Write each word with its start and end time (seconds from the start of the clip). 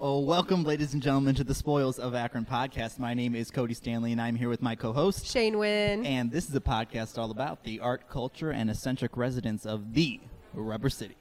Oh, 0.00 0.20
welcome, 0.20 0.62
ladies 0.62 0.92
and 0.92 1.02
gentlemen, 1.02 1.34
to 1.34 1.42
the 1.42 1.56
Spoils 1.56 1.98
of 1.98 2.14
Akron 2.14 2.44
podcast. 2.44 3.00
My 3.00 3.14
name 3.14 3.34
is 3.34 3.50
Cody 3.50 3.74
Stanley, 3.74 4.12
and 4.12 4.20
I'm 4.20 4.36
here 4.36 4.48
with 4.48 4.62
my 4.62 4.76
co-host 4.76 5.26
Shane 5.26 5.58
Wynn. 5.58 6.06
And 6.06 6.30
this 6.30 6.48
is 6.48 6.54
a 6.54 6.60
podcast 6.60 7.18
all 7.18 7.32
about 7.32 7.64
the 7.64 7.80
art, 7.80 8.08
culture, 8.08 8.52
and 8.52 8.70
eccentric 8.70 9.16
residents 9.16 9.66
of 9.66 9.94
the 9.94 10.20
Rubber 10.54 10.88
City. 10.88 11.16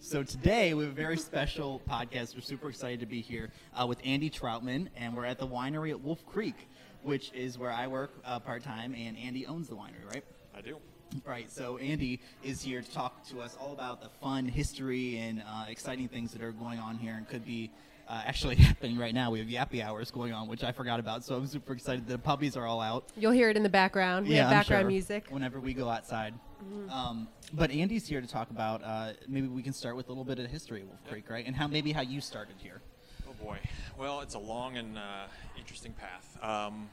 So 0.00 0.22
today 0.22 0.72
we 0.72 0.84
have 0.84 0.94
a 0.94 0.96
very 0.96 1.18
special 1.18 1.82
podcast. 1.86 2.34
We're 2.34 2.40
super 2.40 2.70
excited 2.70 3.00
to 3.00 3.06
be 3.06 3.20
here 3.20 3.50
uh, 3.74 3.86
with 3.86 3.98
Andy 4.02 4.30
Troutman, 4.30 4.88
and 4.96 5.14
we're 5.14 5.26
at 5.26 5.38
the 5.38 5.46
winery 5.46 5.90
at 5.90 6.00
Wolf 6.00 6.24
Creek, 6.24 6.70
which 7.02 7.30
is 7.34 7.58
where 7.58 7.70
I 7.70 7.86
work 7.86 8.12
uh, 8.24 8.40
part 8.40 8.62
time, 8.62 8.94
and 8.94 9.18
Andy 9.18 9.46
owns 9.46 9.68
the 9.68 9.74
winery, 9.74 10.10
right? 10.10 10.24
I 10.56 10.62
do. 10.62 10.78
Right, 11.26 11.52
so 11.52 11.76
Andy 11.76 12.20
is 12.42 12.62
here 12.62 12.80
to 12.80 12.90
talk 12.90 13.26
to 13.28 13.42
us 13.42 13.58
all 13.60 13.74
about 13.74 14.00
the 14.00 14.08
fun 14.08 14.46
history 14.46 15.18
and 15.18 15.42
uh, 15.46 15.66
exciting 15.68 16.08
things 16.08 16.32
that 16.32 16.42
are 16.42 16.52
going 16.52 16.78
on 16.78 16.96
here 16.96 17.14
and 17.14 17.28
could 17.28 17.44
be 17.44 17.70
uh, 18.08 18.22
actually 18.24 18.56
happening 18.56 18.98
right 18.98 19.14
now. 19.14 19.30
We 19.30 19.38
have 19.38 19.48
yappy 19.48 19.82
hours 19.82 20.10
going 20.10 20.32
on, 20.32 20.48
which 20.48 20.64
I 20.64 20.72
forgot 20.72 21.00
about, 21.00 21.24
so 21.24 21.36
I'm 21.36 21.46
super 21.46 21.72
excited. 21.72 22.06
The 22.06 22.18
puppies 22.18 22.56
are 22.56 22.66
all 22.66 22.80
out. 22.80 23.04
You'll 23.16 23.32
hear 23.32 23.50
it 23.50 23.56
in 23.56 23.62
the 23.62 23.68
background. 23.68 24.26
We 24.26 24.34
yeah, 24.34 24.42
have 24.42 24.50
background 24.50 24.82
sure, 24.82 24.90
music. 24.90 25.26
Whenever 25.30 25.60
we 25.60 25.74
go 25.74 25.88
outside. 25.88 26.34
Mm-hmm. 26.62 26.90
Um, 26.90 27.28
but 27.52 27.70
Andy's 27.70 28.06
here 28.06 28.20
to 28.20 28.26
talk 28.26 28.50
about, 28.50 28.82
uh, 28.82 29.12
maybe 29.28 29.46
we 29.46 29.62
can 29.62 29.72
start 29.72 29.96
with 29.96 30.06
a 30.06 30.08
little 30.08 30.24
bit 30.24 30.38
of 30.38 30.46
history 30.50 30.82
of 30.82 30.88
Wolf 30.88 31.00
yep. 31.04 31.12
Creek, 31.12 31.30
right? 31.30 31.46
And 31.46 31.54
how 31.54 31.66
maybe 31.66 31.92
how 31.92 32.00
you 32.00 32.20
started 32.20 32.56
here. 32.58 32.80
Oh 33.28 33.44
boy. 33.44 33.58
Well, 33.98 34.20
it's 34.20 34.34
a 34.34 34.38
long 34.38 34.76
and 34.76 34.96
uh, 34.96 35.26
interesting 35.58 35.92
path. 35.92 36.38
Um, 36.42 36.88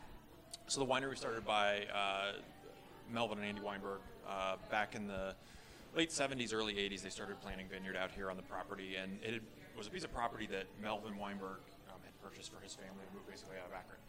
so 0.68 0.80
the 0.80 0.86
winery 0.86 1.10
was 1.10 1.20
started 1.20 1.46
by 1.46 1.86
uh, 1.94 2.34
Melvin 3.12 3.38
and 3.40 3.48
Andy 3.48 3.62
Weinberg 3.62 4.00
uh, 4.28 4.56
back 4.70 4.96
in 4.96 5.08
the 5.08 5.36
late 5.96 6.10
70s, 6.10 6.54
early 6.54 6.74
80s, 6.76 7.02
they 7.02 7.10
started 7.10 7.40
planting 7.42 7.68
vineyard 7.68 7.96
out 7.96 8.12
here 8.12 8.30
on 8.30 8.38
the 8.38 8.44
property, 8.44 8.96
and 8.96 9.20
it 9.22 9.42
was 9.78 9.88
a 9.88 9.90
piece 9.90 10.04
of 10.04 10.14
property 10.14 10.48
that 10.48 10.66
Melvin 10.82 11.18
Weinberg 11.18 11.60
um, 11.90 12.00
had 12.04 12.14
purchased 12.22 12.52
for 12.54 12.62
his 12.62 12.74
family 12.74 13.04
to 13.10 13.14
move 13.14 13.28
basically 13.28 13.58
out 13.58 13.68
of 13.68 13.74
Akron. 13.74 14.00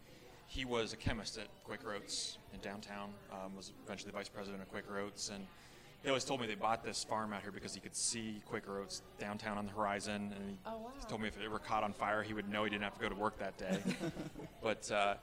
He 0.47 0.65
was 0.65 0.93
a 0.93 0.97
chemist 0.97 1.37
at 1.37 1.47
Quaker 1.63 1.93
Oats 1.93 2.37
in 2.53 2.59
downtown, 2.59 3.09
um, 3.31 3.55
was 3.55 3.71
eventually 3.85 4.11
the 4.11 4.17
vice 4.17 4.29
president 4.29 4.61
of 4.61 4.69
Quaker 4.69 4.99
Oats, 4.99 5.29
and 5.33 5.45
he 6.03 6.09
always 6.09 6.23
told 6.23 6.39
me 6.39 6.45
they 6.45 6.53
bought 6.53 6.83
this 6.83 7.03
farm 7.03 7.33
out 7.33 7.41
here 7.41 7.51
because 7.51 7.73
he 7.73 7.79
could 7.79 7.95
see 7.95 8.41
Quaker 8.45 8.79
Oats 8.79 9.01
downtown 9.19 9.57
on 9.57 9.65
the 9.65 9.71
horizon, 9.71 10.31
and 10.35 10.49
he, 10.51 10.57
oh, 10.67 10.77
wow. 10.77 10.91
told 11.09 11.21
me 11.21 11.27
if 11.27 11.35
it 11.35 11.43
ever 11.43 11.57
caught 11.57 11.83
on 11.83 11.93
fire, 11.93 12.21
he 12.21 12.33
would 12.33 12.47
know 12.47 12.63
he 12.63 12.69
didn't 12.69 12.83
have 12.83 12.93
to 12.93 13.01
go 13.01 13.09
to 13.09 13.15
work 13.15 13.39
that 13.39 13.57
day. 13.57 13.79
but 14.61 14.89
uh, 14.91 15.15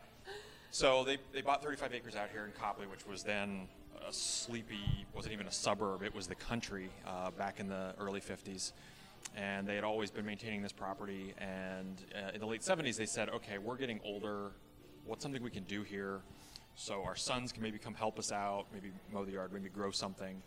so 0.72 1.04
they, 1.04 1.18
they 1.32 1.40
bought 1.40 1.62
35 1.62 1.94
acres 1.94 2.16
out 2.16 2.30
here 2.32 2.44
in 2.44 2.50
Copley, 2.52 2.86
which 2.86 3.06
was 3.06 3.22
then 3.22 3.68
a 4.08 4.12
sleepy, 4.12 5.06
wasn't 5.14 5.32
even 5.32 5.46
a 5.46 5.52
suburb, 5.52 6.02
it 6.02 6.12
was 6.12 6.26
the 6.26 6.34
country 6.34 6.88
uh, 7.06 7.30
back 7.30 7.60
in 7.60 7.68
the 7.68 7.94
early 8.00 8.20
50s. 8.20 8.72
And 9.36 9.66
they 9.66 9.74
had 9.74 9.84
always 9.84 10.10
been 10.10 10.26
maintaining 10.26 10.62
this 10.62 10.72
property. 10.72 11.34
And 11.38 12.02
uh, 12.14 12.32
in 12.34 12.40
the 12.40 12.46
late 12.46 12.60
70s, 12.60 12.96
they 12.96 13.06
said, 13.06 13.28
okay, 13.30 13.58
we're 13.58 13.76
getting 13.76 14.00
older. 14.04 14.52
What's 15.06 15.22
something 15.22 15.42
we 15.42 15.50
can 15.50 15.64
do 15.64 15.82
here? 15.82 16.20
So 16.74 17.02
our 17.04 17.16
sons 17.16 17.52
can 17.52 17.62
maybe 17.62 17.78
come 17.78 17.94
help 17.94 18.18
us 18.18 18.32
out, 18.32 18.66
maybe 18.72 18.90
mow 19.12 19.24
the 19.24 19.32
yard, 19.32 19.52
maybe 19.52 19.68
grow 19.68 19.90
something. 19.90 20.42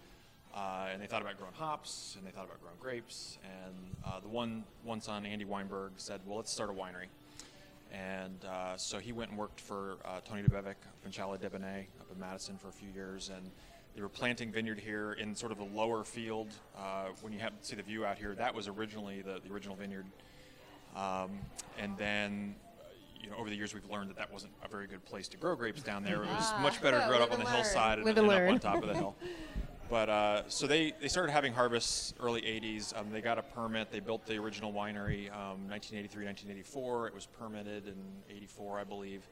Uh, 0.56 0.88
and 0.92 1.02
they 1.02 1.06
thought 1.06 1.22
about 1.22 1.38
growing 1.38 1.54
hops, 1.54 2.16
and 2.18 2.26
they 2.26 2.32
thought 2.32 2.46
about 2.46 2.62
growing 2.62 2.78
grapes. 2.80 3.38
And 3.44 3.76
uh, 4.06 4.22
the 4.22 4.30
one 4.30 4.64
one 4.84 5.02
son, 5.02 5.26
Andy 5.26 5.44
Weinberg, 5.44 5.92
said, 5.98 6.22
"Well, 6.26 6.38
let's 6.38 6.52
start 6.52 6.70
a 6.70 6.74
winery." 6.74 7.08
And 7.92 8.44
uh, 8.46 8.78
so 8.78 9.00
he 9.00 9.12
went 9.12 9.32
and 9.32 9.40
worked 9.40 9.60
for 9.60 9.98
uh, 10.06 10.22
Tony 10.26 10.44
Debevc, 10.44 10.76
Vinchala 11.06 11.38
Debonnaire 11.38 11.86
up 12.00 12.12
in 12.12 12.20
Madison 12.20 12.58
for 12.58 12.70
a 12.70 12.72
few 12.72 12.90
years. 12.94 13.30
And 13.36 13.52
they 13.96 14.02
were 14.02 14.10
planting 14.10 14.52
vineyard 14.52 14.80
here 14.80 15.14
in 15.14 15.36
sort 15.36 15.52
of 15.52 15.58
the 15.58 15.64
lower 15.64 16.04
field. 16.04 16.50
Uh, 16.78 17.06
when 17.22 17.32
you 17.32 17.40
have 17.40 17.54
see 17.62 17.76
the 17.76 17.84
view 17.84 18.06
out 18.06 18.18
here, 18.18 18.36
that 18.36 18.54
was 18.54 18.68
originally 18.68 19.22
the, 19.22 19.40
the 19.46 19.54
original 19.54 19.76
vineyard. 19.76 20.06
Um, 20.96 21.32
and 21.80 21.98
then, 21.98 22.56
you 23.22 23.30
know, 23.30 23.38
over 23.38 23.50
the 23.50 23.56
years 23.56 23.74
we've 23.74 23.90
learned 23.90 24.10
that 24.10 24.18
that 24.18 24.32
wasn't 24.32 24.52
a 24.64 24.68
very 24.68 24.88
good 24.88 25.04
place 25.06 25.30
to 25.30 25.38
grow 25.38 25.56
grapes 25.56 25.82
down 25.82 26.04
there. 26.04 26.24
It 26.24 26.30
was 26.30 26.52
ah, 26.54 26.60
much 26.62 26.82
better 26.82 27.00
to 27.00 27.08
grow 27.08 27.18
it 27.18 27.22
up 27.22 27.32
on 27.32 27.40
the 27.40 27.46
learn. 27.46 27.54
hillside 27.56 28.00
and, 28.00 28.08
and, 28.08 28.18
and 28.18 28.30
up 28.30 28.52
on 28.52 28.60
top 28.60 28.84
of 28.84 28.90
the 28.90 28.96
hill. 28.96 29.16
But 29.88 30.10
uh, 30.10 30.42
so 30.48 30.66
they, 30.66 30.94
they 31.00 31.08
started 31.08 31.32
having 31.32 31.54
harvests 31.54 32.16
early 32.20 32.42
80s. 32.42 33.00
Um, 33.00 33.12
they 33.12 33.22
got 33.22 33.38
a 33.38 33.44
permit. 33.44 33.92
They 33.92 34.00
built 34.00 34.26
the 34.26 34.36
original 34.38 34.74
winery 34.74 35.32
um, 35.32 35.70
1983, 35.70 36.26
1984. 36.26 37.08
It 37.08 37.14
was 37.14 37.28
permitted 37.28 37.86
in 37.86 37.96
84, 38.36 38.80
I 38.80 38.84
believe. 38.84 39.30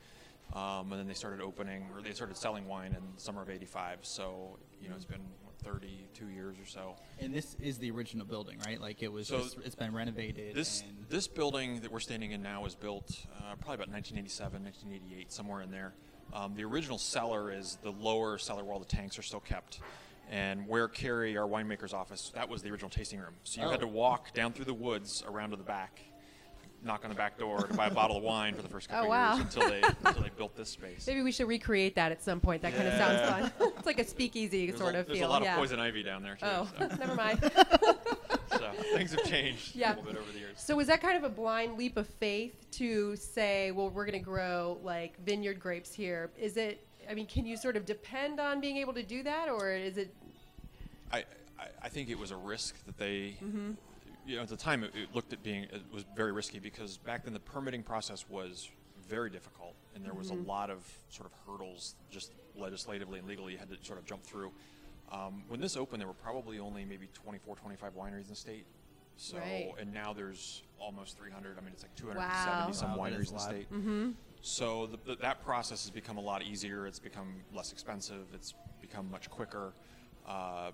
Um, 0.54 0.92
and 0.92 1.00
then 1.00 1.08
they 1.08 1.14
started 1.14 1.42
opening, 1.42 1.88
or 1.96 2.02
they 2.02 2.12
started 2.12 2.38
selling 2.38 2.68
wine 2.68 2.96
in 2.96 3.02
summer 3.18 3.42
of 3.42 3.50
85. 3.50 4.00
So, 4.02 4.58
you 4.82 4.90
know, 4.90 4.96
it's 4.96 5.06
been 5.06 5.22
32 5.64 6.28
years 6.28 6.58
or 6.60 6.66
so. 6.66 6.96
And 7.20 7.34
this 7.34 7.56
is 7.60 7.78
the 7.78 7.90
original 7.92 8.26
building, 8.26 8.60
right? 8.66 8.80
Like 8.80 9.02
it 9.02 9.12
was, 9.12 9.28
so 9.28 9.40
just, 9.40 9.58
it's 9.64 9.76
been 9.76 9.94
renovated. 9.94 10.54
This, 10.54 10.84
this 11.10 11.28
building 11.28 11.80
that 11.82 11.92
we're 11.92 12.00
standing 12.00 12.32
in 12.32 12.44
now 12.44 12.62
was 12.62 12.76
built 12.76 13.26
uh, 13.38 13.56
probably 13.56 13.76
about 13.76 13.90
1987, 13.90 14.64
1988, 14.64 15.32
somewhere 15.32 15.62
in 15.62 15.72
there. 15.72 15.94
Um, 16.34 16.54
the 16.56 16.64
original 16.66 16.98
cellar 16.98 17.52
is 17.52 17.78
the 17.82 17.92
lower 17.92 18.38
cellar 18.38 18.64
where 18.64 18.74
all 18.74 18.80
the 18.80 18.86
tanks 18.86 19.18
are 19.18 19.24
still 19.24 19.40
kept 19.40 19.80
and 20.30 20.68
where 20.68 20.88
Carrie, 20.88 21.38
our 21.38 21.48
winemaker's 21.48 21.94
office, 21.94 22.32
that 22.34 22.50
was 22.50 22.62
the 22.62 22.72
original 22.72 22.90
tasting 22.90 23.20
room. 23.20 23.36
So 23.44 23.62
you 23.62 23.68
oh. 23.68 23.72
had 23.72 23.82
to 23.82 23.88
walk 23.88 24.34
down 24.34 24.54
through 24.54 24.66
the 24.66 24.74
woods 24.74 25.24
around 25.28 25.52
to 25.52 25.58
the 25.58 25.64
back, 25.64 26.02
knock 26.84 27.04
on 27.04 27.10
the 27.10 27.16
back 27.16 27.38
door 27.38 27.68
to 27.68 27.74
buy 27.74 27.88
a 27.88 27.92
bottle 27.92 28.18
of 28.18 28.24
wine 28.24 28.54
for 28.54 28.62
the 28.62 28.68
first 28.68 28.90
couple 28.90 29.08
oh, 29.08 29.10
wow. 29.10 29.36
years 29.36 29.46
until 29.46 29.70
they 29.70 29.82
until 30.06 30.24
they 30.24 30.32
built 30.38 30.56
this 30.56 30.70
space. 30.70 31.06
Maybe 31.08 31.22
we 31.22 31.32
should 31.32 31.48
recreate 31.48 31.96
that 31.96 32.12
at 32.12 32.22
some 32.22 32.40
point. 32.40 32.62
That 32.62 32.74
yeah. 32.74 32.78
kind 32.78 32.90
of 32.90 32.94
sounds 32.96 33.52
fun. 33.60 33.72
it's 33.78 33.86
like 33.86 34.00
a 34.00 34.06
speakeasy 34.06 34.68
there's 34.68 34.80
sort 34.80 34.96
a, 34.96 35.00
of 35.00 35.08
there's 35.08 35.20
feel. 35.20 35.30
There's 35.30 35.38
a 35.38 35.40
lot 35.40 35.44
yeah. 35.44 35.54
of 35.54 35.60
poison 35.60 35.80
ivy 35.80 36.04
down 36.04 36.24
there 36.24 36.36
too. 36.36 36.46
Oh, 36.46 36.68
so. 36.78 36.88
never 36.98 37.16
mind. 37.16 37.40
so 38.52 38.72
things 38.94 39.12
have 39.12 39.24
changed 39.24 39.76
yeah. 39.76 39.90
a 39.90 39.96
little 39.96 40.12
bit 40.12 40.18
over 40.18 40.32
the 40.32 40.40
years. 40.40 40.56
So 40.58 40.76
was 40.76 40.88
that 40.88 41.02
kind 41.02 41.18
of 41.18 41.24
a 41.24 41.30
blind 41.30 41.78
leap 41.78 41.98
of 41.98 42.08
faith 42.08 42.70
to 42.72 43.16
say, 43.16 43.72
well, 43.72 43.90
we're 43.90 44.06
going 44.06 44.20
to 44.20 44.26
grow 44.26 44.80
like 44.84 45.18
vineyard 45.26 45.60
grapes 45.60 45.94
here? 45.94 46.32
Is 46.38 46.58
it? 46.58 46.86
I 47.10 47.14
mean, 47.14 47.26
can 47.26 47.46
you 47.46 47.58
sort 47.58 47.76
of 47.76 47.86
depend 47.86 48.40
on 48.40 48.62
being 48.62 48.78
able 48.78 48.94
to 48.94 49.04
do 49.04 49.24
that, 49.24 49.50
or 49.50 49.72
is 49.72 49.98
it 49.98 50.16
I, 51.64 51.68
I 51.82 51.90
think 51.90 52.10
it 52.10 52.18
was 52.18 52.32
a 52.32 52.36
risk 52.36 52.76
that 52.86 52.98
they, 52.98 53.36
mm-hmm. 53.44 53.72
You 54.26 54.36
know, 54.36 54.42
at 54.42 54.48
the 54.48 54.56
time 54.56 54.84
it, 54.84 54.92
it, 54.96 55.10
looked 55.14 55.34
at 55.34 55.44
being 55.44 55.64
it 55.64 55.82
was 55.92 56.06
very 56.16 56.32
risky 56.32 56.60
because 56.60 56.98
back 56.98 57.24
then 57.24 57.34
the 57.34 57.40
permitting 57.40 57.84
process 57.84 58.26
was 58.30 58.70
very 59.08 59.30
difficult 59.30 59.76
and 59.96 60.06
there 60.06 60.14
was 60.14 60.32
mm-hmm. 60.32 60.46
a 60.46 60.48
lot 60.48 60.70
of 60.70 60.86
sort 61.10 61.30
of 61.30 61.34
hurdles 61.46 61.96
just 62.10 62.32
legislatively 62.56 63.20
and 63.20 63.28
legally 63.28 63.54
you 63.54 63.58
had 63.58 63.70
to 63.70 63.78
sort 63.82 64.00
of 64.00 64.06
jump 64.06 64.24
through. 64.24 64.52
Um, 65.12 65.44
when 65.48 65.60
this 65.60 65.78
opened, 65.78 66.02
there 66.02 66.08
were 66.08 66.14
probably 66.14 66.60
only 66.60 66.86
maybe 66.86 67.08
24, 67.14 67.56
25 67.56 67.96
wineries 67.96 68.24
in 68.24 68.30
the 68.30 68.36
state. 68.36 68.66
So 69.16 69.38
right. 69.38 69.72
and 69.80 69.94
now 69.94 70.14
there's 70.14 70.64
almost 70.80 71.18
300. 71.20 71.58
I 71.58 71.62
mean, 71.62 71.72
it's 71.74 71.84
like 71.84 71.96
270 71.96 72.66
wow. 72.66 72.72
some 72.72 72.96
wow, 72.96 73.06
wineries 73.06 73.30
in 73.30 73.36
the 73.36 73.40
state. 73.40 73.72
Mm-hmm. 73.72 74.12
So 74.42 74.88
the, 74.88 74.98
the, 75.06 75.16
that 75.22 75.44
process 75.46 75.84
has 75.84 75.92
become 75.92 76.18
a 76.18 76.22
lot 76.22 76.42
easier. 76.42 76.88
It's 76.88 77.00
become 77.00 77.36
less 77.54 77.72
expensive. 77.72 78.26
It's 78.34 78.56
become 78.82 79.10
much 79.12 79.30
quicker. 79.30 79.74
Uh, 80.28 80.72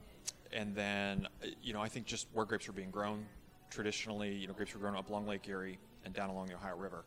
and 0.54 0.74
then, 0.76 1.28
you 1.62 1.74
know, 1.74 1.82
I 1.82 1.90
think 1.90 2.06
just 2.06 2.28
where 2.34 2.46
grapes 2.46 2.68
were 2.68 2.74
being 2.74 2.92
grown 2.92 3.26
traditionally, 3.70 4.34
you 4.34 4.48
know, 4.48 4.54
grapes 4.54 4.74
were 4.74 4.80
grown 4.80 4.96
up 4.96 5.10
along 5.10 5.28
Lake 5.28 5.48
Erie 5.48 5.78
and 6.06 6.14
down 6.14 6.30
along 6.30 6.48
the 6.48 6.56
Ohio 6.56 6.76
River. 6.76 7.06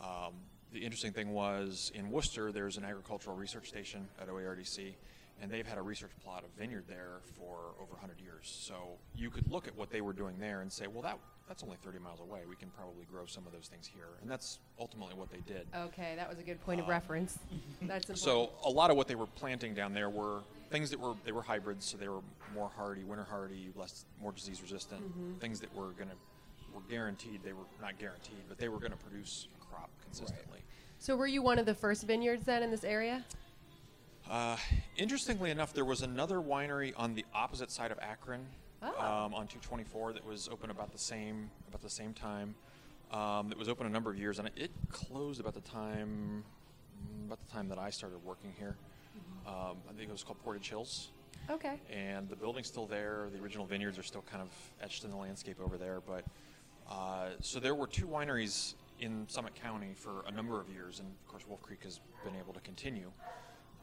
Um, 0.00 0.34
the 0.72 0.78
interesting 0.78 1.12
thing 1.12 1.32
was 1.32 1.90
in 1.94 2.10
Wooster, 2.10 2.52
there's 2.52 2.76
an 2.76 2.84
agricultural 2.84 3.36
research 3.36 3.68
station 3.68 4.08
at 4.20 4.28
OARDC, 4.28 4.94
and 5.42 5.50
they've 5.50 5.66
had 5.66 5.78
a 5.78 5.82
research 5.82 6.12
plot 6.22 6.44
of 6.44 6.50
vineyard 6.58 6.84
there 6.88 7.20
for 7.36 7.74
over 7.80 7.92
100 7.92 8.20
years. 8.20 8.42
So 8.42 8.74
you 9.14 9.30
could 9.30 9.50
look 9.50 9.66
at 9.66 9.76
what 9.76 9.90
they 9.90 10.00
were 10.00 10.12
doing 10.12 10.36
there 10.38 10.60
and 10.60 10.72
say, 10.72 10.86
well, 10.86 11.02
that 11.02 11.18
that's 11.48 11.64
only 11.64 11.76
30 11.82 11.98
miles 11.98 12.20
away. 12.20 12.42
We 12.48 12.54
can 12.54 12.68
probably 12.70 13.04
grow 13.10 13.26
some 13.26 13.44
of 13.44 13.52
those 13.52 13.66
things 13.66 13.84
here, 13.84 14.06
and 14.22 14.30
that's 14.30 14.60
ultimately 14.78 15.16
what 15.16 15.32
they 15.32 15.40
did. 15.52 15.66
Okay, 15.74 16.12
that 16.14 16.28
was 16.28 16.38
a 16.38 16.42
good 16.42 16.64
point 16.64 16.78
of 16.78 16.84
um, 16.84 16.90
reference. 16.90 17.40
that's 17.82 18.08
important. 18.08 18.18
so 18.18 18.50
a 18.64 18.70
lot 18.70 18.90
of 18.90 18.96
what 18.96 19.08
they 19.08 19.16
were 19.16 19.26
planting 19.26 19.74
down 19.74 19.92
there 19.92 20.08
were 20.08 20.42
things 20.70 20.90
that 20.90 21.00
were 21.00 21.14
they 21.24 21.32
were 21.32 21.42
hybrids, 21.42 21.86
so 21.86 21.96
they 21.96 22.08
were 22.08 22.22
more 22.54 22.70
hardy, 22.74 23.04
winter 23.04 23.26
hardy, 23.28 23.70
less 23.74 24.04
more 24.20 24.32
disease 24.32 24.62
resistant. 24.62 25.02
Mm-hmm. 25.02 25.38
Things 25.38 25.60
that 25.60 25.74
were 25.74 25.90
going 25.90 26.08
to 26.08 26.16
were 26.74 26.82
guaranteed. 26.88 27.42
They 27.44 27.52
were 27.52 27.64
not 27.80 27.98
guaranteed, 27.98 28.44
but 28.48 28.58
they 28.58 28.68
were 28.68 28.78
going 28.78 28.92
to 28.92 28.98
produce 28.98 29.48
a 29.60 29.64
crop 29.64 29.90
consistently. 30.02 30.44
Right. 30.52 30.62
So 30.98 31.16
were 31.16 31.26
you 31.26 31.42
one 31.42 31.58
of 31.58 31.66
the 31.66 31.74
first 31.74 32.06
vineyards 32.06 32.44
then 32.44 32.62
in 32.62 32.70
this 32.70 32.84
area? 32.84 33.24
Uh, 34.30 34.56
interestingly 34.96 35.50
enough, 35.50 35.72
there 35.72 35.84
was 35.84 36.02
another 36.02 36.36
winery 36.36 36.92
on 36.96 37.14
the 37.14 37.24
opposite 37.34 37.70
side 37.70 37.90
of 37.90 37.98
Akron 38.00 38.46
oh. 38.82 38.88
um, 38.88 39.34
on 39.34 39.48
224 39.48 40.12
that 40.12 40.24
was 40.24 40.48
open 40.52 40.70
about 40.70 40.92
the 40.92 40.98
same 40.98 41.50
about 41.68 41.82
the 41.82 41.90
same 41.90 42.12
time. 42.12 42.54
Um, 43.10 43.48
that 43.48 43.58
was 43.58 43.68
open 43.68 43.86
a 43.86 43.90
number 43.90 44.10
of 44.10 44.18
years, 44.18 44.38
and 44.38 44.48
it 44.54 44.70
closed 44.88 45.40
about 45.40 45.54
the 45.54 45.60
time 45.62 46.44
about 47.26 47.44
the 47.44 47.52
time 47.52 47.68
that 47.68 47.78
I 47.78 47.90
started 47.90 48.18
working 48.24 48.52
here. 48.58 48.76
Um, 49.46 49.76
I 49.88 49.92
think 49.96 50.08
it 50.08 50.12
was 50.12 50.22
called 50.22 50.42
Portage 50.42 50.68
Hills. 50.68 51.08
Okay. 51.50 51.80
And 51.92 52.28
the 52.28 52.36
building's 52.36 52.68
still 52.68 52.86
there. 52.86 53.28
The 53.34 53.42
original 53.42 53.66
vineyards 53.66 53.98
are 53.98 54.02
still 54.02 54.24
kind 54.30 54.42
of 54.42 54.48
etched 54.82 55.04
in 55.04 55.10
the 55.10 55.16
landscape 55.16 55.56
over 55.62 55.76
there. 55.76 56.00
But 56.06 56.24
uh, 56.90 57.30
so 57.40 57.58
there 57.58 57.74
were 57.74 57.86
two 57.86 58.06
wineries 58.06 58.74
in 59.00 59.26
Summit 59.28 59.54
County 59.54 59.94
for 59.94 60.24
a 60.28 60.30
number 60.30 60.60
of 60.60 60.68
years, 60.68 61.00
and 61.00 61.08
of 61.08 61.28
course 61.28 61.44
Wolf 61.48 61.62
Creek 61.62 61.82
has 61.84 62.00
been 62.24 62.34
able 62.36 62.52
to 62.52 62.60
continue. 62.60 63.10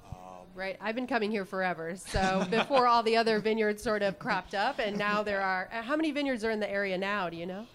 Um, 0.06 0.46
right. 0.56 0.78
I've 0.80 0.96
been 0.96 1.08
coming 1.08 1.32
here 1.32 1.46
forever. 1.46 1.96
So 1.96 2.46
before 2.52 2.88
all 2.88 3.04
the 3.04 3.18
other 3.18 3.40
vineyards 3.40 3.84
sort 3.84 4.02
of 4.02 4.20
cropped 4.20 4.56
up, 4.56 4.80
and 4.80 4.98
now 4.98 5.24
there 5.24 5.42
are. 5.42 5.70
Uh, 5.74 5.82
how 5.82 5.96
many 5.96 6.12
vineyards 6.12 6.44
are 6.46 6.52
in 6.52 6.60
the 6.60 6.70
area 6.70 6.98
now? 6.98 7.30
Do 7.30 7.38
you 7.38 7.46
know? 7.46 7.66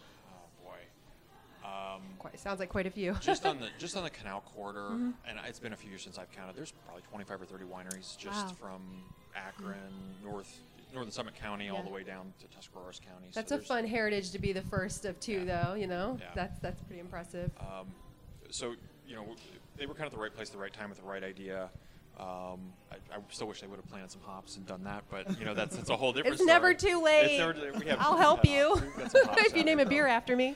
Quite, 2.22 2.38
sounds 2.38 2.60
like 2.60 2.68
quite 2.68 2.86
a 2.86 2.90
few. 2.90 3.14
just 3.20 3.44
on 3.44 3.58
the 3.58 3.66
just 3.78 3.96
on 3.96 4.04
the 4.04 4.10
canal 4.10 4.42
corridor, 4.54 4.90
Mm-hmm. 4.92 5.10
and 5.28 5.38
it's 5.48 5.58
been 5.58 5.72
a 5.72 5.76
few 5.76 5.90
years 5.90 6.02
since 6.04 6.18
I've 6.18 6.30
counted. 6.30 6.54
There's 6.54 6.72
probably 6.86 7.02
25 7.10 7.42
or 7.42 7.44
30 7.46 7.64
wineries 7.64 8.16
just 8.16 8.26
Wow. 8.26 8.44
Mm-hmm. 8.44 8.54
from 8.64 8.82
Akron, 9.34 9.76
North 10.24 10.60
Northern 10.94 11.10
Summit 11.10 11.34
County, 11.34 11.68
all 11.70 11.82
the 11.82 11.90
way 11.90 12.04
down 12.04 12.32
to 12.40 12.46
Tuscarawas 12.54 13.00
County. 13.00 13.26
So 13.32 13.40
That's 13.40 13.50
a 13.50 13.58
fun 13.58 13.86
heritage 13.86 14.30
to 14.32 14.38
be 14.38 14.52
the 14.52 14.60
first 14.62 15.04
of 15.04 15.18
two, 15.18 15.44
Yeah. 15.46 15.64
though. 15.64 15.74
You 15.74 15.88
know, 15.88 16.16
Yeah. 16.20 16.26
that's 16.34 16.60
that's 16.60 16.80
pretty 16.82 17.00
impressive. 17.00 17.50
Um, 17.58 17.88
so 18.50 18.74
you 19.06 19.16
know, 19.16 19.26
they 19.76 19.86
were 19.86 19.94
kind 19.94 20.06
of 20.06 20.12
the 20.12 20.20
right 20.20 20.32
place, 20.32 20.48
at 20.48 20.52
the 20.52 20.58
right 20.60 20.72
time, 20.72 20.90
with 20.90 20.98
the 20.98 21.04
right 21.04 21.24
idea. 21.24 21.70
Um, 22.20 22.72
I, 22.92 22.96
I 23.10 23.18
still 23.30 23.48
wish 23.48 23.62
they 23.62 23.66
would 23.66 23.76
have 23.80 23.88
planted 23.88 24.10
some 24.12 24.20
hops 24.20 24.56
and 24.56 24.66
done 24.66 24.84
that, 24.84 25.02
but 25.10 25.38
you 25.40 25.46
know, 25.46 25.54
that's 25.54 25.76
it's 25.76 25.88
a 25.90 25.96
whole 25.96 26.12
different. 26.12 26.34
It's 26.40 26.44
never 26.46 26.72
too 26.74 27.02
late. 27.02 27.38
Never 27.38 27.56
I'll 27.98 28.18
help 28.18 28.44
you 28.44 28.68
hops. 28.76 28.82
We've 28.96 28.96
got 28.98 29.10
some 29.10 29.24
hops 29.28 29.42
if 29.46 29.56
you 29.56 29.64
name 29.64 29.80
a 29.80 29.86
beer 29.86 30.06
after 30.06 30.36
me. 30.36 30.54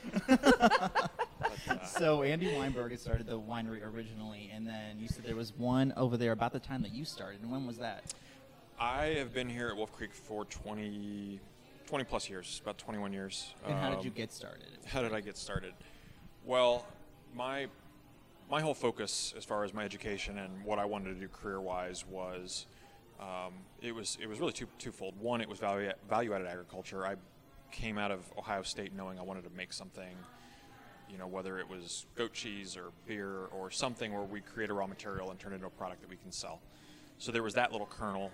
So 1.85 2.23
Andy 2.23 2.53
Weinberg 2.55 2.91
had 2.91 2.99
started 2.99 3.27
the 3.27 3.39
winery 3.39 3.81
originally, 3.85 4.51
and 4.53 4.65
then 4.67 4.99
you 4.99 5.07
said 5.07 5.23
there 5.23 5.35
was 5.35 5.53
one 5.57 5.93
over 5.97 6.17
there 6.17 6.31
about 6.31 6.53
the 6.53 6.59
time 6.59 6.81
that 6.83 6.91
you 6.93 7.05
started. 7.05 7.41
And 7.41 7.51
when 7.51 7.65
was 7.65 7.77
that? 7.77 8.13
I 8.79 9.05
have 9.17 9.33
been 9.33 9.49
here 9.49 9.69
at 9.69 9.75
Wolf 9.75 9.91
Creek 9.91 10.13
for 10.13 10.45
20, 10.45 11.39
20 11.87 12.03
plus 12.05 12.29
years, 12.29 12.59
about 12.63 12.77
21 12.77 13.11
years. 13.13 13.53
And 13.65 13.73
how 13.75 13.89
did 13.89 14.03
you 14.03 14.11
Um, 14.11 14.15
get 14.15 14.31
started? 14.31 14.67
How 14.85 15.01
did 15.01 15.13
I 15.13 15.21
get 15.21 15.37
started? 15.37 15.73
Well, 16.45 16.85
my 17.35 17.67
my 18.49 18.61
whole 18.61 18.73
focus 18.73 19.33
as 19.37 19.43
far 19.43 19.65
as 19.65 19.73
my 19.73 19.83
education 19.83 20.37
and 20.37 20.63
what 20.63 20.79
I 20.79 20.85
wanted 20.85 21.13
to 21.15 21.19
do 21.19 21.27
career 21.27 21.59
wise 21.59 22.05
was 22.07 22.65
um, 23.19 23.51
it 23.81 23.93
was 23.93 24.17
it 24.21 24.27
was 24.29 24.39
really 24.39 24.53
two 24.53 24.67
twofold. 24.79 25.19
One, 25.19 25.41
it 25.41 25.49
was 25.49 25.59
value 25.59 25.91
value 26.07 26.33
added 26.33 26.47
agriculture. 26.47 27.05
I 27.05 27.15
came 27.71 27.97
out 27.97 28.11
of 28.11 28.19
Ohio 28.37 28.61
State 28.61 28.93
knowing 28.95 29.19
I 29.19 29.23
wanted 29.23 29.43
to 29.43 29.49
make 29.49 29.73
something, 29.73 30.15
you 31.09 31.17
know, 31.17 31.27
whether 31.27 31.57
it 31.59 31.69
was 31.69 32.05
goat 32.15 32.33
cheese 32.33 32.75
or 32.77 32.91
beer 33.07 33.45
or 33.57 33.71
something 33.71 34.13
where 34.13 34.23
we 34.23 34.41
create 34.41 34.69
a 34.69 34.73
raw 34.73 34.87
material 34.87 35.31
and 35.31 35.39
turn 35.39 35.53
it 35.53 35.55
into 35.55 35.67
a 35.67 35.71
product 35.71 36.01
that 36.01 36.09
we 36.09 36.17
can 36.17 36.31
sell. 36.31 36.59
So 37.17 37.31
there 37.31 37.43
was 37.43 37.53
that 37.55 37.71
little 37.71 37.87
kernel 37.87 38.31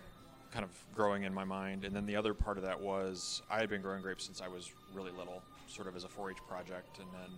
kind 0.51 0.63
of 0.65 0.71
growing 0.95 1.23
in 1.23 1.33
my 1.33 1.43
mind. 1.43 1.83
And 1.85 1.95
then 1.95 2.05
the 2.05 2.15
other 2.15 2.33
part 2.33 2.57
of 2.57 2.63
that 2.63 2.79
was 2.79 3.41
I 3.49 3.59
had 3.59 3.69
been 3.69 3.81
growing 3.81 4.01
grapes 4.01 4.25
since 4.25 4.41
I 4.41 4.47
was 4.47 4.71
really 4.93 5.11
little, 5.11 5.41
sort 5.67 5.87
of 5.87 5.95
as 5.95 6.03
a 6.03 6.07
4 6.07 6.31
H 6.31 6.37
project. 6.47 6.99
And 6.99 7.07
then 7.13 7.31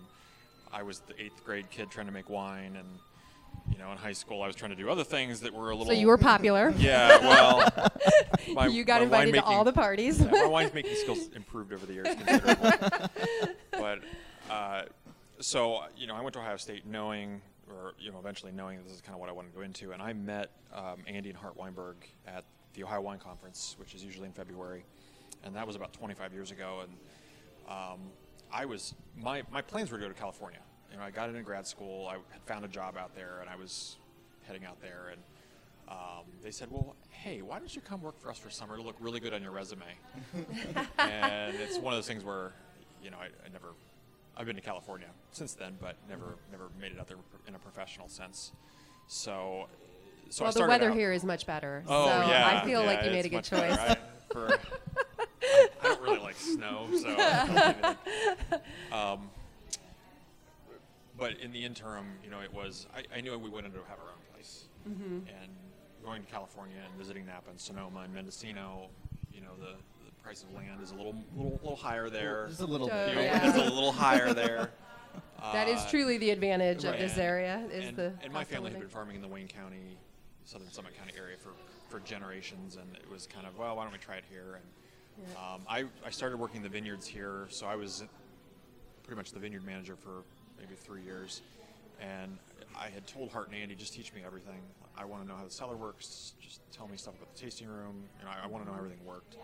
I 0.73 0.83
was 0.83 0.99
the 0.99 1.21
eighth 1.21 1.43
grade 1.45 1.69
kid 1.69 1.89
trying 1.91 2.07
to 2.07 2.11
make 2.11 2.29
wine. 2.29 2.75
And, 2.77 2.87
you 3.71 3.77
know, 3.77 3.91
in 3.91 3.97
high 3.97 4.11
school, 4.13 4.41
I 4.43 4.47
was 4.47 4.55
trying 4.55 4.71
to 4.71 4.75
do 4.77 4.89
other 4.89 5.03
things 5.03 5.39
that 5.41 5.53
were 5.53 5.69
a 5.69 5.75
little. 5.75 5.93
So 5.93 5.99
you 5.99 6.07
were 6.07 6.17
popular. 6.17 6.73
Yeah, 6.77 7.19
well. 7.19 7.91
my- 8.53 8.67
you 8.67 8.83
got 8.83 9.01
invited 9.01 9.33
to 9.35 9.43
all 9.43 9.63
the 9.63 9.73
parties. 9.73 10.19
yeah, 10.19 10.25
my 10.31 10.39
winemaking 10.65 10.95
skills 10.97 11.29
improved 11.35 11.71
over 11.73 11.85
the 11.85 11.93
years 11.93 12.07
considerably. 12.15 12.71
but 13.71 13.99
uh, 14.49 14.81
so 15.39 15.81
you 15.97 16.07
know, 16.07 16.15
I 16.15 16.21
went 16.21 16.33
to 16.33 16.39
Ohio 16.39 16.57
State 16.57 16.85
knowing, 16.85 17.41
or 17.69 17.93
you 17.99 18.11
know, 18.11 18.19
eventually 18.19 18.51
knowing 18.51 18.81
this 18.83 18.93
is 18.93 19.01
kind 19.01 19.13
of 19.13 19.19
what 19.19 19.29
I 19.29 19.31
wanted 19.31 19.51
to 19.51 19.55
go 19.57 19.63
into, 19.63 19.91
and 19.91 20.01
I 20.01 20.13
met 20.13 20.51
um, 20.73 20.97
Andy 21.07 21.29
and 21.29 21.37
Hart 21.37 21.57
Weinberg 21.57 21.97
at 22.27 22.43
the 22.73 22.83
Ohio 22.83 23.01
Wine 23.01 23.19
Conference, 23.19 23.75
which 23.79 23.95
is 23.95 24.03
usually 24.03 24.27
in 24.27 24.33
February, 24.33 24.85
and 25.43 25.55
that 25.55 25.65
was 25.65 25.75
about 25.75 25.93
25 25.93 26.33
years 26.33 26.51
ago. 26.51 26.81
And 26.83 26.91
um, 27.69 27.99
I 28.51 28.65
was 28.65 28.95
my 29.17 29.43
my 29.51 29.61
plans 29.61 29.91
were 29.91 29.97
to 29.97 30.03
go 30.03 30.09
to 30.09 30.19
California. 30.19 30.59
You 30.91 30.97
know, 30.97 31.03
I 31.03 31.11
got 31.11 31.29
into 31.29 31.41
grad 31.41 31.67
school. 31.67 32.07
I 32.07 32.13
had 32.31 32.41
found 32.45 32.63
a 32.63 32.69
job 32.69 32.97
out 32.97 33.15
there, 33.15 33.39
and 33.41 33.49
I 33.49 33.55
was 33.55 33.97
heading 34.43 34.65
out 34.65 34.81
there 34.81 35.09
and. 35.11 35.21
Um, 35.87 36.25
they 36.43 36.49
said, 36.49 36.69
"Well, 36.71 36.95
hey, 37.09 37.43
why 37.43 37.59
don't 37.59 37.75
you 37.75 37.79
come 37.79 38.01
work 38.01 38.19
for 38.19 38.31
us 38.31 38.39
for 38.39 38.49
summer? 38.49 38.73
It'll 38.73 38.87
look 38.87 38.95
really 38.99 39.19
good 39.19 39.35
on 39.35 39.43
your 39.43 39.51
resume." 39.51 39.85
and 40.97 41.55
it's 41.55 41.77
one 41.77 41.93
of 41.93 41.97
those 41.99 42.07
things 42.07 42.23
where, 42.23 42.53
you 43.03 43.11
know, 43.11 43.17
I, 43.17 43.25
I 43.25 43.49
never, 43.53 43.67
I've 44.37 44.45
been 44.45 44.55
to 44.55 44.61
California 44.61 45.07
since 45.31 45.53
then, 45.53 45.77
but 45.79 45.95
never, 46.09 46.35
never 46.51 46.65
made 46.79 46.91
it 46.91 46.99
out 46.99 47.07
there 47.07 47.17
in 47.47 47.55
a 47.55 47.59
professional 47.59 48.07
sense. 48.09 48.51
So, 49.07 49.67
so 50.29 50.43
I 50.43 50.47
well, 50.47 50.53
the 50.53 50.67
weather 50.67 50.89
out- 50.91 50.97
here 50.97 51.11
is 51.13 51.23
much 51.23 51.45
better. 51.45 51.83
Oh 51.87 52.05
so 52.07 52.27
yeah, 52.29 52.59
I 52.61 52.65
feel 52.65 52.81
yeah, 52.81 52.87
like 52.87 53.05
you 53.05 53.11
made 53.11 53.25
a 53.25 53.29
good 53.29 53.35
much 53.37 53.51
better. 53.51 53.69
choice. 53.75 53.79
I, 53.79 53.97
for, 54.33 54.47
I, 54.53 54.57
I 55.81 55.87
don't 55.87 56.01
really 56.01 56.19
like 56.19 56.35
snow, 56.35 56.87
so. 57.01 57.95
um, 58.95 59.29
but 61.17 61.37
in 61.39 61.51
the 61.51 61.63
interim, 61.63 62.05
you 62.23 62.29
know, 62.29 62.39
it 62.41 62.53
was 62.53 62.87
I, 62.95 63.17
I 63.17 63.21
knew 63.21 63.37
we 63.37 63.49
wanted 63.49 63.73
to 63.73 63.79
have 63.87 63.99
our 63.99 64.09
own 64.11 64.33
place, 64.33 64.65
Mm-hmm. 64.89 65.27
and 65.27 65.49
going 66.03 66.23
to 66.23 66.31
California 66.31 66.75
and 66.87 66.93
visiting 66.97 67.25
Napa 67.25 67.49
and 67.49 67.59
Sonoma 67.59 68.01
and 68.01 68.13
Mendocino, 68.13 68.89
you 69.33 69.41
know, 69.41 69.51
the 69.59 69.73
price 70.25 70.41
of 70.43 70.51
land 70.53 70.81
is 70.81 70.89
a 70.89 70.95
little 70.95 71.15
little, 71.35 71.51
little 71.61 71.75
higher 71.75 72.09
there. 72.09 72.47
Just 72.49 72.61
a 72.61 72.65
little 72.65 72.89
Uh, 72.91 73.05
bit. 73.05 73.09
You 73.09 73.15
know, 73.15 73.21
right? 73.21 73.43
yeah. 73.43 73.47
It's 73.49 73.57
a 73.59 73.73
little 73.73 73.91
higher 73.91 74.33
there. 74.33 74.71
that 75.53 75.67
is 75.67 75.79
Uh, 75.81 75.89
truly 75.89 76.17
the 76.17 76.31
advantage 76.31 76.83
of 76.83 76.91
right. 76.91 76.99
this 76.99 77.17
area. 77.19 77.63
Is 77.71 77.89
and, 77.89 77.95
the 77.97 78.13
and 78.23 78.33
my 78.33 78.43
family 78.43 78.71
had 78.71 78.79
been 78.79 78.89
farming 78.89 79.15
in 79.17 79.21
the 79.21 79.27
Wayne 79.27 79.47
County, 79.47 79.97
Southern 80.43 80.71
Summit 80.71 80.97
County 80.97 81.13
area 81.15 81.37
for, 81.37 81.51
for 81.89 81.99
generations, 82.03 82.75
and 82.77 82.95
it 82.95 83.07
was 83.09 83.27
kind 83.27 83.45
of 83.45 83.55
well, 83.57 83.75
why 83.75 83.83
don't 83.83 83.91
we 83.93 83.99
try 83.99 84.15
it 84.15 84.23
here? 84.27 84.55
And 84.55 84.65
Yeah. 85.29 85.53
um, 85.53 85.61
I, 85.69 85.85
I 86.03 86.09
started 86.09 86.37
working 86.37 86.63
the 86.63 86.69
vineyards 86.69 87.05
here, 87.05 87.45
so 87.49 87.67
I 87.67 87.75
was 87.75 88.03
pretty 89.03 89.17
much 89.17 89.31
the 89.31 89.39
vineyard 89.39 89.63
manager 89.63 89.95
for 89.95 90.23
maybe 90.57 90.73
three 90.73 91.03
years, 91.03 91.43
and 92.01 92.35
I 92.75 92.89
had 92.89 93.05
told 93.05 93.31
Hart 93.31 93.49
and 93.49 93.55
Andy, 93.55 93.75
just 93.75 93.93
teach 93.93 94.11
me 94.11 94.23
everything. 94.25 94.59
I 94.97 95.05
want 95.05 95.21
to 95.21 95.27
know 95.27 95.35
how 95.35 95.43
the 95.45 95.51
cellar 95.51 95.75
works. 95.75 96.33
Just 96.41 96.61
tell 96.71 96.87
me 96.87 96.97
stuff 96.97 97.13
about 97.15 97.33
the 97.35 97.39
tasting 97.41 97.67
room. 97.67 98.03
You 98.19 98.25
know, 98.25 98.31
I, 98.31 98.45
I 98.45 98.47
want 98.47 98.63
to 98.65 98.67
know 98.71 98.73
how 98.75 98.83
everything 98.83 99.05
worked. 99.05 99.37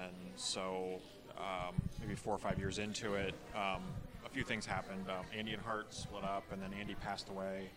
And 0.00 0.12
so, 0.36 1.00
um, 1.38 1.74
maybe 2.00 2.14
four 2.14 2.34
or 2.34 2.38
five 2.38 2.58
years 2.58 2.78
into 2.78 3.14
it, 3.14 3.34
um, 3.54 3.82
a 4.24 4.28
few 4.30 4.44
things 4.44 4.64
happened. 4.64 5.06
Um, 5.08 5.24
Andy 5.36 5.52
and 5.52 5.62
Hart 5.62 5.92
split 5.92 6.24
up, 6.24 6.44
and 6.52 6.62
then 6.62 6.70
Andy 6.78 6.94
passed 6.94 7.28
away. 7.28 7.68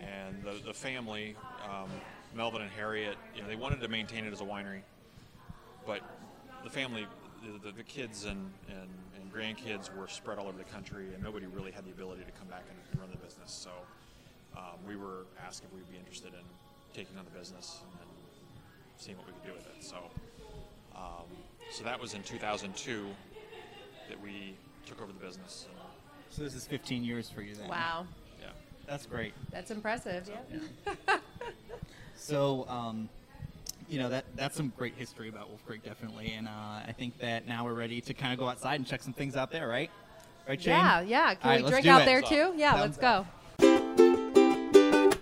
And 0.00 0.42
the, 0.42 0.54
the 0.64 0.74
family, 0.74 1.36
um, 1.64 1.88
Melvin 2.34 2.62
and 2.62 2.70
Harriet, 2.70 3.16
you 3.34 3.42
know, 3.42 3.48
they 3.48 3.56
wanted 3.56 3.80
to 3.80 3.88
maintain 3.88 4.24
it 4.24 4.32
as 4.32 4.40
a 4.40 4.44
winery, 4.44 4.80
but 5.86 6.00
the 6.64 6.70
family, 6.70 7.06
the, 7.42 7.68
the, 7.68 7.76
the 7.76 7.82
kids 7.82 8.24
and, 8.24 8.50
and, 8.68 8.88
and 9.16 9.32
grandkids 9.32 9.94
were 9.96 10.08
spread 10.08 10.38
all 10.38 10.48
over 10.48 10.58
the 10.58 10.64
country, 10.64 11.06
and 11.14 11.22
nobody 11.22 11.46
really 11.46 11.70
had 11.70 11.84
the 11.84 11.90
ability 11.90 12.22
to 12.24 12.32
come 12.32 12.48
back 12.48 12.64
and, 12.68 12.78
and 12.90 13.00
run 13.00 13.10
the 13.10 13.16
business. 13.16 13.50
So 13.50 13.70
um, 14.56 14.78
we 14.86 14.96
were 14.96 15.26
asked 15.46 15.64
if 15.64 15.72
we'd 15.72 15.90
be 15.90 15.98
interested 15.98 16.32
in 16.34 16.44
taking 16.94 17.16
on 17.18 17.24
the 17.24 17.38
business 17.38 17.80
and, 18.00 18.08
seeing 18.98 19.16
what 19.16 19.26
we 19.26 19.32
could 19.32 19.46
do 19.46 19.54
with 19.54 19.66
it. 19.66 19.78
So, 19.78 19.96
um, 20.98 21.24
so 21.70 21.84
that 21.84 22.00
was 22.00 22.14
in 22.14 22.22
2002 22.22 23.06
that 24.08 24.20
we 24.20 24.56
took 24.86 25.00
over 25.00 25.12
the 25.12 25.18
business. 25.24 25.66
So 26.30 26.42
this 26.42 26.54
is 26.54 26.66
15 26.66 27.04
years 27.04 27.30
for 27.30 27.42
you 27.42 27.54
then. 27.54 27.68
Wow, 27.68 28.06
yeah. 28.40 28.48
That's 28.86 29.06
great. 29.06 29.32
that's 29.50 29.70
impressive. 29.70 30.28
Yeah. 30.28 31.18
So, 32.20 32.66
um, 32.68 33.08
you 33.88 33.98
know 33.98 34.08
that 34.10 34.24
that's 34.36 34.56
some 34.56 34.72
great 34.76 34.94
history 34.96 35.28
about 35.28 35.48
Wolf 35.48 35.64
Creek, 35.64 35.82
definitely, 35.82 36.34
and 36.36 36.46
uh, 36.46 36.50
I 36.86 36.92
think 36.98 37.18
that 37.20 37.46
now 37.46 37.64
we're 37.64 37.74
ready 37.74 38.00
to 38.02 38.12
kind 38.12 38.32
of 38.32 38.38
go 38.38 38.48
outside 38.48 38.74
and 38.74 38.86
check 38.86 39.02
some 39.02 39.14
things 39.14 39.36
out 39.36 39.50
there, 39.50 39.66
right? 39.68 39.90
Right, 40.46 40.60
Shane? 40.60 40.72
Yeah, 40.72 41.00
yeah. 41.02 41.34
Can 41.34 41.38
All 41.44 41.50
right, 41.50 41.56
we 41.58 41.62
let's 41.62 41.70
drink 41.72 41.86
out 41.86 42.02
it. 42.02 42.04
there 42.06 42.20
too? 42.20 42.54
Yeah, 42.56 42.72
Thumbs 42.72 42.82
let's 42.82 42.98
up. 42.98 43.26
go. 43.26 43.30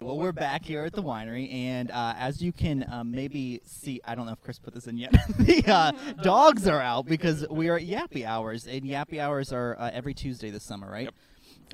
Well, 0.07 0.19
we're 0.19 0.31
back 0.31 0.65
here 0.65 0.85
at 0.85 0.93
the 0.93 1.03
winery, 1.03 1.53
and 1.53 1.91
uh, 1.91 2.15
as 2.17 2.41
you 2.41 2.53
can 2.53 2.87
um, 2.93 3.11
maybe 3.11 3.61
see, 3.67 4.01
I 4.05 4.15
don't 4.15 4.27
know 4.27 4.35
if 4.35 4.41
Chris 4.41 4.57
put 4.57 4.73
this 4.73 4.87
in 4.87 4.97
yet. 4.97 5.11
the 5.37 5.65
uh, 5.67 5.91
dogs 6.23 6.69
are 6.69 6.81
out 6.81 7.07
because 7.07 7.45
we 7.51 7.69
are 7.69 7.75
at 7.77 7.83
Yappy 7.83 8.25
Hours, 8.25 8.69
and 8.69 8.85
Yappy 8.85 9.19
Hours 9.19 9.53
are 9.53 9.77
uh, 9.77 9.91
every 9.93 10.15
Tuesday 10.15 10.51
this 10.51 10.63
summer, 10.63 10.89
right? 10.89 11.07
Yep. 11.07 11.15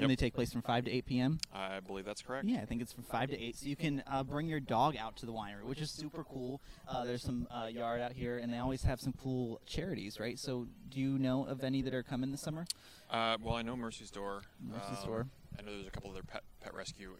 And 0.01 0.11
they 0.11 0.17
take 0.17 0.33
place 0.33 0.51
from 0.51 0.63
5 0.63 0.87
to 0.87 0.91
8 0.91 1.05
p.m. 1.05 1.41
I 1.55 1.81
believe 1.81 2.07
that's 2.07 2.23
correct. 2.23 2.47
Yeah, 2.47 2.61
I 2.63 2.65
think 2.65 2.81
it's 2.81 2.95
from 2.95 3.05
5 3.05 3.29
to 3.33 3.39
8. 3.39 3.55
So 3.55 3.67
you 3.67 3.77
can 3.77 4.03
uh, 4.11 4.23
bring 4.23 4.47
your 4.47 4.61
dog 4.61 4.97
out 4.97 5.15
to 5.17 5.27
the 5.27 5.33
winery, 5.33 5.65
which 5.65 5.83
is 5.83 5.91
super 5.91 6.25
cool. 6.25 6.63
Uh, 6.89 7.05
there's 7.05 7.23
some 7.23 7.47
uh, 7.51 7.67
yard 7.67 8.01
out 8.01 8.13
here, 8.13 8.39
and 8.39 8.51
they 8.51 8.57
always 8.57 8.85
have 8.85 8.99
some 8.99 9.13
cool 9.23 9.61
charities, 9.67 10.19
right? 10.19 10.39
So 10.39 10.69
do 10.89 11.01
you 11.01 11.19
know 11.19 11.45
of 11.45 11.63
any 11.63 11.83
that 11.83 11.93
are 11.93 12.03
coming 12.03 12.31
this 12.31 12.41
summer? 12.41 12.65
Uh, 13.11 13.37
well, 13.43 13.57
I 13.57 13.61
know 13.61 13.77
Mercy's 13.77 14.11
Door. 14.11 14.45
Mercy's 14.59 15.01
Um, 15.03 15.07
Door. 15.07 15.27
I 15.59 15.63
know 15.63 15.73
there's 15.75 15.87
a 15.87 15.91
couple 15.91 16.11
other 16.11 16.23
pet 16.23 16.45
pet 16.63 16.73
rescue 16.75 17.11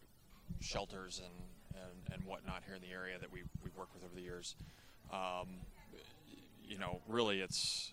shelters 0.61 1.21
and, 1.25 1.83
and, 1.83 2.15
and 2.15 2.25
whatnot 2.25 2.63
here 2.67 2.75
in 2.75 2.83
the 2.83 2.93
area 2.93 3.19
that 3.19 3.33
we 3.33 3.43
we've 3.63 3.77
worked 3.77 3.95
with 3.95 4.05
over 4.05 4.15
the 4.15 4.23
years. 4.23 4.57
Um, 5.13 5.49
you 6.65 6.79
know, 6.79 7.01
really, 7.07 7.41
it's 7.41 7.93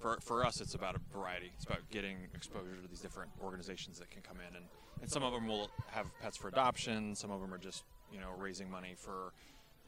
for 0.00 0.18
for 0.20 0.44
us, 0.44 0.60
it's 0.60 0.74
about 0.74 0.96
a 0.96 1.00
variety. 1.16 1.50
It's 1.54 1.64
about 1.64 1.88
getting 1.90 2.16
exposure 2.34 2.76
to 2.82 2.88
these 2.88 3.00
different 3.00 3.30
organizations 3.42 3.98
that 3.98 4.10
can 4.10 4.22
come 4.22 4.36
in, 4.48 4.56
and, 4.56 4.66
and 5.00 5.10
some 5.10 5.22
of 5.22 5.32
them 5.32 5.46
will 5.46 5.70
have 5.88 6.06
pets 6.20 6.36
for 6.36 6.48
adoption. 6.48 7.14
Some 7.14 7.30
of 7.30 7.40
them 7.40 7.52
are 7.52 7.58
just 7.58 7.84
you 8.12 8.20
know 8.20 8.30
raising 8.38 8.70
money 8.70 8.94
for 8.96 9.32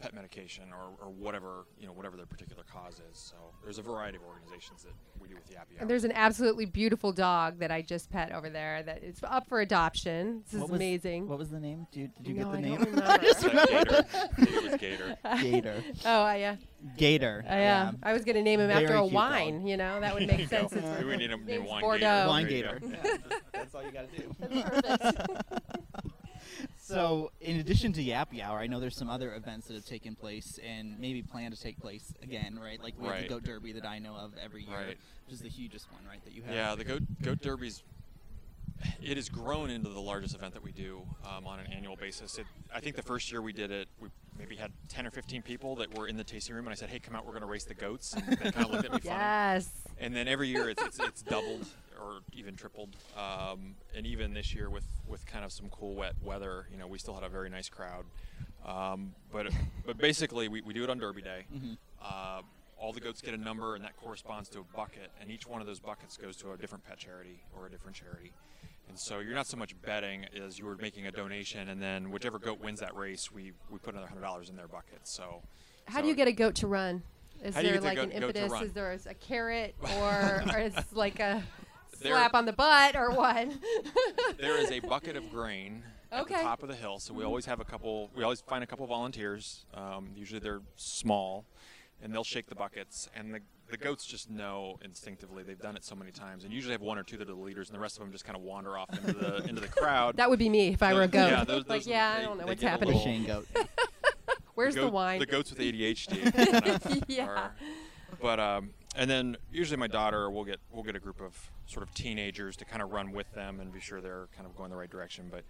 pet 0.01 0.15
medication 0.15 0.65
or, 0.73 1.05
or 1.05 1.11
whatever 1.11 1.67
you 1.79 1.87
know 1.87 1.93
whatever 1.93 2.17
their 2.17 2.27
particular 2.27 2.63
cause 2.73 3.01
is. 3.11 3.19
So 3.19 3.35
there's 3.65 3.79
a 3.79 3.83
variety 3.83 4.17
of 4.17 4.23
organizations 4.25 4.85
that 4.85 4.93
we 5.21 5.29
do 5.29 5.35
with 5.35 5.47
the 5.47 5.55
Yappy 5.55 5.57
Hour. 5.75 5.81
And 5.81 5.91
there's 5.91 6.05
an 6.05 6.13
absolutely 6.13 6.67
beautiful 6.67 7.13
dog 7.13 7.59
that 7.59 7.71
I 7.71 7.83
just 7.83 8.11
pet 8.11 8.33
over 8.33 8.49
there 8.49 8.83
that 8.85 9.03
is 9.03 9.19
up 9.25 9.49
for 9.49 9.61
adoption. 9.61 10.43
This 10.45 10.55
is 10.55 10.61
was- 10.63 10.71
amazing. 10.71 11.29
What 11.29 11.39
was 11.39 11.51
the 11.51 11.61
name? 11.61 11.87
Did, 11.93 12.15
did 12.15 12.27
you 12.29 12.35
no, 12.35 12.45
get 12.45 12.53
the 12.53 12.59
I 12.59 12.61
name? 12.61 12.75
don't 12.79 12.91
remember. 12.91 13.25
Is 13.29 13.37
that 13.39 13.69
Gator. 13.69 14.07
I 14.35 14.45
think 14.45 14.73
it 14.75 14.81
Gator. 14.81 15.19
Gator. 15.43 15.85
oh, 16.07 16.23
I, 16.23 16.37
yeah. 16.37 16.57
Gator. 16.97 17.45
I, 17.49 17.65
uh, 17.65 17.93
I 18.03 18.13
was 18.13 18.25
going 18.25 18.37
to 18.37 18.43
name 18.43 18.61
him 18.61 18.71
after 18.71 18.95
a 18.95 19.05
wine. 19.05 19.59
dog. 19.61 19.69
You 19.69 19.77
know, 19.77 20.01
that 20.01 20.15
would 20.15 20.27
make 20.29 20.49
sense. 20.49 20.73
go. 20.73 20.81
We 21.07 21.17
need 21.17 21.33
a 21.33 21.37
Wine 21.61 21.81
Bordeaux. 21.81 21.99
Gator. 21.99 22.29
Wine 22.29 22.49
Gator. 22.49 22.81
Yeah, 22.83 22.97
that's 23.03 23.43
That's 23.53 23.75
all 23.75 23.83
you 23.83 23.91
got 23.91 24.13
to 24.13 24.21
do. 24.21 24.37
That's 24.41 25.13
perfect. 25.13 25.43
So, 26.89 27.33
in 27.43 27.61
addition 27.61 27.93
to 27.95 28.03
Yappy 28.03 28.43
Hour, 28.43 28.59
I 28.59 28.67
know 28.67 28.81
there's 28.81 28.97
some 28.97 29.11
other 29.11 29.35
events 29.35 29.67
that 29.67 29.75
have 29.75 29.85
taken 29.85 30.15
place 30.15 30.59
and 30.67 30.99
maybe 30.99 31.23
plan 31.23 31.51
to 31.51 31.61
take 31.61 31.79
place 31.79 32.15
again, 32.23 32.59
right? 32.61 32.83
Like 32.83 32.95
we 32.99 33.07
have 33.09 33.23
the 33.23 33.29
Goat 33.29 33.45
Derby 33.45 33.73
that 33.73 33.85
I 33.87 33.99
know 33.99 34.15
of 34.15 34.33
every 34.43 34.63
year, 34.63 34.75
Right. 34.75 34.87
which 35.27 35.35
is 35.35 35.41
the 35.41 35.51
hugest 35.51 35.93
one, 35.93 36.01
right? 36.09 36.25
That 36.25 36.33
you 36.33 36.43
have. 36.43 36.55
Yeah, 36.55 36.75
the 36.75 36.85
goat 36.85 37.03
goat 37.21 37.41
derby's 37.43 37.83
it 39.03 39.17
has 39.17 39.29
grown 39.29 39.71
into 39.71 39.89
the 39.91 40.01
largest 40.01 40.35
event 40.35 40.55
that 40.55 40.63
we 40.63 40.73
do 40.73 41.03
um, 41.25 41.47
on 41.47 41.59
an 41.59 41.67
annual 41.67 41.97
basis. 41.97 42.39
It, 42.39 42.47
I 42.75 42.81
think 42.81 42.97
the 42.97 43.03
first 43.03 43.31
year 43.31 43.43
we 43.43 43.53
did 43.53 43.71
it, 43.71 43.89
we 44.01 44.09
maybe 44.39 44.55
had 44.57 44.71
10 44.89 45.05
or 45.07 45.11
15 45.11 45.43
people 45.43 45.75
that 45.77 45.93
were 45.99 46.07
in 46.07 46.17
the 46.17 46.23
tasting 46.25 46.55
room, 46.55 46.67
and 46.67 46.73
I 46.73 46.77
said, 46.77 46.89
"Hey, 46.89 47.01
come 47.01 47.15
out, 47.17 47.25
we're 47.27 47.33
going 47.33 47.43
to 47.43 47.49
race 47.49 47.65
the 47.65 47.75
goats." 47.75 48.15
And 48.15 48.25
they 48.39 48.51
kind 48.53 48.65
of 48.67 48.71
looked 48.71 48.85
at 48.85 48.93
me 48.93 49.01
funny. 49.01 49.05
yes. 49.05 49.69
And 49.99 50.15
then 50.15 50.29
every 50.29 50.49
year 50.49 50.71
it's, 50.71 50.83
it's, 50.83 51.01
it's 51.01 51.23
doubled 51.23 51.67
or 51.99 52.21
even 52.33 52.57
tripled. 52.57 52.97
Um, 53.17 53.75
and 53.95 54.07
even 54.07 54.35
this 54.35 54.55
year 54.55 54.71
with, 54.71 54.85
with 55.07 55.27
kind 55.27 55.45
of 55.45 55.53
some 55.53 55.69
cool 55.71 55.95
wet 55.95 56.15
weather, 56.23 56.67
you 56.73 56.79
know, 56.79 56.87
we 56.87 56.99
still 56.99 57.15
had 57.15 57.25
a 57.25 57.29
very 57.29 57.51
nice 57.51 57.69
crowd. 57.69 58.05
Um, 58.65 59.13
but 59.33 59.49
but 59.87 59.99
basically, 59.99 60.49
we, 60.49 60.61
we 60.61 60.75
do 60.75 60.85
it 60.85 60.91
on 60.91 60.99
Derby 60.99 61.23
Day. 61.23 61.47
Mhm. 61.55 61.77
Uh, 62.03 62.43
all 62.81 62.93
the 62.93 63.01
goats 63.01 63.21
get 63.21 63.35
a 63.35 63.39
number, 63.39 63.75
and 63.75 63.85
that 63.85 63.97
corresponds 63.97 64.49
to 64.51 64.61
a 64.61 64.77
bucket. 64.77 65.11
And 65.21 65.31
each 65.31 65.47
one 65.47 65.61
of 65.61 65.67
those 65.67 65.81
buckets 65.81 66.17
goes 66.17 66.37
to 66.37 66.53
a 66.53 66.57
different 66.57 66.85
pet 66.85 66.99
charity 66.99 67.41
or 67.57 67.67
a 67.67 67.71
different 67.71 67.97
charity. 67.97 68.33
And 68.89 68.99
so 68.99 69.19
you're 69.19 69.35
not 69.35 69.47
so 69.47 69.57
much 69.57 69.75
betting 69.83 70.27
as 70.45 70.59
you 70.59 70.65
were 70.65 70.77
making 70.77 71.07
a 71.07 71.13
donation, 71.13 71.69
and 71.69 71.83
then 71.83 72.11
whichever 72.11 72.39
goat 72.39 72.61
wins 72.61 72.81
that 72.81 72.95
race, 72.97 73.31
we, 73.33 73.53
we 73.71 73.79
put 73.79 73.95
another 73.95 74.07
hundred 74.09 74.23
dollars 74.23 74.49
in 74.49 74.57
their 74.57 74.69
bucket. 74.69 75.01
So 75.05 75.43
How 75.87 75.97
so 75.99 76.03
do 76.03 76.09
you 76.09 76.15
get 76.15 76.29
a 76.29 76.33
goat 76.33 76.55
to 76.57 76.67
run? 76.67 77.03
Is 77.43 77.55
How 77.55 77.61
do 77.63 77.67
you 77.69 77.73
there 77.75 77.81
get 77.81 77.81
the 77.81 77.87
like 77.89 77.99
an 77.99 78.21
goat- 78.21 78.21
goat 78.29 78.35
to 78.35 78.41
impetus? 78.45 78.69
Is 78.69 78.73
there 78.73 78.93
a 79.11 79.15
carrot 79.15 79.75
or, 79.99 80.43
or 80.53 80.59
it's 80.59 80.93
like 80.93 81.21
a 81.21 81.43
There- 82.01 82.13
slap 82.13 82.35
on 82.35 82.47
the 82.47 82.53
butt 82.53 82.97
or 82.97 83.11
what? 83.11 83.49
there 84.39 84.59
is 84.59 84.71
a 84.71 84.81
bucket 84.81 85.17
of 85.17 85.31
grain 85.31 85.83
at 86.13 86.27
the 86.27 86.35
top 86.35 86.63
of 86.63 86.69
the 86.69 86.75
hill. 86.75 86.99
So 86.99 87.13
we 87.15 87.25
always 87.25 87.47
have 87.47 87.61
a 87.61 87.65
couple. 87.65 88.11
We 88.17 88.23
always 88.25 88.41
find 88.41 88.63
a 88.65 88.67
couple 88.67 88.87
volunteers. 88.87 89.65
Um, 89.75 90.11
usually 90.17 90.41
they're 90.41 90.61
small, 90.77 91.45
and 92.03 92.13
they'll 92.15 92.25
shake 92.25 92.47
the 92.49 92.55
buckets. 92.55 93.09
And 93.15 93.35
the 93.35 93.41
the 93.71 93.77
goats 93.77 94.07
just 94.07 94.31
know 94.31 94.79
instinctively. 94.83 95.43
They've 95.43 95.59
done 95.61 95.77
it 95.77 95.85
so 95.85 95.95
many 95.95 96.11
times, 96.11 96.45
and 96.45 96.53
usually 96.53 96.73
have 96.73 96.81
one 96.81 96.97
or 96.99 97.03
two 97.03 97.19
that 97.19 97.29
are 97.29 97.35
the 97.35 97.39
leaders, 97.39 97.69
and 97.69 97.77
the 97.77 97.81
rest 97.81 97.99
of 97.99 98.03
them 98.03 98.13
just 98.13 98.25
kind 98.25 98.35
of 98.37 98.43
wander 98.43 98.79
off 98.79 98.89
into 98.99 99.13
the 99.13 99.37
into 99.49 99.61
the 99.61 99.69
crowd. 99.69 100.17
That 100.17 100.31
would 100.31 100.39
be 100.39 100.49
me 100.49 100.69
if 100.69 100.83
I 100.83 100.95
were 100.95 101.03
a 101.03 101.09
goat. 101.09 101.29
yeah, 101.31 101.45
those- 101.45 101.67
like, 101.69 101.81
those- 101.81 101.87
yeah, 101.87 102.15
I 102.19 102.23
don't 102.23 102.39
know 102.39 102.47
what's 102.47 102.63
happening. 102.63 102.93
The 102.93 102.97
little- 102.97 103.13
Shane 103.13 103.25
Goat. 103.27 103.47
Where's 104.55 104.75
the, 104.75 104.81
the 104.83 104.89
wine? 104.89 105.21
The 105.21 105.27
goats 105.27 105.51
with 105.51 105.59
ADHD. 105.61 106.33
kind 106.35 106.67
of 106.67 107.05
Yeah. 107.09 107.27
are- 107.27 107.55
but 108.21 108.41
um, 108.41 108.71
and 108.99 109.09
then 109.09 109.37
usually 109.53 109.77
my 109.79 109.87
daughter 109.87 110.29
will 110.31 110.45
get 110.45 110.59
we'll 110.73 110.83
get 110.83 110.97
a 110.97 111.01
group 111.01 111.21
of 111.21 111.35
sort 111.67 111.83
of 111.87 111.95
teenagers 111.95 112.57
to 112.57 112.65
kind 112.65 112.83
of 112.83 112.91
run 112.91 113.13
with 113.13 113.33
them 113.33 113.61
and 113.61 113.73
be 113.73 113.81
sure 113.81 114.01
they're 114.01 114.29
kind 114.37 114.47
of 114.47 114.57
going 114.57 114.71
the 114.71 114.77
right 114.77 114.91
direction. 114.91 115.31
But 115.31 115.45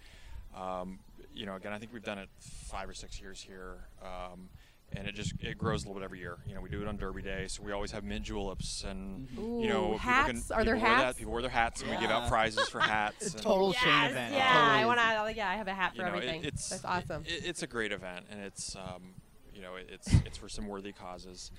um, 0.60 1.00
you 1.34 1.46
know, 1.46 1.56
again, 1.56 1.72
I 1.72 1.78
think 1.78 1.92
we've 1.92 2.02
done 2.04 2.18
it 2.18 2.28
five 2.40 2.88
or 2.88 2.94
six 2.94 3.20
years 3.20 3.40
here. 3.40 3.88
Um, 4.02 4.48
and 4.96 5.06
it 5.06 5.14
just 5.14 5.34
it 5.40 5.58
grows 5.58 5.84
a 5.84 5.86
little 5.86 6.00
bit 6.00 6.04
every 6.06 6.18
year. 6.18 6.38
You 6.46 6.54
know, 6.54 6.62
we 6.62 6.70
do 6.70 6.80
it 6.80 6.88
on 6.88 6.96
Derby 6.96 7.20
Day, 7.20 7.44
so 7.48 7.62
we 7.62 7.72
always 7.72 7.90
have 7.90 8.04
mint 8.04 8.24
juleps, 8.24 8.84
and 8.84 9.28
Ooh, 9.38 9.58
you 9.60 9.68
know, 9.68 9.82
people 9.92 9.98
hats? 9.98 10.48
can 10.48 10.56
Are 10.56 10.64
there 10.64 10.76
people 10.76 10.88
wear 10.88 10.96
that, 10.98 11.04
hats? 11.04 11.18
people 11.18 11.32
wear 11.34 11.42
their 11.42 11.50
hats, 11.50 11.82
and 11.82 11.90
we 11.90 11.98
give 11.98 12.10
out 12.10 12.26
prizes 12.30 12.70
for 12.70 12.80
hats. 12.96 13.34
and- 13.34 13.42
Total 13.42 13.72
Shane 13.74 13.86
Yes, 13.92 14.10
event. 14.12 14.34
yeah, 14.34 14.52
Totally 14.54 14.78
I 14.82 14.86
want 14.86 14.98
to. 14.98 15.36
Yeah, 15.36 15.50
I 15.50 15.56
have 15.56 15.68
a 15.68 15.74
hat 15.74 15.90
for 15.94 15.96
you 15.96 16.02
know, 16.08 16.08
it- 16.14 16.16
everything. 16.16 16.44
it's 16.44 16.68
That's 16.70 16.84
awesome. 16.86 17.22
it- 17.26 17.44
it's 17.44 17.62
a 17.62 17.66
great 17.66 17.92
event, 17.92 18.24
and 18.30 18.40
it's 18.40 18.76
um, 18.76 19.12
you 19.54 19.60
know 19.60 19.74
it- 19.76 19.90
it's 19.92 20.10
it's 20.24 20.38
for 20.38 20.48
some 20.48 20.66
worthy 20.66 20.92
causes. 20.92 21.50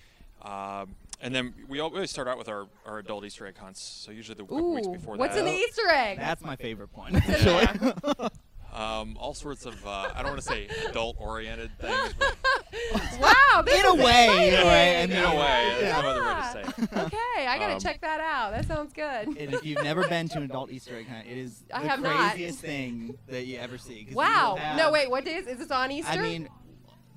Um, 0.41 0.95
and 1.21 1.35
then 1.35 1.53
we 1.67 1.79
always 1.79 2.09
start 2.09 2.27
out 2.27 2.37
with 2.37 2.47
our, 2.47 2.67
our 2.85 2.99
adult 2.99 3.25
Easter 3.25 3.45
egg 3.45 3.57
hunts. 3.57 3.81
So 3.81 4.11
usually 4.11 4.35
the 4.35 4.43
couple 4.43 4.73
weeks 4.75 4.87
Ooh, 4.87 4.91
before 4.91 5.15
what's 5.17 5.33
that, 5.35 5.39
in 5.41 5.45
the 5.45 5.51
Easter 5.59 5.87
egg? 5.89 6.17
That's 6.17 6.43
my 6.43 6.55
favorite 6.55 6.93
point. 6.93 7.15
actually. 7.15 7.93
um, 8.73 9.17
all 9.19 9.33
sorts 9.33 9.65
of 9.65 9.75
uh, 9.85 10.11
I 10.15 10.21
don't 10.21 10.31
want 10.31 10.41
to 10.41 10.47
say 10.47 10.69
adult 10.87 11.17
oriented 11.19 11.71
things, 11.79 12.13
wow, 13.19 13.61
this 13.65 13.79
In 13.79 13.85
a 13.85 13.93
is 13.95 14.03
way, 14.05 14.25
exciting. 14.27 14.65
right? 14.65 14.71
I 14.71 15.01
in 15.01 15.09
mean, 15.09 15.19
a 15.23 15.35
way, 15.35 15.67
there's 15.71 15.81
Yeah. 15.83 16.01
no 16.01 16.07
other 16.07 16.21
way 16.21 16.33
to 16.35 16.87
say. 16.87 16.99
okay, 17.01 17.47
I 17.47 17.57
gotta 17.59 17.73
Um, 17.73 17.79
check 17.79 17.99
that 18.01 18.21
out. 18.21 18.51
That 18.51 18.65
sounds 18.65 18.93
good. 18.93 19.27
And 19.27 19.53
if 19.53 19.65
you've 19.65 19.83
never 19.83 20.07
been 20.07 20.29
to 20.29 20.37
an 20.37 20.43
adult 20.43 20.71
Easter 20.71 20.95
egg 20.95 21.07
hunt, 21.09 21.27
it 21.27 21.37
is 21.37 21.63
I 21.73 21.81
the 21.81 21.87
have 21.89 22.01
not. 22.01 22.31
craziest 22.31 22.59
thing 22.59 23.17
that 23.27 23.45
you 23.45 23.57
ever 23.57 23.77
see. 23.77 24.07
Wow. 24.13 24.55
have- 24.59 24.77
no, 24.77 24.91
wait. 24.91 25.09
What 25.09 25.25
day 25.25 25.35
is? 25.35 25.47
Is 25.47 25.57
this 25.57 25.71
on 25.71 25.91
Easter? 25.91 26.11
I 26.11 26.17
mean, 26.17 26.47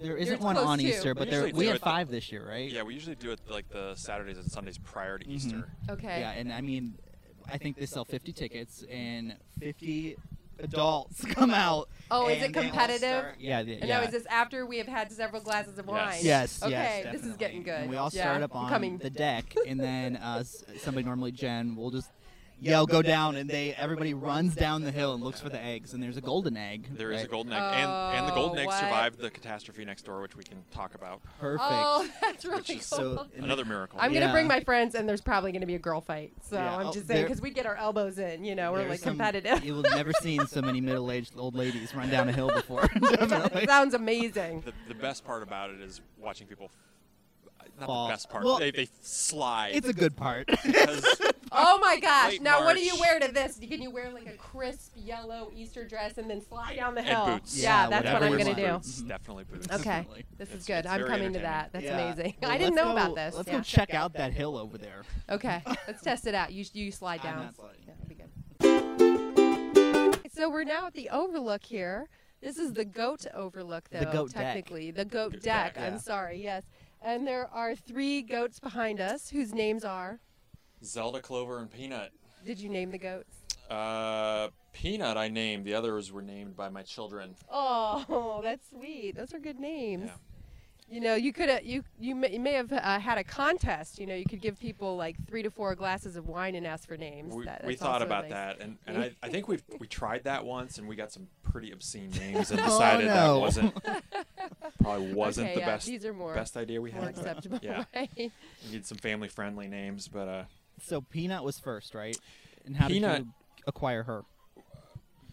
there 0.02 0.16
isn't 0.16 0.40
one 0.40 0.56
on 0.56 0.78
to. 0.78 0.84
Easter, 0.84 1.10
We 1.14 1.18
but 1.18 1.30
there 1.30 1.44
we 1.44 1.52
do 1.52 1.66
had 1.66 1.76
it- 1.76 1.82
five 1.82 2.10
this 2.10 2.30
year, 2.32 2.46
right? 2.46 2.70
Yeah, 2.70 2.82
we 2.82 2.94
usually 2.94 3.16
do 3.16 3.30
it 3.30 3.40
like 3.48 3.68
the 3.68 3.94
Saturdays 3.94 4.38
and 4.38 4.50
Sundays 4.50 4.78
prior 4.78 5.18
to 5.18 5.24
Mhm. 5.24 5.30
Easter. 5.30 5.68
okay. 5.88 6.20
Yeah, 6.20 6.32
and 6.32 6.52
I 6.52 6.60
mean, 6.60 6.98
I 7.50 7.58
think 7.58 7.76
they 7.76 7.86
sell 7.86 8.04
50 8.04 8.32
tickets 8.32 8.84
and 8.90 9.36
50 9.58 10.16
adults 10.58 11.24
come 11.24 11.50
out. 11.52 11.88
Oh, 12.10 12.28
is 12.28 12.42
it 12.42 12.52
competitive? 12.52 12.98
start- 12.98 13.36
yeah, 13.40 13.62
the- 13.62 13.74
And 13.74 13.88
yeah. 13.88 13.98
now, 14.00 14.04
is 14.04 14.12
this 14.12 14.26
after 14.26 14.64
we 14.66 14.78
have 14.78 14.86
had 14.86 15.10
several 15.10 15.42
glasses 15.42 15.78
of 15.78 15.86
wine? 15.86 16.14
Yes, 16.20 16.22
yes. 16.24 16.62
Okay, 16.62 17.02
yes, 17.04 17.12
this 17.12 17.24
is 17.24 17.36
getting 17.36 17.62
good. 17.62 17.80
And 17.80 17.90
we 17.90 17.96
all 17.96 18.10
Yeah, 18.12 18.22
start 18.24 18.42
up 18.42 18.54
on 18.54 18.68
coming. 18.68 18.98
the 18.98 19.10
deck, 19.10 19.54
and 19.66 19.80
then 19.80 20.16
uh, 20.16 20.44
somebody 20.44 21.04
normally 21.04 21.32
Jen 21.32 21.74
will 21.74 21.90
just 21.90 22.10
yell, 22.62 22.86
"Go 22.86 23.02
down!" 23.02 23.36
and 23.36 23.48
they 23.48 23.74
everybody 23.74 24.14
runs 24.14 24.54
down 24.54 24.82
the 24.82 24.90
hill 24.90 25.14
and 25.14 25.22
looks 25.22 25.40
for 25.40 25.48
the 25.48 25.62
eggs, 25.62 25.92
and 25.92 26.02
there's 26.02 26.16
a 26.16 26.20
golden 26.20 26.56
egg. 26.56 26.88
There 26.96 27.10
is 27.12 27.18
right? 27.18 27.26
a 27.26 27.30
golden 27.30 27.52
egg, 27.52 27.60
and, 27.62 27.90
and 27.90 28.28
the 28.28 28.32
oh, 28.32 28.36
golden 28.36 28.58
Oh, 28.58 28.62
egg 28.62 28.66
what? 28.68 28.80
survived 28.80 29.18
the 29.18 29.30
catastrophe 29.30 29.84
next 29.84 30.02
door, 30.04 30.20
which 30.22 30.36
we 30.36 30.44
can 30.44 30.62
talk 30.70 30.94
about. 30.94 31.20
Perfect. 31.40 31.62
Oh, 31.64 32.08
that's 32.22 32.44
really 32.44 32.58
Which 32.58 32.68
cool. 32.68 32.76
is 32.76 32.86
so 32.86 33.26
Another 33.36 33.64
miracle. 33.64 33.98
I'm 34.00 34.12
gonna 34.12 34.26
Yeah. 34.26 34.32
bring 34.32 34.46
my 34.46 34.60
friends, 34.60 34.94
and 34.94 35.08
there's 35.08 35.20
probably 35.20 35.52
gonna 35.52 35.66
be 35.66 35.74
a 35.74 35.78
girl 35.80 36.00
fight. 36.00 36.32
So 36.42 36.56
Yeah, 36.56 36.76
I'm 36.76 36.86
oh, 36.88 36.92
just 36.92 37.06
saying 37.06 37.24
because 37.24 37.40
we 37.40 37.50
get 37.50 37.66
our 37.66 37.76
elbows 37.76 38.18
in. 38.18 38.44
You 38.44 38.54
know, 38.54 38.72
we're 38.72 38.78
There's 38.78 38.90
like 38.90 39.00
some- 39.00 39.12
competitive. 39.16 39.64
You've 39.64 39.84
never 39.84 40.12
seen 40.20 40.46
so 40.46 40.62
many 40.62 40.80
middle-aged 40.80 41.32
old 41.36 41.54
ladies 41.54 41.94
run 41.94 42.10
down 42.10 42.28
a 42.28 42.32
hill 42.32 42.48
before. 42.50 42.88
Definitely. 43.00 43.66
Sounds 43.66 43.94
amazing. 43.94 44.62
the, 44.64 44.72
the 44.88 44.94
best 44.94 45.24
part 45.24 45.42
about 45.42 45.70
it 45.70 45.80
is 45.80 46.00
watching 46.18 46.46
people. 46.46 46.70
F- 47.66 47.80
Not 47.80 47.86
Fall. 47.86 48.06
the 48.06 48.12
best 48.12 48.30
part. 48.30 48.44
Well, 48.44 48.58
they, 48.58 48.70
they 48.70 48.88
slide. 49.02 49.70
It's 49.74 49.88
a 49.88 49.92
good 49.92 50.16
part. 50.16 50.46
because 50.64 51.04
Oh 51.54 51.78
my 51.80 51.98
gosh! 52.00 52.30
Late 52.32 52.42
now, 52.42 52.64
what 52.64 52.76
do 52.76 52.82
you 52.82 52.98
wear 52.98 53.20
to 53.20 53.30
this? 53.30 53.58
Can 53.58 53.82
you 53.82 53.90
wear 53.90 54.10
like 54.10 54.26
a 54.26 54.32
crisp 54.38 54.92
yellow 54.96 55.50
Easter 55.54 55.86
dress 55.86 56.16
and 56.16 56.28
then 56.30 56.40
slide 56.40 56.76
down 56.76 56.94
the 56.94 57.02
hill? 57.02 57.24
and 57.26 57.42
boots. 57.42 57.58
Yeah, 57.62 57.82
Yeah, 57.84 57.88
that's 57.90 58.10
what 58.10 58.22
I'm 58.22 58.38
gonna 58.38 58.54
do. 58.54 58.62
want. 58.62 58.82
Boots, 58.82 58.98
mm-hmm. 59.00 59.08
definitely 59.08 59.44
boots. 59.44 59.66
Okay, 59.70 59.82
Definitely. 59.84 60.24
this 60.38 60.48
is 60.48 60.54
It's- 60.54 60.66
good. 60.66 60.78
it's 60.86 60.88
I'm 60.88 61.06
coming 61.06 61.32
to 61.34 61.40
that. 61.40 61.70
That's 61.72 61.84
Yeah. 61.84 61.98
amazing. 61.98 62.34
Well, 62.40 62.50
I 62.50 62.56
didn't 62.56 62.74
know 62.74 62.84
go- 62.84 62.92
about 62.92 63.14
this. 63.16 63.34
Let's 63.36 63.48
Yeah. 63.48 63.56
go 63.58 63.62
check 63.62 63.92
out 63.92 64.14
that 64.14 64.32
hill 64.32 64.56
over 64.56 64.78
there. 64.78 65.02
Okay, 65.28 65.62
let's 65.86 66.00
test 66.02 66.26
it 66.26 66.34
out. 66.34 66.52
You 66.54 66.64
you 66.72 66.90
slide 66.90 67.22
down. 67.22 67.54
Yeah, 67.86 67.92
be 68.08 68.14
good. 68.14 68.30
So 70.34 70.48
we're 70.48 70.64
now 70.64 70.86
at 70.86 70.94
the 70.94 71.10
overlook 71.10 71.64
here. 71.64 72.08
This 72.40 72.58
is 72.58 72.72
the 72.72 72.84
goat 72.84 73.26
overlook, 73.34 73.88
though. 73.90 74.00
The 74.00 74.06
goat 74.06 74.32
deck. 74.32 74.42
technically, 74.42 74.90
the 74.90 75.04
goat 75.04 75.32
Goat 75.32 75.42
deck. 75.42 75.74
deck, 75.74 75.84
I'm 75.84 75.92
yeah. 75.94 75.98
sorry. 75.98 76.42
Yes, 76.42 76.64
and 77.04 77.26
there 77.26 77.48
are 77.52 77.74
three 77.74 78.22
goats 78.22 78.58
behind 78.58 79.00
us 79.00 79.30
whose 79.30 79.52
names 79.52 79.84
are. 79.84 80.20
Zelda, 80.84 81.20
Clover, 81.20 81.58
and 81.58 81.70
Peanut. 81.70 82.12
Did 82.44 82.58
you 82.58 82.68
name 82.68 82.90
the 82.90 82.98
goats? 82.98 83.36
Uh, 83.70 84.48
Peanut, 84.72 85.16
I 85.16 85.28
named. 85.28 85.64
The 85.64 85.74
others 85.74 86.12
were 86.12 86.22
named 86.22 86.56
by 86.56 86.68
my 86.68 86.82
children. 86.82 87.34
Oh, 87.50 88.40
that's 88.44 88.68
sweet. 88.70 89.16
Those 89.16 89.32
are 89.32 89.38
good 89.38 89.58
names. 89.60 90.04
Yeah. 90.06 90.16
You 90.92 91.00
know, 91.00 91.14
you 91.14 91.32
could 91.32 91.48
have 91.48 91.64
you 91.64 91.84
you 91.98 92.14
may, 92.14 92.32
you 92.34 92.38
may 92.38 92.52
have 92.52 92.70
uh, 92.70 92.98
had 92.98 93.16
a 93.16 93.24
contest. 93.24 93.98
You 93.98 94.04
know, 94.06 94.14
you 94.14 94.26
could 94.26 94.42
give 94.42 94.60
people 94.60 94.94
like 94.94 95.16
three 95.26 95.42
to 95.42 95.50
four 95.50 95.74
glasses 95.74 96.16
of 96.16 96.28
wine 96.28 96.54
and 96.54 96.66
ask 96.66 96.86
for 96.86 96.98
names. 96.98 97.32
We, 97.34 97.46
That- 97.46 97.64
we 97.64 97.76
thought 97.76 98.02
about 98.02 98.24
nice. 98.24 98.32
that, 98.32 98.60
and, 98.60 98.76
and 98.86 98.98
I, 98.98 99.12
I 99.22 99.30
think 99.30 99.48
we 99.48 99.58
we 99.80 99.86
tried 99.86 100.24
that 100.24 100.44
once, 100.44 100.76
and 100.76 100.86
we 100.86 100.94
got 100.94 101.10
some 101.10 101.28
pretty 101.50 101.70
obscene 101.72 102.10
names, 102.10 102.50
and 102.50 102.60
Oh, 102.62 102.64
decided 102.66 103.06
no. 103.06 103.34
that 103.36 103.40
wasn't 103.40 103.74
probably 104.82 105.14
wasn't 105.14 105.46
okay, 105.46 105.54
the 105.54 105.60
yeah, 105.60 105.66
best 105.66 105.86
These 105.86 106.04
are 106.04 106.12
more 106.12 106.34
best 106.34 106.58
idea 106.58 106.78
we 106.78 106.92
more 106.92 107.04
had. 107.04 107.14
but 107.14 107.20
acceptable. 107.26 107.58
Yeah, 107.62 107.84
right? 107.96 108.10
we 108.18 108.30
need 108.70 108.84
some 108.84 108.98
family 108.98 109.28
friendly 109.28 109.68
names, 109.68 110.08
but 110.08 110.28
uh, 110.28 110.44
So 110.82 111.00
Peanut 111.00 111.42
was 111.42 111.58
first, 111.58 111.94
right? 111.94 112.18
And 112.66 112.76
how 112.76 112.88
did 112.88 113.00
you 113.00 113.28
acquire 113.66 114.02
her? 114.02 114.24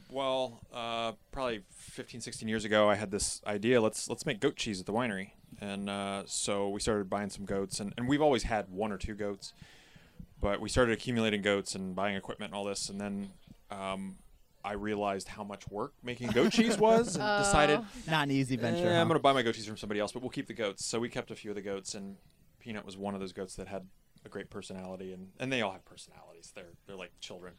Well, 0.10 0.62
uh, 0.74 1.12
probably 1.32 1.62
15, 1.70 2.22
16 2.22 2.48
years 2.48 2.66
ago, 2.66 2.90
I 2.90 2.96
had 2.96 3.12
this 3.12 3.42
idea. 3.46 3.80
Let's 3.82 4.10
let's 4.10 4.26
make 4.26 4.40
goat 4.40 4.56
cheese 4.56 4.80
at 4.80 4.86
the 4.88 4.94
winery, 4.94 5.32
and 5.62 5.90
uh, 5.90 6.24
so 6.26 6.70
we 6.70 6.80
started 6.80 7.10
buying 7.10 7.30
some 7.30 7.46
goats, 7.46 7.80
and, 7.80 7.94
and 7.98 8.08
we've 8.08 8.22
always 8.22 8.44
had 8.44 8.70
one 8.70 8.92
or 8.92 8.98
two 8.98 9.14
goats, 9.16 9.54
but 10.42 10.60
we 10.62 10.70
started 10.70 10.94
accumulating 10.94 11.42
goats 11.42 11.76
and 11.76 11.96
buying 11.96 12.16
equipment 12.16 12.52
and 12.52 12.58
all 12.58 12.66
this, 12.66 12.90
and 12.90 13.00
then 13.00 13.32
um, 13.72 14.18
I 14.64 14.74
realized 14.74 15.28
how 15.28 15.44
much 15.44 15.68
work 15.70 15.94
making 16.04 16.30
goat 16.30 16.52
cheese 16.52 16.78
was, 16.80 17.16
and 17.16 17.44
decided 17.44 17.80
Oh. 17.80 17.86
Not 18.12 18.24
an 18.26 18.32
easy 18.32 18.56
venture. 18.56 18.88
Eh, 18.88 18.94
huh? 18.94 19.02
I'm 19.02 19.08
going 19.08 19.20
to 19.20 19.24
buy 19.24 19.34
my 19.34 19.42
goat 19.42 19.56
cheese 19.56 19.66
from 19.68 19.78
somebody 19.78 20.00
else, 20.00 20.12
but 20.12 20.22
we'll 20.22 20.30
keep 20.30 20.48
the 20.48 20.54
goats. 20.54 20.86
So 20.86 21.00
we 21.00 21.10
kept 21.10 21.32
a 21.32 21.36
few 21.36 21.52
of 21.52 21.56
the 21.56 21.62
goats, 21.62 21.94
and 21.94 22.18
Peanut 22.60 22.86
was 22.86 22.98
one 22.98 23.14
of 23.14 23.20
those 23.20 23.34
goats 23.34 23.56
that 23.56 23.68
had 23.68 23.86
a 24.26 24.30
great 24.30 24.50
personality, 24.50 25.14
and, 25.14 25.30
and 25.40 25.52
they 25.52 25.62
all 25.62 25.72
have 25.72 25.86
personalities. 25.86 26.52
They're 26.56 26.74
they're 26.88 26.96
like 26.98 27.12
children. 27.20 27.54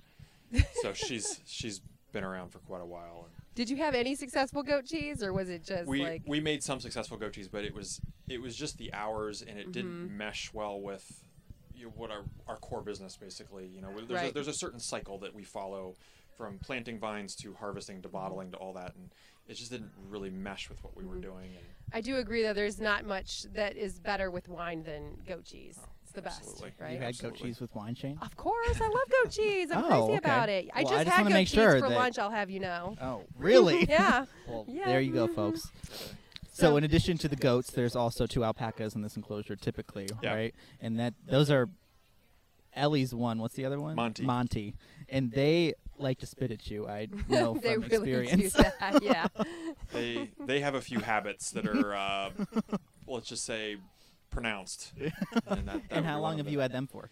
so 0.83 0.93
she's 0.93 1.41
she's 1.47 1.81
been 2.13 2.25
around 2.25 2.51
for 2.51 2.59
quite 2.61 2.81
a 2.83 2.87
while. 2.87 3.29
Did 3.55 3.69
you 3.69 3.77
have 3.77 3.95
any 3.95 4.15
successful 4.15 4.63
goat 4.63 4.87
cheese, 4.87 5.23
or 5.23 5.33
was 5.33 5.49
it 5.49 5.65
just 5.65 5.89
we 5.89 6.03
like? 6.03 6.23
we 6.27 6.41
made 6.41 6.63
some 6.63 6.81
successful 6.81 7.17
goat 7.17 7.33
cheese, 7.33 7.49
but 7.49 7.65
it 7.65 7.75
was 7.75 8.01
it 8.29 8.41
was 8.41 8.57
just 8.57 8.79
the 8.79 8.93
hours, 8.93 9.43
and 9.43 9.59
it 9.59 9.73
didn't 9.73 9.91
Mm-hmm. 10.07 10.17
mesh 10.19 10.53
well 10.53 10.81
with 10.81 11.25
you 11.75 11.87
know, 11.87 11.93
what 11.97 12.11
our 12.11 12.25
our 12.47 12.57
core 12.57 12.83
business 12.83 13.17
basically. 13.17 13.67
You 13.67 13.81
know, 13.83 13.89
there's 14.07 14.31
a, 14.31 14.33
there's 14.33 14.49
a 14.49 14.53
certain 14.53 14.81
cycle 14.81 15.19
that 15.19 15.35
we 15.35 15.45
follow 15.45 15.95
from 16.37 16.59
planting 16.59 16.99
vines 16.99 17.35
to 17.37 17.55
harvesting 17.55 18.01
to 18.03 18.09
bottling 18.09 18.51
to 18.53 18.57
all 18.57 18.73
that, 18.75 18.95
and 18.95 19.11
it 19.49 19.55
just 19.55 19.71
didn't 19.71 19.91
really 20.09 20.31
mesh 20.31 20.69
with 20.71 20.83
what 20.85 20.97
we 20.97 21.05
were 21.05 21.17
doing. 21.17 21.51
And 21.57 21.65
I 21.93 22.01
do 22.01 22.17
agree 22.17 22.43
that 22.45 22.55
there's 22.55 22.81
not 22.81 23.05
much 23.05 23.43
that 23.55 23.77
is 23.77 23.99
better 23.99 24.31
with 24.31 24.49
wine 24.49 24.85
than 24.85 25.17
goat 25.27 25.45
cheese. 25.45 25.79
Oh, 25.83 25.89
it's 26.11 26.17
the 26.17 26.23
best, 26.23 26.41
absolutely. 26.41 26.73
right? 26.81 26.93
You 26.95 26.99
had 26.99 27.19
goat 27.19 27.37
cheese 27.37 27.61
with 27.61 27.73
wine, 27.75 27.95
Shane? 27.95 28.19
Of 28.21 28.37
course, 28.37 28.81
I 28.81 28.89
love 28.89 28.95
goat 29.23 29.31
cheese. 29.33 29.69
I'm 29.71 29.85
Oh, 29.85 29.89
crazy 29.89 30.03
okay. 30.03 30.15
about 30.17 30.49
it. 30.49 30.69
I 30.75 30.83
Well, 30.83 30.91
just 30.91 30.95
I 31.01 31.05
just 31.05 31.17
had 31.17 31.23
wanna 31.23 31.31
goat 31.31 31.35
make 31.39 31.47
cheese 31.49 31.55
sure 31.55 31.75
for 31.81 31.89
that- 31.89 31.95
lunch. 31.99 32.19
I'll 32.19 32.31
have 32.31 32.51
you 32.51 32.59
know. 32.61 32.97
Oh, 33.01 33.23
really? 33.39 33.85
yeah. 33.89 34.25
Well, 34.49 34.65
Yeah. 34.69 34.87
there 34.87 35.01
you 35.01 35.13
go, 35.13 35.29
folks. 35.29 35.71
So, 35.93 36.11
So- 36.53 36.77
in 36.77 36.85
addition 36.85 37.17
to 37.19 37.29
the 37.29 37.37
goats, 37.37 37.71
there's 37.71 37.95
also 37.95 38.27
two 38.27 38.43
alpacas 38.45 38.95
in 38.97 39.03
this 39.03 39.17
enclosure, 39.17 39.55
typically, 39.57 40.09
Yeah. 40.23 40.35
right? 40.35 40.55
And 40.81 40.99
that 40.99 41.15
those 41.27 41.49
are 41.51 41.69
Ellie's 42.75 43.15
one. 43.15 43.39
What's 43.39 43.55
the 43.55 43.65
other 43.65 43.81
one? 43.81 43.95
Monty. 43.97 44.25
Monty, 44.25 44.75
and 45.09 45.31
they 45.33 45.75
like 45.99 46.19
to 46.21 46.27
spit 46.27 46.51
at 46.51 46.71
you. 46.71 46.89
I 46.89 47.09
know 47.29 47.55
they 47.55 47.75
from 47.75 47.83
really 47.85 48.13
experience. 48.15 48.53
do 48.55 48.63
that. 48.63 49.03
Yeah. 49.03 49.27
they 49.93 50.31
they 50.41 50.61
have 50.61 50.75
a 50.75 50.81
few 50.81 51.01
habits 51.01 51.51
that 51.51 51.67
are 51.67 51.95
uh, 51.95 52.31
let's 53.07 53.29
just 53.29 53.45
say 53.45 53.77
pronounced. 54.31 54.93
And, 55.47 55.67
that, 55.69 55.89
that 55.89 55.97
and 55.97 56.07
how 56.07 56.21
long 56.21 56.39
have 56.39 56.49
you 56.49 56.61
had 56.61 56.73
them 56.73 56.87
for? 56.87 57.11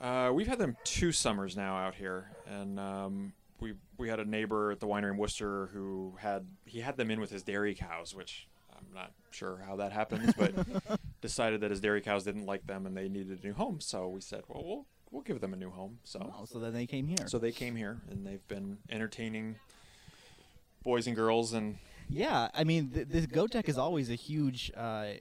Uh, 0.00 0.30
we've 0.34 0.46
had 0.46 0.58
them 0.58 0.76
two 0.84 1.12
summers 1.12 1.56
now 1.56 1.76
out 1.76 1.94
here, 1.94 2.30
and 2.46 2.78
um, 2.80 3.32
we 3.60 3.74
we 3.96 4.08
had 4.08 4.20
a 4.20 4.24
neighbor 4.24 4.70
at 4.72 4.80
the 4.80 4.86
winery 4.86 5.12
in 5.12 5.16
Wooster 5.16 5.66
who 5.72 6.14
had 6.18 6.46
he 6.66 6.80
had 6.80 6.96
them 6.96 7.10
in 7.10 7.20
with 7.20 7.30
his 7.30 7.42
dairy 7.42 7.74
cows, 7.74 8.14
which 8.14 8.46
I'm 8.76 8.86
not 8.94 9.12
sure 9.30 9.62
how 9.66 9.76
that 9.76 9.92
happens, 9.92 10.34
but 10.36 10.52
decided 11.20 11.60
that 11.62 11.70
his 11.70 11.80
dairy 11.80 12.00
cows 12.00 12.24
didn't 12.24 12.44
like 12.44 12.66
them 12.66 12.86
and 12.86 12.96
they 12.96 13.08
needed 13.08 13.42
a 13.42 13.46
new 13.46 13.54
home. 13.54 13.80
So 13.80 14.08
we 14.08 14.20
said, 14.20 14.42
well, 14.48 14.64
we'll 14.64 14.86
we'll 15.10 15.22
give 15.22 15.40
them 15.40 15.54
a 15.54 15.56
new 15.56 15.70
home. 15.70 16.00
So 16.04 16.34
Oh, 16.38 16.44
so 16.44 16.58
then 16.58 16.72
they 16.74 16.86
came 16.86 17.06
here. 17.06 17.26
so 17.28 17.38
they 17.38 17.52
came 17.52 17.76
here 17.76 18.00
and 18.10 18.26
they've 18.26 18.46
been 18.48 18.78
entertaining 18.90 19.56
boys 20.82 21.06
and 21.06 21.14
girls 21.16 21.52
and 21.52 21.78
Yeah, 22.10 22.48
I 22.52 22.64
mean, 22.64 22.90
th- 22.90 23.08
this 23.08 23.26
goat 23.26 23.52
deck 23.52 23.68
is 23.68 23.78
always 23.78 24.10
a 24.10 24.14
huge. 24.16 24.70
Uh, 24.76 25.12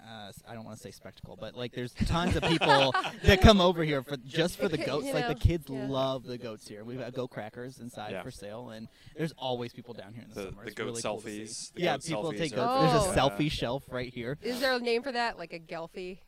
uh, 0.00 0.32
I 0.48 0.54
don't 0.54 0.64
want 0.64 0.76
to 0.76 0.82
say 0.82 0.90
spectacle, 0.90 1.36
but 1.40 1.54
like 1.54 1.72
there's 1.72 1.92
tons 1.92 2.36
of 2.36 2.42
people 2.44 2.94
that 3.24 3.40
come 3.40 3.60
over 3.60 3.82
here 3.84 4.02
for 4.02 4.16
just 4.18 4.58
for 4.58 4.68
the 4.68 4.78
You 4.78 4.86
goats. 4.86 5.06
like 5.06 5.28
know, 5.28 5.34
the 5.34 5.34
kids 5.40 5.66
yeah. 5.68 5.86
love 5.86 6.24
the 6.24 6.38
goats 6.38 6.66
here. 6.68 6.84
We've 6.84 6.98
got 6.98 7.12
goat 7.14 7.28
crackers 7.30 7.78
inside 7.80 8.12
Yeah. 8.12 8.22
for 8.22 8.30
sale, 8.30 8.70
and 8.70 8.88
there's 9.16 9.32
always 9.36 9.72
people 9.72 9.94
down 9.94 10.14
here 10.14 10.22
in 10.22 10.28
the, 10.30 10.34
The- 10.34 10.42
summer. 10.50 10.62
the 10.62 10.66
It's 10.68 10.74
goat 10.76 10.84
really 10.84 11.02
cool 11.02 11.20
selfies, 11.20 11.72
the 11.74 11.82
yeah, 11.82 11.92
goat 11.96 12.04
people 12.04 12.32
selfies 12.32 12.38
take 12.38 12.52
are 12.52 12.56
goats. 12.56 12.92
There's 12.92 13.16
a 13.16 13.20
selfie 13.20 13.40
Yeah. 13.44 13.48
shelf 13.50 13.82
right 13.90 14.12
here. 14.12 14.38
Is 14.42 14.60
there 14.60 14.72
a 14.74 14.78
name 14.78 15.02
for 15.02 15.12
that? 15.12 15.38
Like 15.38 15.52
a 15.52 15.58
gelfie? 15.58 16.18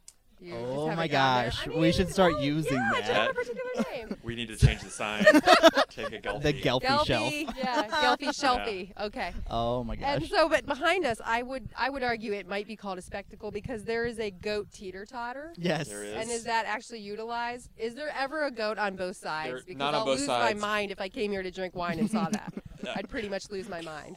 You 0.42 0.54
Oh 0.56 0.94
my 0.94 1.06
gosh, 1.06 1.66
I 1.68 1.70
we 1.78 1.92
should 1.92 2.10
start 2.10 2.32
well, 2.34 2.42
using 2.42 2.72
yeah, 2.72 2.90
that. 2.94 3.02
do 3.04 3.08
you 3.12 3.14
have 3.18 3.30
a 3.30 3.34
particular 3.34 3.70
name? 4.08 4.16
we 4.22 4.34
need 4.34 4.48
to 4.48 4.56
change 4.56 4.80
the 4.80 4.88
sign. 4.88 5.22
Take 5.90 6.12
a 6.12 6.18
gulp. 6.18 6.42
The 6.42 6.54
Gelfie 6.54 7.04
shelf. 7.06 7.32
Yeah, 7.58 7.86
Gelfie 7.88 8.28
Shelfie. 8.30 8.92
Okay. 8.98 9.32
Oh 9.50 9.84
my 9.84 9.96
gosh. 9.96 10.08
And 10.08 10.20
gosh. 10.22 10.30
so, 10.30 10.48
but 10.48 10.64
behind 10.64 11.04
us, 11.04 11.20
I 11.24 11.42
would 11.42 11.68
I 11.76 11.90
would 11.90 12.02
argue 12.02 12.32
it 12.32 12.48
might 12.48 12.66
be 12.66 12.74
called 12.74 12.96
a 12.96 13.02
spectacle 13.02 13.50
because 13.50 13.84
there 13.84 14.06
is 14.06 14.18
a 14.18 14.30
goat 14.30 14.68
teeter 14.72 15.04
totter. 15.04 15.52
yes. 15.58 15.88
There 15.88 16.04
is. 16.04 16.14
And 16.14 16.30
is 16.30 16.44
that 16.44 16.64
actually 16.66 17.00
utilized? 17.00 17.68
Is 17.76 17.94
there 17.94 18.10
ever 18.18 18.46
a 18.46 18.50
goat 18.50 18.78
on 18.78 18.96
both 18.96 19.16
sides? 19.16 19.50
There- 19.50 19.62
because 19.66 19.78
not 19.78 19.88
on 19.92 20.00
I'll 20.00 20.04
both 20.06 20.18
lose 20.20 20.26
sides. 20.26 20.58
my 20.58 20.66
mind 20.66 20.90
if 20.90 21.00
I 21.02 21.08
came 21.10 21.30
here 21.32 21.42
to 21.42 21.50
drink 21.50 21.74
wine 21.76 21.98
and 21.98 22.10
saw 22.10 22.28
that. 22.30 22.52
Yeah. 22.82 22.94
I'd 22.96 23.10
pretty 23.10 23.28
much 23.28 23.50
lose 23.50 23.68
my 23.68 23.82
mind. 23.82 24.16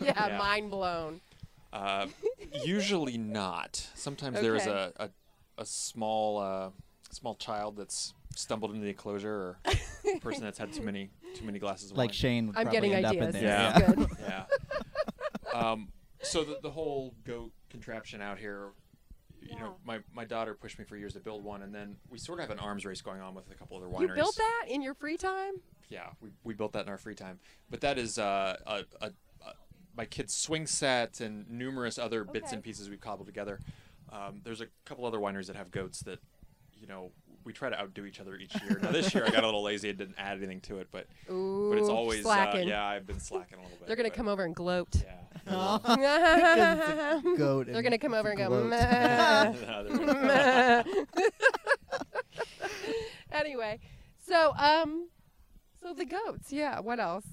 yeah, 0.00 0.28
Yeah. 0.28 0.38
mind 0.38 0.70
blown. 0.70 1.20
Uh, 1.74 2.06
usually 2.64 3.18
not. 3.18 3.86
Sometimes 3.94 4.40
there 4.40 4.56
is 4.56 4.66
a, 4.66 4.92
a, 4.96 5.10
a 5.58 5.66
small 5.66 6.38
uh, 6.38 6.70
small 7.10 7.34
child 7.34 7.76
that's 7.76 8.14
stumbled 8.34 8.70
into 8.70 8.82
the 8.82 8.90
enclosure 8.90 9.30
or 9.32 9.58
a 9.64 10.18
person 10.20 10.42
that's 10.42 10.58
had 10.58 10.72
too 10.72 10.82
many 10.82 11.10
too 11.34 11.44
many 11.44 11.58
glasses 11.58 11.90
of 11.90 11.96
wine. 11.96 12.06
Like 12.06 12.10
wine. 12.10 12.14
Shane 12.14 12.46
would 12.46 12.56
I'm 12.56 12.62
probably 12.68 12.90
getting 12.90 13.04
end 13.04 13.06
ideas. 13.06 13.22
up 13.22 13.34
in 13.34 13.40
there. 13.40 13.44
Yeah. 13.44 13.90
is 13.90 14.06
yeah. 14.20 14.44
Um, 15.54 15.88
so 16.22 16.44
the, 16.44 16.58
the 16.62 16.70
whole 16.70 17.14
goat 17.24 17.52
contraption 17.70 18.20
out 18.20 18.38
here, 18.38 18.68
you 19.40 19.58
know, 19.58 19.76
my, 19.84 20.00
my 20.12 20.24
daughter 20.24 20.54
pushed 20.54 20.78
me 20.78 20.84
for 20.84 20.96
years 20.96 21.14
to 21.14 21.20
build 21.20 21.42
one, 21.42 21.62
and 21.62 21.74
then 21.74 21.96
we 22.10 22.18
sort 22.18 22.38
of 22.38 22.48
have 22.48 22.56
an 22.56 22.62
arms 22.62 22.84
race 22.84 23.00
going 23.00 23.20
on 23.20 23.34
with 23.34 23.50
a 23.50 23.54
couple 23.54 23.76
other 23.76 23.86
wineries. 23.86 24.00
You 24.00 24.14
built 24.14 24.36
that 24.36 24.66
in 24.68 24.82
your 24.82 24.94
free 24.94 25.16
time? 25.16 25.54
Yeah, 25.88 26.08
we, 26.20 26.28
we 26.44 26.54
built 26.54 26.72
that 26.74 26.84
in 26.84 26.90
our 26.90 26.98
free 26.98 27.14
time. 27.14 27.40
But 27.70 27.80
that 27.80 27.98
is 27.98 28.18
uh, 28.18 28.56
a, 28.66 28.84
a, 29.00 29.06
a 29.06 29.10
my 29.96 30.04
kid's 30.04 30.34
swing 30.34 30.66
set 30.66 31.20
and 31.20 31.48
numerous 31.50 31.98
other 31.98 32.24
bits 32.24 32.52
and 32.52 32.62
pieces 32.62 32.88
we've 32.88 33.00
cobbled 33.00 33.26
together. 33.26 33.58
Um, 34.12 34.40
there's 34.44 34.60
a 34.60 34.66
couple 34.84 35.04
other 35.06 35.18
wineries 35.18 35.46
that 35.46 35.56
have 35.56 35.70
goats 35.70 36.00
that, 36.00 36.18
you 36.80 36.86
know, 36.86 37.10
we 37.44 37.52
try 37.52 37.70
to 37.70 37.78
outdo 37.80 38.04
each 38.04 38.20
other 38.20 38.36
each 38.36 38.54
year. 38.62 38.78
Now 38.82 38.90
this 38.90 39.14
year 39.14 39.24
I 39.24 39.30
got 39.30 39.42
a 39.42 39.46
little 39.46 39.62
lazy 39.62 39.88
and 39.88 39.96
didn't 39.98 40.16
add 40.18 40.36
anything 40.38 40.60
to 40.62 40.78
it, 40.78 40.88
but 40.90 41.06
Ooh, 41.30 41.70
but 41.70 41.78
it's 41.78 41.88
always 41.88 42.20
uh, 42.20 42.28
slacking. 42.28 42.68
yeah 42.68 42.84
I've 42.84 43.06
been 43.06 43.20
slacking 43.20 43.58
a 43.58 43.62
little 43.62 43.78
bit. 43.78 43.86
They're 43.86 43.96
gonna 43.96 44.08
but- 44.10 44.16
come 44.16 44.28
over 44.28 44.44
and 44.44 44.54
gloat. 44.54 44.88
Yeah. 44.94 45.14
Oh, 45.50 45.78
They're 47.64 47.82
gonna 47.82 47.96
come 47.98 48.12
over 48.12 48.28
and 48.28 48.36
go. 48.38 48.48
gloat. 48.48 48.66
"Meh." 48.66 49.54
No, 49.88 50.84
anyway, 53.32 53.78
so 54.26 54.52
um, 54.58 55.08
so 55.82 55.94
the 55.94 56.04
goats. 56.04 56.52
Yeah. 56.52 56.80
What 56.80 57.00
else? 57.00 57.24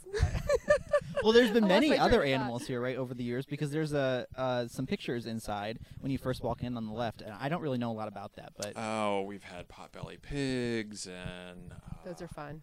well, 1.23 1.34
there's 1.34 1.51
been 1.51 1.63
I 1.65 1.67
many 1.67 1.89
my 1.89 1.97
other 1.97 2.19
train 2.19 2.36
animals 2.36 2.65
here, 2.67 2.81
right, 2.81 2.97
over 2.97 3.13
the 3.13 3.23
years, 3.23 3.45
because 3.45 3.71
there's 3.71 3.93
a 3.93 4.27
uh, 4.38 4.67
some 4.67 4.86
pictures 4.86 5.25
inside 5.25 5.79
when 5.99 6.12
you 6.12 6.17
first 6.17 6.43
walk 6.43 6.63
in 6.63 6.77
on 6.77 6.86
the 6.86 6.93
left, 6.93 7.21
and 7.21 7.34
I 7.39 7.49
don't 7.49 7.62
really 7.62 7.77
know 7.77 7.91
a 7.91 7.93
lot 7.97 8.08
about 8.08 8.36
that, 8.36 8.53
but 8.58 8.73
oh, 8.75 9.23
we've 9.23 9.43
had 9.43 9.67
potbelly 9.67 10.21
pigs 10.21 11.08
and 11.08 11.71
uh, 11.71 11.95
Those 12.05 12.21
are 12.21 12.27
fun. 12.27 12.62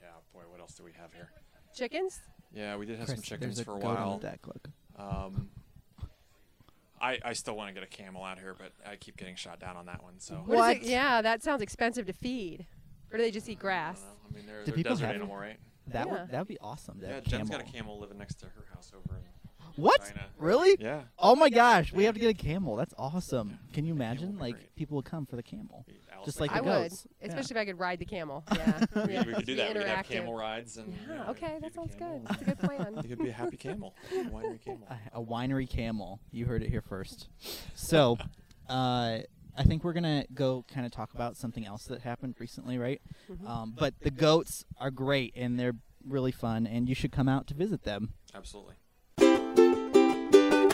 yeah. 0.00 0.08
Boy, 0.32 0.42
what 0.50 0.60
else 0.60 0.74
do 0.74 0.84
we 0.84 0.92
have 0.92 1.12
here? 1.12 1.30
Chickens. 1.74 2.20
Yeah, 2.54 2.76
we 2.76 2.86
did 2.86 2.98
have 2.98 3.06
Chris, 3.06 3.18
some 3.18 3.22
chickens 3.22 3.56
there's 3.56 3.66
for 3.66 3.76
a 3.76 3.80
goat 3.80 3.96
on 3.98 4.06
while. 4.06 4.18
the 4.18 4.28
deck, 4.28 4.46
look. 4.46 4.68
Um, 4.98 5.50
I 7.00 7.18
I 7.22 7.32
still 7.34 7.54
want 7.56 7.68
to 7.68 7.74
get 7.74 7.82
a 7.82 7.86
camel 7.86 8.24
out 8.24 8.38
here, 8.38 8.54
but 8.58 8.72
I 8.90 8.96
keep 8.96 9.16
getting 9.16 9.36
shot 9.36 9.60
down 9.60 9.76
on 9.76 9.86
that 9.86 10.02
one. 10.02 10.14
So 10.18 10.36
What 10.46 10.54
is 10.54 10.58
What? 10.58 10.82
Yeah, 10.84 11.20
that 11.20 11.42
sounds 11.42 11.60
expensive 11.60 12.06
to 12.06 12.12
feed. 12.14 12.66
Or 13.16 13.18
do 13.18 13.24
they 13.24 13.30
just 13.30 13.48
eat 13.48 13.58
grass? 13.58 14.00
don't. 14.02 14.30
I 14.30 14.36
mean, 14.36 14.46
they're, 14.46 14.58
Do 14.60 14.64
they're 14.66 14.74
a 14.74 14.76
people 14.76 14.92
desert 14.92 15.06
have- 15.06 15.14
animal, 15.16 15.36
right? 15.36 15.56
That 15.88 16.06
Yeah. 16.06 16.12
would 16.22 16.30
that 16.32 16.38
would 16.40 16.48
be 16.48 16.58
awesome. 16.60 17.00
To 17.00 17.06
Yeah, 17.06 17.14
have 17.14 17.24
Jen's 17.24 17.48
camel. 17.48 17.64
got 17.64 17.68
a 17.68 17.72
camel 17.72 17.98
living 18.00 18.18
next 18.18 18.34
to 18.40 18.46
her 18.46 18.66
house 18.74 18.92
over 18.94 19.16
in. 19.16 19.22
What? 19.76 20.00
China. 20.00 20.26
Really? 20.38 20.76
Yeah. 20.80 21.02
Oh 21.18 21.36
my 21.36 21.48
gosh, 21.50 21.92
we 21.92 22.04
have 22.04 22.14
to 22.14 22.20
get 22.20 22.30
a 22.30 22.34
camel. 22.34 22.76
That's 22.76 22.94
awesome. 22.98 23.50
Yeah. 23.68 23.74
Can 23.74 23.84
you 23.86 23.92
imagine? 23.94 24.28
would 24.28 24.36
be 24.36 24.40
like 24.42 24.54
great. 24.56 24.74
people 24.76 24.96
would 24.96 25.04
come 25.04 25.26
for 25.26 25.36
the 25.36 25.42
camel. 25.42 25.84
Alice 26.12 26.24
Just 26.24 26.40
might 26.40 26.50
like 26.50 26.56
I 26.56 26.60
the 26.60 26.64
do 26.64 26.70
would, 26.70 26.90
goats. 26.90 27.06
especially 27.22 27.56
if 27.56 27.60
I 27.60 27.64
could 27.66 27.78
ride 27.78 27.98
the 27.98 28.04
camel. 28.06 28.42
Yeah. 28.52 28.78
it. 28.82 28.88
yeah. 28.94 29.22
We, 29.24 29.28
we 29.28 29.34
could 29.34 29.46
do 29.46 29.52
Be 29.52 29.54
that. 29.56 29.68
We 29.68 29.74
could 29.74 29.86
have 29.86 29.98
interactive. 30.06 30.08
camel 30.08 30.34
rides 30.34 30.76
and. 30.78 30.92
you 30.92 30.98
Yeah, 31.14 31.30
okay, 31.30 31.58
that 31.60 31.74
sounds 31.74 31.94
good. 31.94 32.26
That's 32.26 32.40
a 32.42 32.44
good 32.46 32.58
plan. 32.58 32.96
He 33.02 33.08
could 33.08 33.18
be 33.18 33.28
a 33.28 33.32
happy 33.32 33.56
camel, 33.58 33.94
a 34.12 34.14
winery 34.24 34.60
camel. 34.64 34.88
A, 34.90 35.20
a 35.20 35.22
winery 35.24 35.68
camel. 35.68 36.20
You 36.32 36.46
heard 36.46 36.62
it 36.62 36.70
here 36.70 36.82
first. 36.82 37.28
So, 37.74 38.16
uh, 38.68 39.18
I 39.56 39.62
think 39.62 39.84
we're 39.84 39.92
gonna 39.94 40.24
go 40.34 40.64
kind 40.72 40.84
of 40.86 40.92
talk 40.92 41.14
about 41.14 41.36
something 41.36 41.64
else 41.66 41.84
that 41.84 42.02
happened 42.02 42.34
recently, 42.38 42.78
right? 42.78 43.00
Mhm. 43.30 43.48
Um, 43.48 43.74
but 43.76 43.94
the 44.00 44.10
goats 44.10 44.64
are 44.78 44.90
great 44.90 45.32
and 45.36 45.58
they're 45.58 45.76
really 46.06 46.32
fun, 46.32 46.66
and 46.66 46.88
you 46.88 46.94
should 46.94 47.10
come 47.12 47.28
out 47.28 47.46
to 47.48 47.54
visit 47.54 47.82
them. 47.84 48.12
Absolutely. 48.34 48.74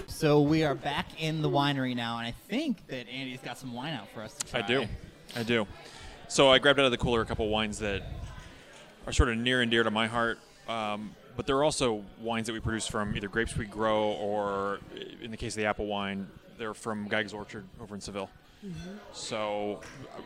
So 0.09 0.40
we 0.42 0.62
are 0.64 0.75
back 0.75 1.07
in 1.21 1.42
the 1.42 1.49
winery 1.49 1.97
now, 1.97 2.18
and 2.18 2.27
I 2.27 2.33
think 2.49 2.87
that 2.88 3.09
Andy's 3.09 3.40
got 3.40 3.59
some 3.59 3.73
wine 3.73 3.95
out 3.95 4.09
for 4.11 4.23
us 4.23 4.35
to 4.35 4.47
try. 4.47 4.61
I 4.61 4.62
do. 4.66 4.87
I 5.35 5.42
do. 5.42 5.66
So 6.29 6.51
I 6.51 6.59
grabbed 6.59 6.79
out 6.79 6.85
of 6.85 6.90
the 6.90 6.99
cooler 6.99 7.21
a 7.23 7.27
couple 7.27 7.49
wines 7.49 7.79
that 7.79 8.03
are 9.07 9.12
sort 9.12 9.29
of 9.31 9.38
near 9.38 9.62
and 9.62 9.71
dear 9.71 9.83
to 9.83 9.90
my 9.90 10.07
heart. 10.07 10.38
Um, 10.68 11.14
but 11.37 11.47
there 11.47 11.57
are 11.57 11.64
also 11.64 12.05
wines 12.21 12.47
that 12.47 12.53
we 12.53 12.61
produce 12.61 12.87
from 12.87 13.16
either 13.16 13.29
grapes 13.29 13.57
we 13.57 13.64
grow 13.64 14.12
or, 14.12 14.81
in 15.21 15.31
the 15.31 15.37
case 15.37 15.55
of 15.55 15.61
the 15.61 15.66
apple 15.66 15.87
wine, 15.87 16.29
they're 16.59 16.75
from 16.75 17.09
Geigs 17.09 17.33
Orchard 17.33 17.64
over 17.81 17.95
in 17.95 18.01
Seville. 18.01 18.29
So 19.12 19.81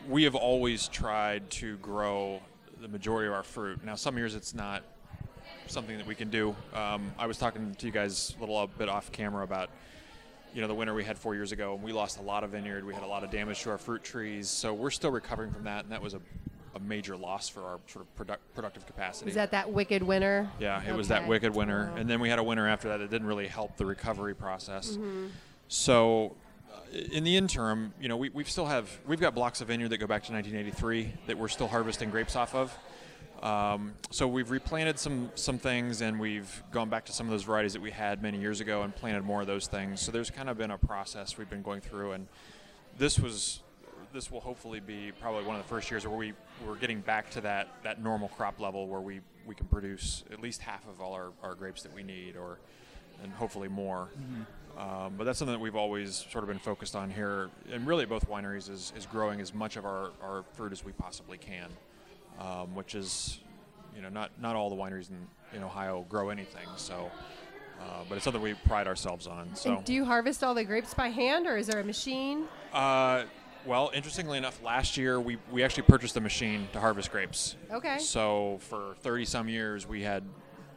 we 0.08 0.24
have 0.24 0.34
always 0.34 0.88
tried 0.88 1.48
to 1.52 1.76
grow 1.78 2.40
the 2.80 2.88
majority 2.88 3.28
of 3.28 3.34
our 3.34 3.42
fruit. 3.42 3.84
Now, 3.84 3.94
some 3.94 4.16
years 4.16 4.34
it's 4.34 4.54
not 4.54 4.82
something 5.66 5.96
that 5.98 6.06
we 6.06 6.14
can 6.14 6.30
do. 6.30 6.54
Um, 6.74 7.10
I 7.18 7.26
was 7.26 7.38
talking 7.38 7.74
to 7.74 7.86
you 7.86 7.92
guys 7.92 8.34
a 8.36 8.40
little 8.40 8.66
bit 8.78 8.88
off 8.88 9.10
camera 9.12 9.42
about 9.42 9.70
you 10.54 10.60
know 10.62 10.68
the 10.68 10.74
winter 10.74 10.94
we 10.94 11.04
had 11.04 11.18
four 11.18 11.34
years 11.34 11.52
ago 11.52 11.74
and 11.74 11.82
we 11.82 11.92
lost 11.92 12.18
a 12.18 12.22
lot 12.22 12.42
of 12.42 12.50
vineyard 12.50 12.82
we 12.82 12.94
had 12.94 13.02
a 13.02 13.06
lot 13.06 13.22
of 13.22 13.30
damage 13.30 13.60
to 13.62 13.70
our 13.70 13.76
fruit 13.76 14.02
trees 14.02 14.48
so 14.48 14.72
we're 14.72 14.90
still 14.90 15.10
recovering 15.10 15.50
from 15.52 15.64
that 15.64 15.82
and 15.82 15.92
that 15.92 16.00
was 16.00 16.14
a, 16.14 16.20
a 16.76 16.80
major 16.80 17.14
loss 17.14 17.46
for 17.46 17.62
our 17.62 17.78
sort 17.88 18.06
of 18.06 18.16
product, 18.16 18.54
productive 18.54 18.86
capacity 18.86 19.26
Was 19.26 19.34
that 19.34 19.50
that 19.50 19.70
wicked 19.70 20.02
winter? 20.02 20.48
yeah 20.58 20.80
it 20.88 20.94
was 20.96 21.08
that 21.08 21.26
wicked 21.28 21.54
winter 21.54 21.90
Oh. 21.92 21.96
and 21.98 22.08
then 22.08 22.20
we 22.20 22.30
had 22.30 22.38
a 22.38 22.42
winter 22.42 22.66
after 22.66 22.88
that 22.88 22.98
that 22.98 23.10
didn't 23.10 23.26
really 23.26 23.48
help 23.48 23.76
the 23.76 23.84
recovery 23.84 24.34
process 24.34 24.92
Mm-hmm. 24.92 25.26
so 25.68 26.34
in 27.12 27.24
the 27.24 27.36
interim 27.36 27.92
you 28.00 28.08
know 28.08 28.16
we, 28.16 28.28
we 28.30 28.44
still 28.44 28.66
have 28.66 28.88
we've 29.06 29.20
got 29.20 29.34
blocks 29.34 29.60
of 29.60 29.68
vineyard 29.68 29.88
that 29.88 29.98
go 29.98 30.06
back 30.06 30.22
to 30.22 30.32
1983 30.32 31.12
that 31.26 31.36
we're 31.36 31.48
still 31.48 31.68
harvesting 31.68 32.10
grapes 32.10 32.36
off 32.36 32.54
of 32.54 32.76
um, 33.42 33.92
so 34.10 34.26
we've 34.26 34.50
replanted 34.50 34.98
some 34.98 35.30
some 35.34 35.58
things, 35.58 36.00
and 36.00 36.18
we've 36.18 36.62
gone 36.72 36.88
back 36.88 37.04
to 37.06 37.12
some 37.12 37.26
of 37.26 37.30
those 37.30 37.42
varieties 37.42 37.74
that 37.74 37.82
we 37.82 37.90
had 37.90 38.22
many 38.22 38.38
years 38.38 38.60
ago 38.60 38.82
and 38.82 38.94
planted 38.94 39.24
more 39.24 39.42
of 39.42 39.46
those 39.46 39.66
things. 39.66 40.00
So 40.00 40.10
there's 40.10 40.30
kind 40.30 40.48
of 40.48 40.56
been 40.56 40.70
a 40.70 40.78
process 40.78 41.36
we've 41.36 41.50
been 41.50 41.62
going 41.62 41.80
through, 41.80 42.12
and 42.12 42.26
this 42.98 43.18
was 43.18 43.60
this 44.12 44.30
will 44.30 44.40
hopefully 44.40 44.80
be 44.80 45.12
probably 45.20 45.44
one 45.44 45.56
of 45.56 45.62
the 45.62 45.68
first 45.68 45.90
years 45.90 46.06
where 46.06 46.16
we 46.16 46.32
we're 46.66 46.76
getting 46.76 47.00
back 47.00 47.30
to 47.32 47.40
that 47.42 47.68
that 47.82 48.02
normal 48.02 48.28
crop 48.28 48.58
level 48.58 48.88
where 48.88 49.00
we 49.00 49.20
we 49.46 49.54
can 49.54 49.66
produce 49.66 50.24
at 50.32 50.40
least 50.40 50.62
half 50.62 50.88
of 50.88 51.00
all 51.00 51.12
our, 51.12 51.32
our 51.42 51.54
grapes 51.54 51.82
that 51.82 51.94
we 51.94 52.02
need, 52.02 52.36
or 52.36 52.58
and 53.22 53.32
hopefully 53.32 53.68
more. 53.68 54.08
Um, 54.76 55.14
but 55.16 55.24
that's 55.24 55.38
something 55.38 55.54
that 55.54 55.60
we've 55.60 55.76
always 55.76 56.26
sort 56.30 56.44
of 56.44 56.48
been 56.48 56.58
focused 56.58 56.94
on 56.94 57.10
here, 57.10 57.48
and 57.72 57.86
really 57.86 58.02
at 58.02 58.10
both 58.10 58.28
wineries 58.28 58.70
is, 58.70 58.92
is 58.96 59.06
growing 59.06 59.40
as 59.40 59.54
much 59.54 59.76
of 59.76 59.86
our, 59.86 60.10
our 60.22 60.44
fruit 60.52 60.70
as 60.72 60.84
we 60.84 60.92
possibly 60.92 61.38
can, 61.38 61.70
um, 62.38 62.74
which 62.74 62.94
is, 62.94 63.40
you 63.94 64.02
know, 64.02 64.10
not, 64.10 64.30
not 64.40 64.54
all 64.54 64.68
the 64.68 64.76
wineries 64.76 65.08
in, 65.08 65.26
in 65.56 65.62
Ohio 65.62 66.04
grow 66.10 66.28
anything. 66.28 66.66
So, 66.76 67.10
uh, 67.80 67.84
but 68.06 68.16
it's 68.16 68.24
something 68.24 68.42
we 68.42 68.52
pride 68.52 68.86
ourselves 68.86 69.26
on. 69.26 69.48
So, 69.54 69.76
And 69.76 69.84
do 69.84 69.94
you 69.94 70.04
harvest 70.04 70.44
all 70.44 70.52
the 70.52 70.64
grapes 70.64 70.92
by 70.92 71.08
hand, 71.08 71.46
or 71.46 71.56
is 71.56 71.68
there 71.68 71.80
a 71.80 71.84
machine? 71.84 72.44
uh, 72.74 73.24
well, 73.64 73.90
interestingly 73.92 74.38
enough, 74.38 74.62
last 74.62 74.96
year 74.96 75.20
we, 75.20 75.38
we 75.50 75.64
actually 75.64 75.82
purchased 75.84 76.16
a 76.16 76.20
machine 76.20 76.68
to 76.72 76.78
harvest 76.78 77.10
grapes. 77.10 77.56
Okay. 77.72 77.98
So 77.98 78.58
for 78.60 78.94
30 79.00 79.24
some 79.24 79.48
years, 79.48 79.88
we 79.88 80.02
had 80.02 80.22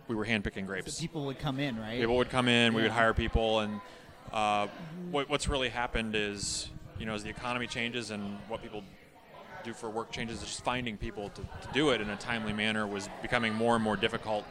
we 0.09 0.15
were 0.15 0.25
hand 0.25 0.43
picking 0.43 0.65
So 0.65 0.67
grapes. 0.67 0.99
people 0.99 1.25
would 1.27 1.39
come 1.39 1.59
in, 1.59 1.79
right? 1.79 1.99
people 1.99 2.17
would 2.17 2.29
come 2.29 2.49
in, 2.49 2.73
we 2.73 2.81
would 2.81 2.91
hire 2.91 3.13
people, 3.13 3.59
and 3.59 3.79
uh, 4.33 4.67
what, 5.11 5.29
what's 5.29 5.47
really 5.47 5.69
happened 5.69 6.15
is, 6.15 6.67
you 6.99 7.05
know, 7.05 7.13
as 7.13 7.23
the 7.23 7.29
economy 7.29 7.67
changes 7.67 8.11
and 8.11 8.37
what 8.47 8.61
people 8.61 8.83
do 9.63 9.73
for 9.73 9.89
work 9.89 10.11
changes, 10.11 10.41
just 10.41 10.63
finding 10.63 10.97
people 10.97 11.29
to, 11.29 11.41
to 11.41 11.73
do 11.73 11.91
it 11.91 12.01
in 12.01 12.09
a 12.09 12.15
timely 12.17 12.53
manner 12.53 12.87
was 12.87 13.07
becoming 13.21 13.53
more 13.53 13.75
and 13.75 13.83
more 13.83 13.95
difficult. 13.95 14.45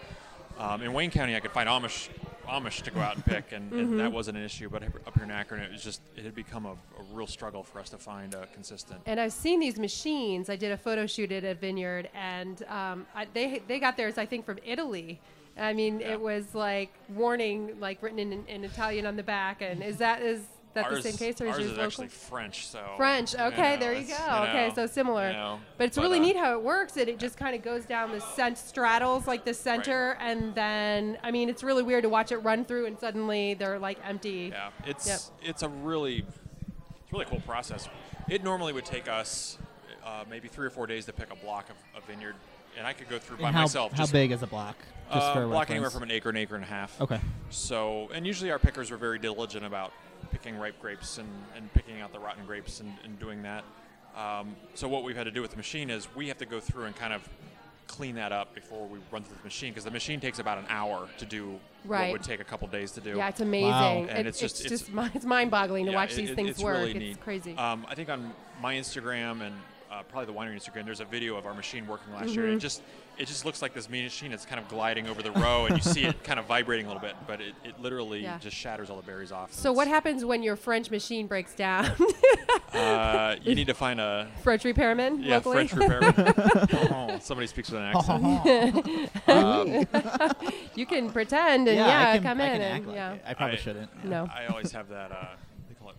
Um, 0.59 0.83
in 0.83 0.93
Wayne 0.93 1.11
County, 1.11 1.35
I 1.37 1.41
could 1.41 1.51
find 1.53 1.69
Amish 1.69 2.09
Amish 2.49 2.81
to 2.83 2.91
go 2.91 3.01
out 3.01 3.15
and 3.15 3.25
pick, 3.25 3.53
and, 3.53 3.71
and 3.73 4.01
that 4.01 4.11
wasn't 4.11 4.39
an 4.39 4.43
issue. 4.43 4.71
But 4.71 4.83
up 4.83 5.15
here 5.15 5.23
in 5.25 5.31
Akron, 5.31 5.61
it 5.61 5.71
was 5.71 5.83
just 5.85 6.01
it 6.17 6.25
had 6.25 6.35
become 6.35 6.65
a, 6.65 6.71
a 6.73 7.03
real 7.13 7.27
struggle 7.27 7.63
for 7.63 7.79
us 7.79 7.91
to 7.91 7.99
find 7.99 8.33
a 8.35 8.47
consistent. 8.55 9.01
And 9.05 9.21
I've 9.21 9.35
seen 9.35 9.61
these 9.61 9.79
machines. 9.79 10.49
I 10.49 10.57
did 10.57 10.73
a 10.73 10.79
photo 10.79 11.07
shoot 11.07 11.31
at 11.31 11.45
a 11.45 11.55
vineyard, 11.55 12.09
and 12.15 12.63
um, 12.69 13.07
I, 13.15 13.27
they 13.35 13.61
they 13.69 13.79
got 13.79 13.97
theirs, 13.99 14.17
I 14.17 14.25
think, 14.25 14.47
from 14.47 14.59
Italy. 14.65 15.21
I 15.59 15.73
mean, 15.73 16.01
Yeah. 16.01 16.13
it 16.13 16.21
was 16.21 16.55
like 16.55 16.93
warning, 17.09 17.79
like 17.81 18.03
written 18.03 18.19
in, 18.19 18.47
in 18.47 18.65
Italian 18.65 19.07
on 19.07 19.17
the 19.17 19.23
back. 19.23 19.63
And 19.63 19.83
is 19.83 19.99
that 19.99 20.23
is 20.23 20.41
that 20.75 20.85
ours, 20.87 21.03
the 21.03 21.11
same 21.11 21.19
case, 21.19 21.41
or 21.41 21.47
is 21.47 21.51
ours 21.51 21.59
yours 21.59 21.67
is 21.67 21.71
local? 21.73 21.85
actually 21.85 22.09
French, 22.09 22.67
so 22.67 22.95
French. 22.97 23.35
Okay, 23.35 23.75
know, 23.75 23.81
there 23.81 23.95
you 23.95 24.07
go. 24.07 24.45
okay, 24.49 24.69
know, 24.69 24.75
so 24.75 24.87
similar. 24.87 25.29
you 25.29 25.33
know, 25.33 25.61
but 25.77 25.85
it's 25.89 25.97
but, 25.97 26.03
really 26.03 26.19
uh, 26.19 26.23
neat 26.23 26.37
how 26.37 26.53
it 26.53 26.63
works. 26.63 26.97
It, 26.97 27.09
it 27.09 27.19
just 27.19 27.37
kind 27.37 27.57
of 27.57 27.63
goes 27.63 27.85
down 27.85 28.13
the 28.13 28.21
cent 28.21 28.59
straddles 28.59 29.27
like 29.27 29.45
the 29.45 29.55
center, 29.55 30.17
and 30.21 30.55
then 30.55 31.19
I 31.23 31.31
mean, 31.31 31.49
it's 31.49 31.63
really 31.63 31.83
weird 31.83 32.03
to 32.05 32.09
watch 32.09 32.33
it 32.33 32.39
run 32.39 32.65
through, 32.65 32.87
and 32.87 32.99
suddenly 32.99 33.55
they're 33.55 33.79
like 33.79 33.99
empty. 34.05 34.51
Yeah, 34.53 34.71
it's 34.87 35.31
it's 35.43 35.63
a 35.63 35.69
really 35.69 36.19
it's 36.19 37.13
a 37.13 37.13
really 37.13 37.25
cool 37.25 37.41
process. 37.41 37.89
It 38.29 38.45
normally 38.45 38.73
would 38.73 38.85
take 38.85 39.09
us 39.09 39.59
uh, 40.05 40.25
maybe 40.29 40.49
three 40.49 40.67
or 40.67 40.71
four 40.71 40.87
days 40.87 41.07
to 41.07 41.13
pick 41.13 41.33
a 41.33 41.37
block 41.37 41.71
of 41.71 41.77
a 42.03 42.07
vineyard, 42.07 42.35
and 42.79 42.87
I 42.87 42.93
could 42.93 43.09
go 43.09 43.19
through 43.19 43.39
by 43.39 43.51
how, 43.51 43.63
myself. 43.63 43.93
how 43.93 43.99
just, 43.99 44.13
big 44.13 44.31
is 44.31 44.43
a 44.43 44.47
block? 44.47 44.77
Just 45.13 45.27
uh, 45.27 45.35
for 45.35 45.47
block 45.47 45.71
anywhere 45.71 45.91
from 45.91 46.03
an 46.05 46.11
acre, 46.11 46.31
an 46.31 46.37
acre 46.37 46.55
and 46.55 46.65
a 46.65 46.69
half. 46.69 46.99
Okay. 47.01 47.21
So, 47.51 48.09
and 48.15 48.27
usually 48.27 48.51
our 48.51 48.59
pickers 48.59 48.91
are 48.91 48.97
very 48.97 49.19
diligent 49.19 49.65
about 49.65 49.93
picking 50.31 50.57
ripe 50.59 50.81
grapes 50.81 51.19
and, 51.19 51.29
and 51.57 51.73
picking 51.75 52.01
out 52.01 52.13
the 52.13 52.19
rotten 52.19 52.45
grapes 52.47 52.81
and, 52.81 52.93
and 53.05 53.19
doing 53.19 53.43
that. 53.43 53.65
Um, 54.17 54.55
so 54.75 54.89
what 54.89 55.05
we've 55.05 55.17
had 55.17 55.25
to 55.25 55.31
do 55.31 55.43
with 55.43 55.51
the 55.51 55.57
machine 55.57 55.91
is 55.91 56.09
we 56.15 56.29
have 56.29 56.39
to 56.39 56.47
go 56.47 56.61
through 56.61 56.85
and 56.85 56.95
kind 56.97 57.13
of 57.13 57.29
clean 57.87 58.17
that 58.17 58.33
up 58.33 58.55
before 58.55 58.87
we 58.87 58.99
run 59.11 59.23
through 59.23 59.37
the 59.39 59.45
machine 59.45 59.71
because 59.71 59.85
the 59.85 59.91
machine 59.91 60.21
takes 60.21 60.39
about 60.39 60.59
an 60.59 60.67
hour 60.69 61.09
to 61.19 61.25
do 61.25 61.59
Right. 61.85 62.09
what 62.09 62.13
would 62.21 62.23
take 62.23 62.41
a 62.41 62.45
couple 62.45 62.69
days 62.69 62.91
to 62.93 63.01
do. 63.01 63.17
Yeah, 63.17 63.29
it's 63.29 63.41
amazing. 63.41 63.71
Wow. 63.71 64.07
And 64.11 64.19
It- 64.21 64.27
it's 64.27 64.39
just- 64.41 64.63
it's, 64.65 64.83
it's- 64.83 64.91
mi- 64.95 65.11
it's 65.15 65.25
mind-boggling 65.25 65.87
to 65.87 65.93
Yeah, 65.93 65.97
watch 65.97 66.13
it- 66.13 66.17
these 66.17 66.31
it- 66.31 66.35
things 66.37 66.51
it's 66.51 66.61
work. 66.63 66.77
Really 66.79 66.91
it's 66.91 66.99
neat. 66.99 67.21
crazy. 67.23 67.57
Um, 67.57 67.87
I 67.89 67.95
think 67.95 68.11
on 68.11 68.33
my 68.61 68.75
Instagram 68.75 69.41
and 69.41 69.55
uh, 69.91 70.03
probably 70.03 70.27
the 70.33 70.39
winery 70.39 70.55
Instagram, 70.55 70.85
there's 70.85 71.01
a 71.01 71.05
video 71.05 71.37
of 71.37 71.47
our 71.47 71.55
machine 71.55 71.87
working 71.87 72.13
last 72.13 72.31
year. 72.31 72.43
Mm-hmm. 72.43 72.53
And 72.53 72.57
it 72.57 72.61
just 72.61 72.83
it 73.19 73.27
just 73.27 73.45
looks 73.45 73.61
like 73.63 73.75
this 73.75 73.89
machine 73.91 74.31
is 74.33 74.45
kind 74.47 74.61
of 74.61 74.69
gliding 74.69 75.09
over 75.09 75.23
the 75.23 75.33
row, 75.33 75.67
and 75.67 75.77
you 75.77 75.83
see 75.83 76.05
it 76.05 76.23
kind 76.23 76.39
of 76.39 76.47
vibrating 76.47 76.87
a 76.87 76.89
little 76.89 77.01
bit, 77.01 77.17
but 77.27 77.41
it, 77.41 77.55
it 77.65 77.81
literally 77.81 78.23
Yeah. 78.23 78.39
just 78.39 78.57
shatters 78.57 78.91
all 78.91 78.97
the 78.97 79.03
berries 79.03 79.33
off. 79.33 79.53
so 79.53 79.73
what 79.73 79.89
happens 79.89 80.25
when 80.25 80.43
your 80.43 80.55
French 80.55 80.91
machine 80.91 81.27
breaks 81.27 81.53
down? 81.55 81.91
Uh, 82.73 83.35
you 83.43 83.55
need 83.57 83.67
to 83.67 83.75
find 83.75 84.01
a 84.01 84.29
French 84.43 84.65
repairman 84.65 85.23
yeah 85.23 85.37
locally. 85.37 85.67
French 85.67 85.73
repairman. 85.73 86.35
oh, 86.93 87.19
somebody 87.21 87.47
speaks 87.49 87.71
with 87.71 87.81
an 87.81 87.93
accent. 87.97 89.29
Um, 89.29 89.87
you 90.77 90.87
can 90.87 91.11
pretend 91.11 91.67
and 91.69 91.77
yeah, 91.77 91.87
yeah, 91.87 92.13
can, 92.15 92.23
come 92.23 92.41
I 92.41 92.45
in 92.45 92.53
and 92.53 92.63
act 92.63 92.87
like 92.87 92.97
yeah. 92.97 93.13
it. 93.15 93.23
I 93.27 93.35
probably 93.35 93.57
I- 93.57 93.61
shouldn't. 93.61 94.05
No. 94.05 94.29
I 94.33 94.47
always 94.47 94.71
have 94.73 94.89
that. 94.91 95.11
Uh, 95.11 95.17
they 95.17 95.25
call 95.25 95.35
it 95.35 95.48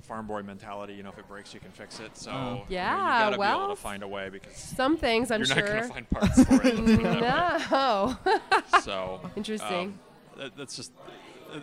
farm 0.09 0.25
boy 0.27 0.41
mentality. 0.43 0.93
You 0.95 1.03
know, 1.03 1.09
if 1.09 1.17
it 1.19 1.27
breaks, 1.27 1.53
you 1.53 1.59
can 1.59 1.71
fix 1.71 1.99
it. 1.99 2.17
So 2.17 2.31
Oh. 2.31 2.33
you 2.33 2.49
know, 2.49 2.65
Yeah, 2.69 2.93
you 2.95 3.23
gotta 3.25 3.35
be 3.35 3.39
well, 3.39 3.65
able 3.65 3.75
to 3.75 3.81
find 3.81 4.03
a 4.03 4.07
way 4.07 4.29
because 4.29 4.55
Some 4.55 4.97
things 4.97 5.29
I'm 5.31 5.45
sure 5.45 5.55
you're 5.55 5.65
not 5.65 5.71
going 5.71 5.83
to 5.83 5.93
find 5.93 6.09
parts 6.09 6.43
for 6.43 6.53
it. 6.55 6.75
let's 6.75 6.97
put 6.97 7.05
it 7.05 7.21
that 7.21 7.71
way. 7.71 8.15
no. 8.71 8.79
So 8.81 9.21
Interesting. 9.37 9.87
um, 9.87 9.99
that, 10.37 10.57
that's 10.57 10.75
just 10.75 10.91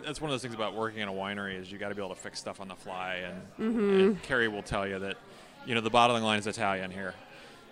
that's 0.03 0.19
one 0.19 0.29
of 0.29 0.33
those 0.33 0.41
things 0.41 0.53
about 0.55 0.75
working 0.75 0.99
in 1.01 1.07
a 1.07 1.13
winery 1.13 1.59
is 1.59 1.71
you 1.71 1.77
got 1.77 1.89
to 1.89 1.95
be 1.95 2.01
able 2.01 2.13
to 2.15 2.19
fix 2.19 2.39
stuff 2.39 2.59
on 2.59 2.67
the 2.67 2.75
fly. 2.75 3.15
And, 3.15 3.41
Mm-hmm. 3.59 3.89
and 3.99 4.21
Carrie 4.23 4.47
will 4.47 4.63
tell 4.63 4.87
you 4.87 4.97
that 4.99 5.17
you 5.65 5.75
know 5.75 5.81
the 5.81 5.89
bottling 5.89 6.23
line 6.23 6.39
is 6.39 6.47
Italian 6.47 6.89
here. 6.91 7.13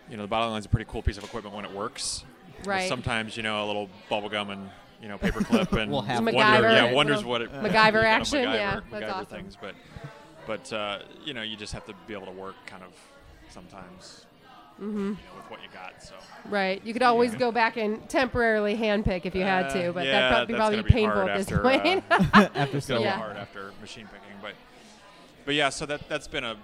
You 0.09 0.17
know 0.17 0.23
the 0.23 0.27
bottling 0.27 0.51
line 0.51 0.59
is 0.59 0.65
a 0.65 0.69
pretty 0.69 0.89
cool 0.89 1.01
piece 1.01 1.17
of 1.17 1.23
equipment 1.23 1.55
when 1.55 1.65
it 1.65 1.71
works. 1.71 2.23
But 2.59 2.67
Right. 2.67 2.89
Sometimes 2.89 3.35
you 3.37 3.43
know 3.43 3.63
a 3.63 3.67
little 3.67 3.89
bubble 4.09 4.29
gum 4.29 4.49
and 4.49 4.69
you 5.01 5.07
know 5.09 5.17
paperclip 5.17 5.71
and 5.81 5.91
We'll 5.91 6.01
have 6.03 6.23
wonder, 6.23 6.39
MacGyver, 6.39 6.61
yeah, 6.73 6.85
right? 6.85 6.93
wonders 6.95 7.17
Little 7.17 7.31
what 7.31 7.41
it 7.41 7.51
MacGyver 7.53 7.63
you 7.63 7.71
gotta 7.71 8.07
action, 8.07 8.39
MacGyver, 8.45 8.53
yeah, 8.55 8.79
that's 8.91 9.03
MacGyver 9.05 9.13
awesome. 9.13 9.25
things, 9.37 9.57
but 9.61 9.75
but 10.47 10.71
uh, 10.73 10.99
you 11.23 11.33
know 11.33 11.41
you 11.41 11.55
just 11.55 11.73
have 11.73 11.85
to 11.85 11.93
be 12.07 12.13
able 12.13 12.25
to 12.27 12.31
work 12.31 12.55
kind 12.65 12.83
of 12.83 12.91
sometimes 13.49 14.25
Mm-hmm. 14.77 14.97
you 14.97 15.05
know, 15.05 15.35
with 15.37 15.49
what 15.49 15.61
you 15.63 15.69
got. 15.73 16.03
So. 16.03 16.15
Right. 16.49 16.81
You 16.85 16.91
could 16.91 17.01
always 17.01 17.33
go 17.33 17.49
back 17.49 17.77
and 17.77 18.09
temporarily 18.09 18.75
handpick 18.75 19.21
if 19.25 19.33
you 19.33 19.43
had 19.43 19.69
to, 19.69 19.87
Uh, 19.87 19.91
but 19.93 20.05
yeah, 20.05 20.11
that'd 20.11 20.29
probably, 20.29 20.53
that's 20.53 20.59
probably 20.59 20.77
be 20.79 20.83
be 20.83 20.93
painful 20.93 21.21
at 21.29 21.37
this 21.37 21.47
after, 21.49 21.61
point. 21.61 22.03
uh, 22.11 22.49
After 22.55 22.77
It's 22.77 22.85
so 22.85 22.95
gonna 22.95 23.05
Yeah. 23.05 23.15
be 23.15 23.21
hard 23.21 23.37
after 23.37 23.71
machine 23.79 24.03
picking, 24.07 24.37
but 24.41 24.53
but 25.45 25.55
yeah, 25.55 25.69
so 25.69 25.85
that 25.85 26.09
that's 26.09 26.27
been 26.27 26.43
a, 26.43 26.57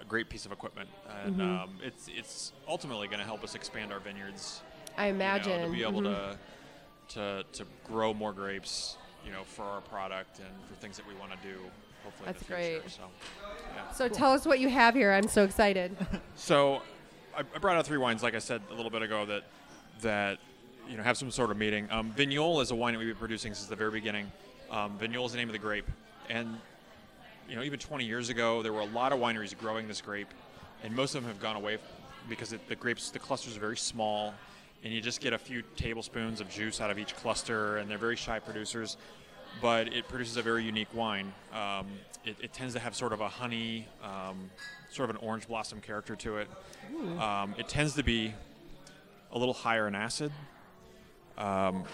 a 0.00 0.04
great 0.06 0.28
piece 0.28 0.44
of 0.44 0.52
equipment, 0.52 0.90
and 1.24 1.36
Mm-hmm. 1.36 1.62
um, 1.62 1.70
it's 1.82 2.06
it's 2.14 2.52
ultimately 2.68 3.06
going 3.06 3.20
to 3.20 3.24
help 3.24 3.42
us 3.42 3.54
expand 3.54 3.94
our 3.94 3.98
vineyards. 3.98 4.60
I 4.98 5.06
you 5.06 5.12
know, 5.14 5.16
imagine. 5.20 5.62
to 5.70 5.72
be 5.74 5.82
able 5.84 6.02
Mhm. 6.02 6.36
to 7.08 7.14
to 7.14 7.44
to 7.54 7.64
grow 7.84 8.12
more 8.12 8.34
grapes, 8.34 8.98
you 9.24 9.32
know, 9.32 9.44
for 9.44 9.62
our 9.64 9.80
product 9.80 10.38
and 10.40 10.48
for 10.68 10.74
things 10.74 10.98
that 10.98 11.08
we 11.08 11.14
want 11.14 11.32
to 11.32 11.38
do. 11.48 11.60
Hopefully, 12.04 12.26
That's 12.26 12.42
in 12.42 12.48
the 12.48 12.62
future. 12.62 12.80
great. 12.80 12.90
So, 12.90 13.02
yeah. 13.74 13.92
So 13.92 14.08
tell 14.08 14.32
us 14.32 14.46
what 14.46 14.60
you 14.60 14.68
have 14.68 14.94
here. 14.94 15.12
I'm 15.12 15.28
so 15.28 15.44
excited. 15.44 15.96
So, 16.36 16.82
I, 17.36 17.40
I 17.40 17.58
brought 17.58 17.76
out 17.76 17.86
three 17.86 17.98
wines, 17.98 18.22
like 18.22 18.34
I 18.34 18.38
said 18.38 18.60
a 18.70 18.74
little 18.74 18.90
bit 18.90 19.02
ago, 19.02 19.24
that 19.26 19.44
that 20.02 20.38
you 20.88 20.96
know 20.96 21.02
have 21.02 21.16
some 21.16 21.30
sort 21.30 21.50
of 21.50 21.56
meaning. 21.56 21.88
Um, 21.90 22.12
Vignoles 22.16 22.62
is 22.62 22.70
a 22.70 22.74
wine 22.74 22.92
that 22.92 22.98
we've 22.98 23.08
been 23.08 23.16
producing 23.16 23.54
since 23.54 23.68
the 23.68 23.76
very 23.76 23.90
beginning. 23.92 24.30
Um, 24.70 24.98
Vignoles 24.98 25.26
is 25.26 25.32
the 25.32 25.38
name 25.38 25.48
of 25.48 25.52
the 25.52 25.58
grape, 25.58 25.86
and 26.28 26.58
you 27.48 27.56
know 27.56 27.62
even 27.62 27.78
20 27.78 28.04
years 28.04 28.28
ago 28.28 28.62
there 28.62 28.72
were 28.72 28.80
a 28.80 28.86
lot 28.86 29.12
of 29.12 29.18
wineries 29.20 29.56
growing 29.56 29.88
this 29.88 30.00
grape, 30.00 30.28
and 30.82 30.94
most 30.94 31.14
of 31.14 31.22
them 31.22 31.30
have 31.30 31.40
gone 31.40 31.56
away 31.56 31.78
because 32.28 32.52
it, 32.52 32.66
the 32.68 32.74
grapes, 32.76 33.10
the 33.10 33.18
clusters 33.18 33.56
are 33.56 33.60
very 33.60 33.76
small, 33.76 34.34
and 34.82 34.92
you 34.92 35.00
just 35.00 35.20
get 35.20 35.32
a 35.32 35.38
few 35.38 35.62
tablespoons 35.76 36.40
of 36.40 36.50
juice 36.50 36.80
out 36.80 36.90
of 36.90 36.98
each 36.98 37.14
cluster, 37.16 37.76
and 37.78 37.90
they're 37.90 37.98
very 37.98 38.16
shy 38.16 38.38
producers. 38.38 38.96
But 39.60 39.92
it 39.92 40.08
produces 40.08 40.36
a 40.36 40.42
very 40.42 40.64
unique 40.64 40.92
wine. 40.94 41.32
Um, 41.52 41.86
it, 42.24 42.36
it 42.42 42.52
tends 42.52 42.74
to 42.74 42.80
have 42.80 42.94
sort 42.94 43.12
of 43.12 43.20
a 43.20 43.28
honey, 43.28 43.86
um, 44.02 44.50
sort 44.90 45.10
of 45.10 45.16
an 45.16 45.22
orange 45.26 45.46
blossom 45.48 45.80
character 45.80 46.16
to 46.16 46.38
it. 46.38 46.48
Um, 47.20 47.54
it 47.58 47.68
tends 47.68 47.94
to 47.94 48.02
be 48.02 48.34
a 49.32 49.38
little 49.38 49.54
higher 49.54 49.88
in 49.88 49.94
acid. 49.94 50.32
Um, 51.36 51.84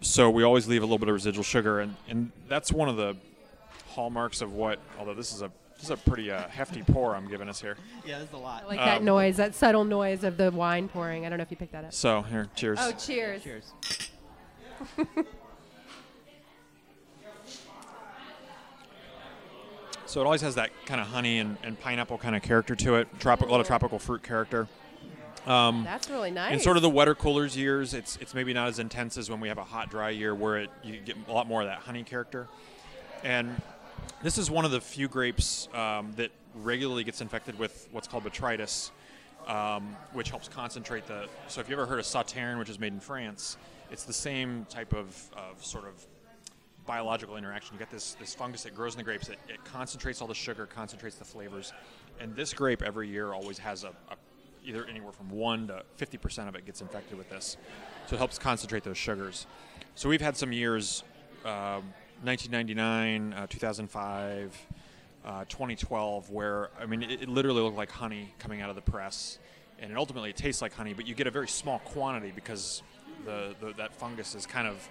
so 0.00 0.30
we 0.30 0.42
always 0.42 0.66
leave 0.68 0.82
a 0.82 0.86
little 0.86 0.98
bit 0.98 1.08
of 1.08 1.14
residual 1.14 1.44
sugar, 1.44 1.80
and, 1.80 1.96
and 2.08 2.30
that's 2.48 2.72
one 2.72 2.88
of 2.88 2.96
the 2.96 3.16
hallmarks 3.88 4.40
of 4.40 4.52
what. 4.52 4.78
Although 4.98 5.14
this 5.14 5.32
is 5.32 5.42
a 5.42 5.50
this 5.74 5.84
is 5.84 5.90
a 5.90 5.96
pretty 5.96 6.30
uh, 6.30 6.48
hefty 6.48 6.82
pour 6.82 7.14
I'm 7.14 7.28
giving 7.28 7.48
us 7.48 7.60
here. 7.60 7.76
Yeah, 8.04 8.18
there's 8.18 8.32
a 8.32 8.36
lot. 8.36 8.64
I 8.64 8.66
like 8.66 8.78
that 8.78 8.98
Um, 8.98 9.04
noise, 9.04 9.36
that 9.36 9.54
subtle 9.54 9.84
noise 9.84 10.24
of 10.24 10.36
the 10.36 10.50
wine 10.50 10.88
pouring. 10.88 11.24
I 11.24 11.28
don't 11.28 11.38
know 11.38 11.42
if 11.42 11.50
you 11.52 11.56
picked 11.56 11.72
that 11.72 11.84
up. 11.84 11.92
So 11.92 12.22
here, 12.22 12.48
cheers. 12.56 12.78
Oh, 12.80 12.90
cheers. 12.92 13.42
Cheers. 13.42 13.72
So 20.08 20.22
it 20.22 20.24
always 20.24 20.40
has 20.40 20.54
that 20.54 20.70
kind 20.86 21.02
of 21.02 21.06
honey 21.06 21.38
and, 21.38 21.58
and 21.62 21.78
pineapple 21.78 22.16
kind 22.16 22.34
of 22.34 22.40
character 22.40 22.74
to 22.74 22.96
it. 22.96 23.08
Tropic, 23.20 23.46
a 23.46 23.50
lot 23.50 23.60
of 23.60 23.66
tropical 23.66 23.98
fruit 23.98 24.22
character. 24.22 24.66
Um, 25.46 25.84
That's 25.84 26.08
really 26.08 26.30
nice. 26.30 26.54
In 26.54 26.60
sort 26.60 26.78
of 26.78 26.82
the 26.82 26.88
wetter, 26.88 27.14
cooler 27.14 27.44
years, 27.44 27.92
it's 27.92 28.16
it's 28.16 28.34
maybe 28.34 28.54
not 28.54 28.68
as 28.68 28.78
intense 28.78 29.18
as 29.18 29.30
when 29.30 29.38
we 29.38 29.48
have 29.48 29.58
a 29.58 29.64
hot, 29.64 29.90
dry 29.90 30.08
year 30.08 30.34
where 30.34 30.56
it 30.56 30.70
you 30.82 30.98
get 31.00 31.16
a 31.28 31.32
lot 31.32 31.46
more 31.46 31.60
of 31.60 31.68
that 31.68 31.80
honey 31.80 32.04
character. 32.04 32.48
And 33.22 33.60
this 34.22 34.38
is 34.38 34.50
one 34.50 34.64
of 34.64 34.70
the 34.70 34.80
few 34.80 35.08
grapes 35.08 35.68
um, 35.74 36.12
that 36.16 36.30
regularly 36.54 37.04
gets 37.04 37.20
infected 37.20 37.58
with 37.58 37.86
what's 37.92 38.08
called 38.08 38.24
botrytis, 38.24 38.90
um, 39.46 39.94
which 40.14 40.30
helps 40.30 40.48
concentrate 40.48 41.06
the. 41.06 41.28
So 41.48 41.60
if 41.60 41.68
you 41.68 41.74
ever 41.74 41.84
heard 41.84 41.98
of 41.98 42.06
Sauterne, 42.06 42.58
which 42.58 42.70
is 42.70 42.78
made 42.78 42.94
in 42.94 43.00
France, 43.00 43.58
it's 43.90 44.04
the 44.04 44.12
same 44.14 44.66
type 44.70 44.94
of, 44.94 45.14
of 45.36 45.62
sort 45.62 45.86
of 45.86 46.06
biological 46.88 47.36
interaction. 47.36 47.74
You 47.74 47.78
get 47.78 47.90
this 47.90 48.14
this 48.14 48.34
fungus 48.34 48.64
that 48.64 48.74
grows 48.74 48.94
in 48.94 48.98
the 48.98 49.04
grapes. 49.04 49.28
It, 49.28 49.38
it 49.46 49.62
concentrates 49.64 50.20
all 50.20 50.26
the 50.26 50.34
sugar, 50.34 50.66
concentrates 50.66 51.16
the 51.16 51.24
flavors, 51.24 51.72
and 52.18 52.34
this 52.34 52.52
grape 52.54 52.82
every 52.82 53.08
year 53.08 53.32
always 53.34 53.58
has 53.58 53.84
a, 53.84 53.88
a 54.10 54.16
either 54.64 54.84
anywhere 54.86 55.12
from 55.12 55.30
one 55.30 55.68
to 55.68 55.82
fifty 55.96 56.16
percent 56.16 56.48
of 56.48 56.56
it 56.56 56.64
gets 56.66 56.80
infected 56.80 57.16
with 57.16 57.28
this, 57.28 57.58
so 58.06 58.16
it 58.16 58.18
helps 58.18 58.38
concentrate 58.38 58.82
those 58.82 58.96
sugars. 58.96 59.46
So 59.94 60.08
we've 60.08 60.22
had 60.22 60.36
some 60.36 60.50
years, 60.50 61.04
um 61.44 61.92
1999, 62.24 63.32
uh, 63.32 63.46
2005, 63.46 64.66
uh, 65.24 65.44
2012, 65.48 66.30
where 66.30 66.70
I 66.80 66.86
mean 66.86 67.02
it, 67.02 67.22
it 67.22 67.28
literally 67.28 67.60
looked 67.60 67.76
like 67.76 67.92
honey 67.92 68.34
coming 68.40 68.60
out 68.62 68.70
of 68.70 68.76
the 68.76 68.82
press, 68.82 69.38
and 69.78 69.92
it 69.92 69.96
ultimately 69.96 70.30
it 70.30 70.36
tastes 70.36 70.62
like 70.62 70.72
honey, 70.72 70.94
but 70.94 71.06
you 71.06 71.14
get 71.14 71.26
a 71.26 71.30
very 71.30 71.48
small 71.48 71.80
quantity 71.80 72.32
because 72.34 72.82
the, 73.26 73.54
the 73.60 73.74
that 73.74 73.92
fungus 73.92 74.34
is 74.34 74.46
kind 74.46 74.66
of 74.66 74.88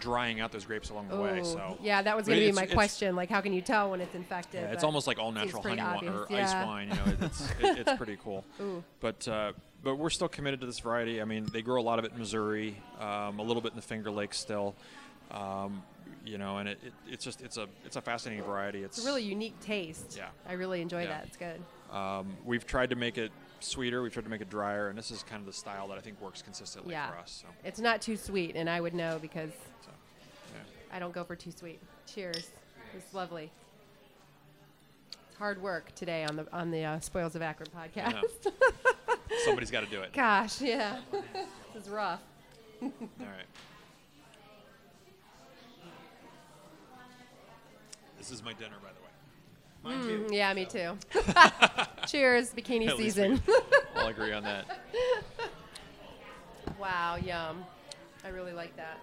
drying 0.00 0.40
out 0.40 0.52
those 0.52 0.64
grapes 0.64 0.90
along 0.90 1.08
the 1.08 1.16
way. 1.16 1.42
So 1.42 1.76
yeah, 1.82 2.02
that 2.02 2.16
was 2.16 2.26
going 2.26 2.40
to 2.40 2.46
be 2.46 2.52
my 2.52 2.66
question. 2.66 3.16
Like, 3.16 3.28
how 3.28 3.40
can 3.40 3.52
you 3.52 3.60
tell 3.60 3.90
when 3.90 4.00
it's 4.00 4.14
infected? 4.14 4.62
yeah, 4.62 4.72
it's 4.72 4.84
almost 4.84 5.06
like 5.06 5.18
all 5.18 5.32
natural 5.32 5.62
honey 5.62 5.82
wine 5.82 6.08
or 6.08 6.22
obvious, 6.22 6.52
ice 6.52 6.66
wine. 6.66 6.88
You 6.88 6.94
know, 6.94 7.26
it's 7.26 7.40
it, 7.60 7.78
it's 7.86 7.92
pretty 7.96 8.16
cool. 8.22 8.44
Ooh. 8.60 8.82
But 9.00 9.26
uh, 9.28 9.52
but 9.82 9.96
we're 9.96 10.10
still 10.10 10.28
committed 10.28 10.60
to 10.60 10.66
this 10.66 10.78
variety. 10.80 11.20
I 11.20 11.24
mean, 11.24 11.46
they 11.52 11.62
grow 11.62 11.80
a 11.80 11.82
lot 11.82 11.98
of 11.98 12.04
it 12.04 12.12
in 12.12 12.18
Missouri, 12.18 12.76
um, 13.00 13.38
a 13.38 13.42
little 13.42 13.62
bit 13.62 13.72
in 13.72 13.76
the 13.76 13.82
Finger 13.82 14.10
Lakes 14.10 14.38
still. 14.38 14.74
Um, 15.30 15.82
you 16.24 16.36
know, 16.38 16.58
and 16.58 16.68
it, 16.68 16.78
it, 16.84 16.92
it's 17.08 17.24
just 17.24 17.40
it's 17.42 17.56
a 17.56 17.66
it's 17.84 17.96
a 17.96 18.00
fascinating 18.00 18.44
variety. 18.44 18.82
It's, 18.82 18.98
It's 18.98 19.06
a 19.06 19.08
really 19.10 19.22
unique 19.22 19.58
taste. 19.60 20.14
Yeah. 20.16 20.28
I 20.48 20.54
really 20.54 20.80
enjoy 20.82 21.02
Yeah. 21.02 21.08
that. 21.08 21.26
It's 21.26 21.36
good. 21.36 21.60
um, 21.96 22.36
we've 22.44 22.66
tried 22.66 22.90
to 22.90 22.96
make 22.96 23.16
it 23.18 23.30
sweeter. 23.60 24.02
We've 24.02 24.12
tried 24.12 24.24
to 24.24 24.28
make 24.30 24.40
it 24.40 24.50
drier, 24.50 24.88
and 24.88 24.98
this 24.98 25.10
is 25.10 25.22
kind 25.22 25.40
of 25.40 25.46
the 25.46 25.52
style 25.52 25.88
that 25.88 25.98
I 25.98 26.00
think 26.00 26.20
works 26.20 26.42
consistently 26.42 26.92
Yeah. 26.92 27.10
for 27.10 27.18
us. 27.18 27.42
So, 27.42 27.48
It's 27.64 27.80
not 27.80 28.00
too 28.00 28.16
sweet, 28.16 28.56
and 28.56 28.68
I 28.68 28.80
would 28.80 28.94
know 28.94 29.18
because 29.20 29.50
so 29.84 29.90
yeah. 30.54 30.96
I 30.96 30.98
don't 30.98 31.12
go 31.12 31.24
for 31.24 31.36
too 31.36 31.50
sweet. 31.52 31.80
Cheers. 32.06 32.50
It's 32.96 33.12
lovely. 33.14 33.50
It's 35.28 35.36
hard 35.38 35.60
work 35.62 35.94
today 35.94 36.24
on 36.24 36.36
the 36.36 36.46
on 36.52 36.70
the 36.70 36.84
uh, 36.84 37.00
Spoils 37.00 37.34
of 37.36 37.42
Akron 37.42 37.68
podcast. 37.76 38.52
somebody's 39.44 39.70
got 39.70 39.84
to 39.84 39.90
do 39.90 40.00
it. 40.00 40.12
Gosh, 40.12 40.60
yeah, 40.60 40.98
this 41.12 41.84
is 41.84 41.88
rough. 41.90 42.20
All 42.82 42.90
right. 43.20 43.46
This 48.18 48.32
is 48.32 48.42
my 48.44 48.52
dinner, 48.52 48.74
by 48.82 48.88
the 48.92 49.00
way. 49.00 49.07
Mine 49.82 50.02
too. 50.02 50.26
Mm, 50.28 50.32
yeah, 50.34 50.52
me 50.54 50.64
too. 50.64 50.98
Cheers, 52.06 52.52
bikini 52.52 52.88
At 52.88 52.96
season. 52.96 53.40
all 53.96 54.08
agree 54.08 54.32
on 54.32 54.42
that. 54.42 54.64
wow, 56.80 57.16
yum. 57.16 57.64
I 58.24 58.28
really 58.28 58.52
like 58.52 58.76
that. 58.76 58.98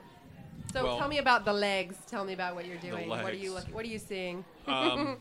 So 0.73 0.83
Well- 0.83 0.97
tell 0.97 1.07
me 1.07 1.19
about 1.19 1.45
the 1.45 1.53
legs. 1.53 1.95
Tell 2.07 2.25
me 2.25 2.33
about 2.33 2.55
what 2.55 2.65
you're 2.65 2.77
doing. 2.77 3.07
What 3.07 3.23
are 3.23 3.33
you 3.33 3.53
legs. 3.53 3.65
look, 3.67 3.75
What 3.75 3.85
are 3.85 3.87
you 3.87 3.99
seeing? 3.99 4.43
Um, 4.67 5.17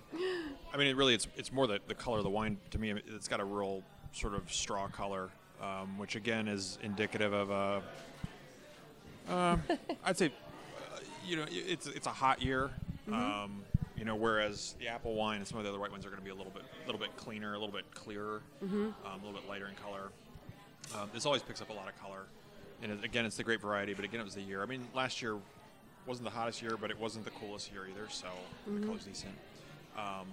I 0.72 0.76
mean, 0.76 0.88
it 0.88 0.96
really, 0.96 1.14
it's 1.14 1.28
it's 1.36 1.52
more 1.52 1.66
the, 1.66 1.78
the 1.86 1.94
color 1.94 2.18
of 2.18 2.24
the 2.24 2.30
wine 2.30 2.56
to 2.70 2.78
me. 2.78 2.92
It's 3.14 3.28
got 3.28 3.40
a 3.40 3.44
real 3.44 3.82
sort 4.12 4.34
of 4.34 4.52
straw 4.52 4.88
color, 4.88 5.30
um, 5.62 5.96
which 5.98 6.16
again 6.16 6.48
is 6.48 6.78
indicative 6.82 7.32
of 7.32 7.50
a. 7.50 7.82
Um, 9.32 9.62
I'd 10.04 10.18
say, 10.18 10.26
uh, 10.26 10.98
you 11.24 11.36
know, 11.36 11.44
it's 11.50 11.86
it's 11.86 12.06
a 12.06 12.10
hot 12.10 12.42
year. 12.42 12.70
Um, 13.12 13.62
you 13.96 14.04
know, 14.04 14.14
whereas 14.16 14.74
the 14.78 14.88
apple 14.88 15.14
wine 15.14 15.38
and 15.38 15.46
some 15.46 15.59
of 15.59 15.64
the 15.64 15.70
other 15.70 15.78
white 15.78 15.90
ones 15.92 16.04
are 16.04 16.09
going 16.09 16.20
to 16.20 16.24
be 16.24 16.30
a 16.30 16.35
little 16.35 16.52
bit, 16.52 16.64
little 16.87 17.00
bit 17.00 17.16
cleaner, 17.16 17.54
a 17.54 17.59
little 17.59 17.74
bit 17.74 17.85
clearer, 17.94 18.42
um, 18.62 18.94
a 19.12 19.16
little 19.24 19.33
bit 19.33 19.48
lighter 19.48 19.68
in 19.68 19.74
color. 19.76 20.11
Um, 20.94 21.09
this 21.14 21.24
always 21.26 21.42
picks 21.42 21.62
up 21.62 21.70
a 21.70 21.72
lot 21.72 21.88
of 21.88 22.00
color, 22.00 22.26
and 22.83 22.92
it, 22.92 23.04
again, 23.04 23.24
it's 23.24 23.37
the 23.37 23.44
great 23.44 23.61
variety. 23.61 23.94
But 23.94 24.04
again, 24.04 24.20
it 24.20 24.24
was 24.24 24.35
the 24.35 24.42
year. 24.42 24.62
I 24.62 24.66
mean, 24.66 24.87
last 24.94 25.22
year 25.22 25.37
wasn't 26.07 26.24
the 26.24 26.35
hottest 26.35 26.61
year, 26.61 26.76
but 26.78 26.90
it 26.90 26.98
wasn't 26.98 27.24
the 27.24 27.30
coolest 27.33 27.72
year 27.72 27.87
either. 27.88 28.09
So 28.11 28.26
the 28.66 28.85
color's 28.87 29.04
decent. 29.04 29.33
Um, 29.96 30.26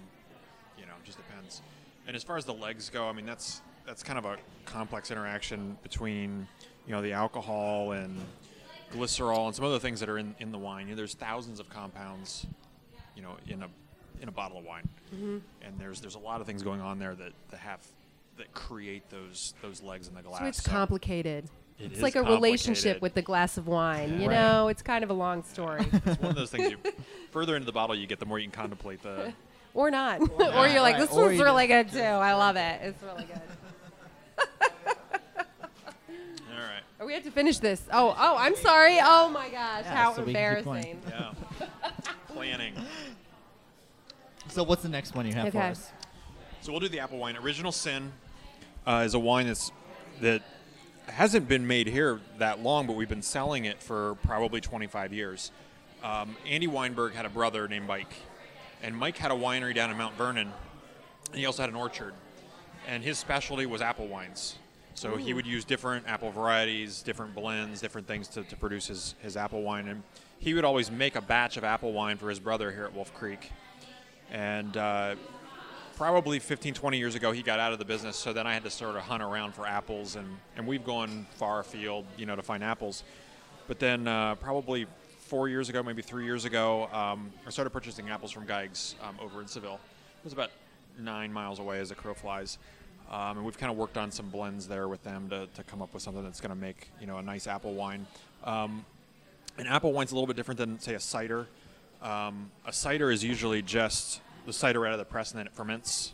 you 0.78 0.84
know, 0.84 0.92
it 1.00 1.04
just 1.06 1.18
depends. 1.18 1.62
And 2.06 2.16
as 2.16 2.22
far 2.22 2.36
as 2.36 2.44
the 2.44 2.52
legs 2.54 2.90
go, 2.90 3.08
I 3.08 3.12
mean, 3.12 3.26
that's 3.26 3.62
that's 3.86 4.02
kind 4.02 4.18
of 4.18 4.24
a 4.24 4.36
complex 4.64 5.10
interaction 5.10 5.76
between 5.82 6.46
you 6.86 6.92
know 6.92 7.00
the 7.02 7.12
alcohol 7.12 7.92
and 7.92 8.18
glycerol 8.92 9.46
and 9.46 9.54
some 9.54 9.64
other 9.64 9.78
things 9.78 10.00
that 10.00 10.08
are 10.08 10.18
in, 10.18 10.34
in 10.38 10.52
the 10.52 10.58
wine. 10.58 10.86
You 10.88 10.92
know, 10.92 10.96
there's 10.96 11.14
thousands 11.14 11.60
of 11.60 11.70
compounds, 11.70 12.46
you 13.16 13.22
know, 13.22 13.36
in 13.46 13.62
a 13.62 13.68
in 14.20 14.28
a 14.28 14.32
bottle 14.32 14.58
of 14.58 14.64
wine, 14.64 14.88
mm-hmm. 15.14 15.38
and 15.62 15.78
there's 15.78 16.00
there's 16.00 16.14
a 16.14 16.18
lot 16.20 16.40
of 16.40 16.46
things 16.46 16.62
going 16.62 16.80
on 16.80 16.98
there 16.98 17.14
that, 17.14 17.32
that 17.50 17.58
have 17.60 17.80
that 18.38 18.52
create 18.54 19.08
those 19.10 19.54
those 19.62 19.82
legs 19.82 20.08
in 20.08 20.14
the 20.14 20.22
glass. 20.22 20.40
So 20.40 20.46
it's 20.46 20.62
So 20.62 20.70
complicated. 20.70 21.44
it 21.78 21.84
it's 21.86 21.96
is 21.96 22.02
like 22.02 22.16
a 22.16 22.22
relationship 22.22 23.02
with 23.02 23.14
the 23.14 23.22
glass 23.22 23.58
of 23.58 23.66
wine. 23.66 24.20
You 24.20 24.28
Right. 24.28 24.34
know, 24.34 24.68
it's 24.68 24.82
kind 24.82 25.02
of 25.04 25.10
a 25.10 25.14
long 25.14 25.42
story. 25.44 25.84
It's 26.06 26.20
one 26.20 26.30
of 26.30 26.36
those 26.36 26.50
things. 26.50 26.70
You 26.70 26.78
further 27.30 27.56
into 27.56 27.66
the 27.66 27.72
bottle 27.72 27.94
you 27.96 28.06
get, 28.06 28.20
the 28.20 28.26
more 28.26 28.38
you 28.38 28.46
can 28.46 28.52
contemplate 28.52 29.02
the. 29.02 29.32
or 29.74 29.90
not. 29.90 30.20
or 30.38 30.38
not. 30.38 30.70
you're 30.72 30.80
like, 30.82 30.98
this 30.98 31.10
or 31.10 31.24
one's 31.26 31.38
you 31.38 31.44
really 31.44 31.66
good 31.66 31.90
too. 31.90 32.00
I 32.00 32.34
love 32.34 32.56
it. 32.56 32.80
It's 32.82 33.02
really 33.02 33.24
good. 33.24 33.40
All 35.38 36.58
right. 36.58 36.82
Oh, 37.00 37.06
we 37.06 37.14
have 37.14 37.24
to 37.24 37.30
finish 37.30 37.58
this. 37.58 37.82
Oh, 37.92 38.14
oh, 38.18 38.36
I'm 38.38 38.56
sorry. 38.56 38.98
Oh 39.00 39.28
my 39.28 39.48
gosh, 39.48 39.84
Yeah, 39.84 39.94
how 39.96 40.12
so 40.14 40.22
we 40.22 40.32
keep 40.32 40.34
going. 40.36 40.56
embarrassing. 40.56 41.02
Yeah. 41.08 41.32
Planning. 42.28 42.74
So 44.52 44.62
what's 44.62 44.82
the 44.82 44.88
next 44.90 45.14
one 45.14 45.26
you 45.26 45.32
have 45.32 45.50
for 45.50 45.58
us? 45.58 45.90
So 46.60 46.72
we'll 46.72 46.80
do 46.80 46.88
the 46.88 47.00
apple 47.00 47.16
wine. 47.16 47.38
Original 47.38 47.72
Sin 47.72 48.12
uh, 48.86 49.02
is 49.06 49.14
a 49.14 49.18
wine 49.18 49.46
that's 49.46 49.72
that 50.20 50.42
hasn't 51.06 51.48
been 51.48 51.66
made 51.66 51.86
here 51.86 52.20
that 52.36 52.60
long, 52.60 52.86
but 52.86 52.94
we've 52.94 53.08
been 53.08 53.22
selling 53.22 53.64
it 53.64 53.82
for 53.82 54.16
probably 54.16 54.60
25 54.60 55.14
years. 55.14 55.50
Um, 56.04 56.36
Andy 56.46 56.66
Weinberg 56.66 57.14
had 57.14 57.24
a 57.24 57.30
brother 57.30 57.66
named 57.66 57.86
Mike, 57.86 58.12
and 58.82 58.94
Mike 58.94 59.16
had 59.16 59.30
a 59.30 59.34
winery 59.34 59.74
down 59.74 59.90
in 59.90 59.96
Mount 59.96 60.14
Vernon, 60.16 60.52
and 61.30 61.38
he 61.38 61.46
also 61.46 61.62
had 61.62 61.70
an 61.70 61.76
orchard. 61.76 62.12
And 62.86 63.02
his 63.02 63.18
specialty 63.18 63.64
was 63.64 63.80
apple 63.80 64.06
wines. 64.06 64.56
So 64.94 65.16
he 65.16 65.32
would 65.32 65.46
use 65.46 65.64
different 65.64 66.06
apple 66.06 66.30
varieties, 66.30 67.00
different 67.00 67.34
blends, 67.34 67.80
different 67.80 68.06
things 68.06 68.28
to, 68.28 68.42
to 68.42 68.56
produce 68.56 68.88
his, 68.88 69.14
his 69.22 69.36
apple 69.38 69.62
wine. 69.62 69.88
And 69.88 70.02
he 70.38 70.52
would 70.52 70.64
always 70.64 70.90
make 70.90 71.16
a 71.16 71.22
batch 71.22 71.56
of 71.56 71.64
apple 71.64 71.94
wine 71.94 72.18
for 72.18 72.28
his 72.28 72.38
brother 72.38 72.70
here 72.70 72.84
at 72.84 72.94
Wolf 72.94 73.14
Creek. 73.14 73.50
And 74.32 74.76
uh, 74.78 75.14
probably 75.96 76.38
15, 76.38 76.72
20 76.74 76.98
years 76.98 77.14
ago, 77.14 77.32
he 77.32 77.42
got 77.42 77.60
out 77.60 77.72
of 77.72 77.78
the 77.78 77.84
business. 77.84 78.16
So 78.16 78.32
then 78.32 78.46
I 78.46 78.54
had 78.54 78.64
to 78.64 78.70
sort 78.70 78.96
of 78.96 79.02
hunt 79.02 79.22
around 79.22 79.54
for 79.54 79.66
apples, 79.66 80.16
and, 80.16 80.26
and 80.56 80.66
we've 80.66 80.84
gone 80.84 81.26
far 81.36 81.60
afield, 81.60 82.06
you 82.16 82.26
know, 82.26 82.34
to 82.34 82.42
find 82.42 82.64
apples. 82.64 83.04
But 83.68 83.78
then 83.78 84.08
uh, 84.08 84.34
probably 84.36 84.86
four 85.18 85.48
years 85.48 85.68
ago, 85.68 85.82
maybe 85.82 86.02
three 86.02 86.24
years 86.24 86.46
ago, 86.46 86.88
um, 86.92 87.30
I 87.46 87.50
started 87.50 87.70
purchasing 87.70 88.08
apples 88.08 88.32
from 88.32 88.46
Geigs 88.46 88.94
um, 89.02 89.16
over 89.20 89.42
in 89.42 89.46
Seville. 89.46 89.78
It 90.18 90.24
was 90.24 90.32
about 90.32 90.50
nine 90.98 91.32
miles 91.32 91.58
away 91.58 91.78
as 91.80 91.90
a 91.90 91.94
crow 91.94 92.14
flies. 92.14 92.58
Um, 93.10 93.36
and 93.36 93.44
we've 93.44 93.58
kind 93.58 93.70
of 93.70 93.76
worked 93.76 93.98
on 93.98 94.10
some 94.10 94.30
blends 94.30 94.66
there 94.66 94.88
with 94.88 95.04
them 95.04 95.28
to, 95.28 95.46
to 95.54 95.62
come 95.64 95.82
up 95.82 95.92
with 95.92 96.02
something 96.02 96.24
that's 96.24 96.40
going 96.40 96.50
to 96.50 96.56
make 96.56 96.88
you 96.98 97.06
know 97.06 97.18
a 97.18 97.22
nice 97.22 97.46
apple 97.46 97.74
wine. 97.74 98.06
Um, 98.44 98.86
an 99.58 99.66
apple 99.66 99.92
wine's 99.92 100.12
a 100.12 100.14
little 100.14 100.26
bit 100.26 100.36
different 100.36 100.56
than 100.58 100.80
say 100.80 100.94
a 100.94 101.00
cider. 101.00 101.46
Um, 102.02 102.50
a 102.66 102.72
cider 102.72 103.10
is 103.10 103.22
usually 103.22 103.62
just 103.62 104.20
the 104.44 104.52
cider 104.52 104.84
out 104.86 104.92
of 104.92 104.98
the 104.98 105.04
press 105.04 105.30
and 105.30 105.38
then 105.38 105.46
it 105.46 105.52
ferments. 105.52 106.12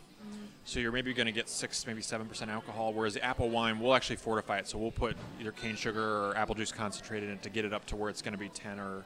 So 0.65 0.79
you're 0.79 0.91
maybe 0.91 1.13
going 1.15 1.25
to 1.25 1.31
get 1.31 1.49
six, 1.49 1.87
maybe 1.87 2.03
seven 2.03 2.27
percent 2.27 2.51
alcohol. 2.51 2.93
Whereas 2.93 3.15
the 3.15 3.23
apple 3.23 3.49
wine, 3.49 3.79
we'll 3.79 3.95
actually 3.95 4.17
fortify 4.17 4.59
it. 4.59 4.67
So 4.67 4.77
we'll 4.77 4.91
put 4.91 5.17
either 5.41 5.51
cane 5.51 5.75
sugar 5.75 6.03
or 6.03 6.37
apple 6.37 6.53
juice 6.53 6.71
concentrate 6.71 7.23
in 7.23 7.29
it 7.31 7.41
to 7.41 7.49
get 7.49 7.65
it 7.65 7.73
up 7.73 7.85
to 7.87 7.95
where 7.95 8.07
it's 8.07 8.21
going 8.21 8.33
to 8.33 8.37
be 8.37 8.49
ten 8.49 8.79
or 8.79 9.03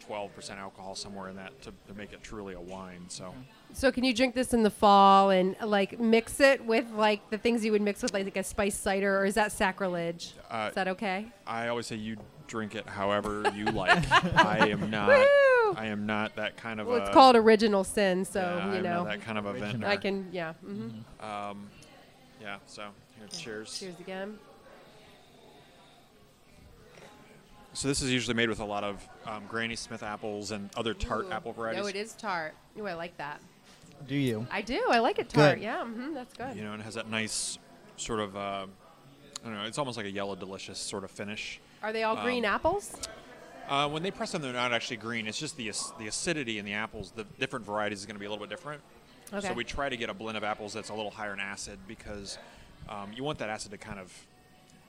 twelve 0.00 0.34
percent 0.34 0.58
alcohol 0.58 0.96
somewhere 0.96 1.28
in 1.28 1.36
that 1.36 1.62
to, 1.62 1.72
to 1.86 1.94
make 1.94 2.12
it 2.12 2.20
truly 2.24 2.54
a 2.54 2.60
wine. 2.60 3.04
So 3.06 3.32
So 3.72 3.92
can 3.92 4.02
you 4.02 4.12
drink 4.12 4.34
this 4.34 4.52
in 4.52 4.64
the 4.64 4.70
fall 4.70 5.30
and 5.30 5.54
like 5.64 6.00
mix 6.00 6.40
it 6.40 6.64
with 6.64 6.90
like 6.90 7.30
the 7.30 7.38
things 7.38 7.64
you 7.64 7.70
would 7.70 7.82
mix 7.82 8.02
with 8.02 8.12
like, 8.12 8.36
a 8.36 8.42
spiced 8.42 8.82
cider, 8.82 9.20
or 9.20 9.24
is 9.24 9.34
that 9.34 9.52
sacrilege? 9.52 10.32
Uh, 10.50 10.66
is 10.70 10.74
that 10.74 10.88
okay? 10.88 11.28
I 11.46 11.68
always 11.68 11.86
say 11.86 11.94
you 11.94 12.16
drink 12.48 12.74
it 12.74 12.88
however 12.88 13.44
you 13.54 13.66
like. 13.66 14.04
I 14.44 14.68
am 14.68 14.90
not. 14.90 15.26
Woo! 15.72 15.82
I 15.82 15.86
am 15.86 16.06
not 16.06 16.36
that 16.36 16.56
kind 16.56 16.80
of. 16.80 16.86
Well, 16.86 16.98
it's 16.98 17.10
a, 17.10 17.12
called 17.12 17.36
original 17.36 17.84
sin, 17.84 18.24
so 18.24 18.40
yeah, 18.40 18.70
you 18.70 18.76
I'm 18.78 18.82
know 18.82 19.04
not 19.04 19.18
that 19.18 19.22
kind 19.22 19.38
of 19.38 19.46
a 19.46 19.52
vendor. 19.54 19.86
I 19.86 19.96
can. 19.96 20.28
Yeah. 20.32 20.52
hmm 20.54 20.88
Um, 21.20 21.68
yeah. 22.40 22.58
So 22.66 22.82
here, 23.16 23.26
cheers. 23.28 23.78
Cheers 23.78 24.00
again. 24.00 24.38
So 27.74 27.88
this 27.88 28.02
is 28.02 28.12
usually 28.12 28.34
made 28.34 28.50
with 28.50 28.60
a 28.60 28.64
lot 28.64 28.84
of 28.84 29.06
um, 29.26 29.44
Granny 29.48 29.76
Smith 29.76 30.02
apples 30.02 30.50
and 30.50 30.68
other 30.76 30.92
tart 30.92 31.26
Ooh. 31.26 31.32
apple 31.32 31.52
varieties. 31.52 31.82
No, 31.82 31.88
it 31.88 31.96
is 31.96 32.12
tart. 32.12 32.54
Ooh, 32.78 32.86
I 32.86 32.92
like 32.94 33.16
that. 33.16 33.40
Do 34.06 34.14
you? 34.14 34.46
I 34.50 34.60
do. 34.60 34.84
I 34.90 34.98
like 34.98 35.18
it 35.18 35.28
tart. 35.28 35.56
Good. 35.56 35.64
Yeah. 35.64 35.84
hmm 35.84 36.12
that's 36.12 36.34
good. 36.34 36.54
You 36.56 36.64
know, 36.64 36.72
and 36.72 36.82
it 36.82 36.84
has 36.84 36.94
that 36.94 37.08
nice 37.08 37.58
sort 37.96 38.20
of. 38.20 38.36
Uh, 38.36 38.66
I 39.42 39.48
don't 39.48 39.54
know. 39.54 39.64
It's 39.64 39.78
almost 39.78 39.96
like 39.96 40.06
a 40.06 40.10
yellow 40.10 40.36
delicious 40.36 40.78
sort 40.78 41.04
of 41.04 41.10
finish. 41.10 41.60
Are 41.82 41.92
they 41.92 42.04
all 42.04 42.16
green 42.16 42.44
um, 42.44 42.54
apples? 42.54 42.94
Uh, 43.68 43.88
when 43.88 44.02
they 44.02 44.10
press 44.10 44.32
them, 44.32 44.42
they're 44.42 44.52
not 44.52 44.72
actually 44.72 44.96
green. 44.96 45.26
It's 45.26 45.38
just 45.38 45.56
the 45.56 45.72
the 45.98 46.06
acidity 46.08 46.58
in 46.58 46.64
the 46.64 46.74
apples. 46.74 47.12
The 47.14 47.24
different 47.38 47.64
varieties 47.64 48.00
is 48.00 48.06
going 48.06 48.16
to 48.16 48.20
be 48.20 48.26
a 48.26 48.30
little 48.30 48.44
bit 48.44 48.50
different. 48.50 48.82
Okay. 49.32 49.46
So 49.48 49.54
we 49.54 49.64
try 49.64 49.88
to 49.88 49.96
get 49.96 50.10
a 50.10 50.14
blend 50.14 50.36
of 50.36 50.44
apples 50.44 50.72
that's 50.74 50.90
a 50.90 50.94
little 50.94 51.10
higher 51.10 51.32
in 51.32 51.40
acid 51.40 51.78
because 51.88 52.36
um, 52.88 53.12
you 53.14 53.24
want 53.24 53.38
that 53.38 53.48
acid 53.48 53.70
to 53.70 53.78
kind 53.78 53.98
of 53.98 54.12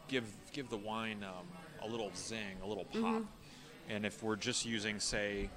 give 0.07 0.25
give 0.51 0.69
the 0.69 0.77
wine 0.77 1.23
um, 1.23 1.45
a 1.87 1.89
little 1.89 2.11
zing, 2.15 2.57
a 2.63 2.67
little 2.67 2.85
pop. 2.85 2.95
Mm-hmm. 3.01 3.21
And 3.89 4.05
if 4.05 4.23
we're 4.23 4.35
just 4.37 4.65
using, 4.65 4.99
say, 4.99 5.49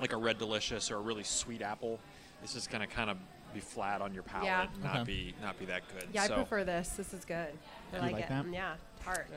like 0.00 0.12
a 0.12 0.16
red 0.16 0.38
delicious 0.38 0.90
or 0.90 0.96
a 0.96 1.00
really 1.00 1.24
sweet 1.24 1.62
apple, 1.62 1.98
it's 2.42 2.54
just 2.54 2.70
going 2.70 2.80
to 2.80 2.86
kind 2.86 3.10
of 3.10 3.16
be 3.52 3.60
flat 3.60 4.00
on 4.00 4.14
your 4.14 4.22
palate, 4.22 4.46
Yeah. 4.46 4.66
and 4.72 4.82
not 4.84 4.94
Okay. 4.98 5.04
be 5.04 5.34
not 5.42 5.58
be 5.58 5.64
that 5.66 5.82
good. 5.92 6.08
Yeah, 6.12 6.26
so, 6.26 6.34
I 6.34 6.36
prefer 6.36 6.64
this. 6.64 6.90
This 6.90 7.12
is 7.12 7.24
good. 7.24 7.48
I 7.92 7.96
You 7.96 8.02
like, 8.02 8.12
like 8.12 8.22
it. 8.24 8.28
that? 8.28 8.46
Yeah, 8.52 8.74
tart. 9.04 9.28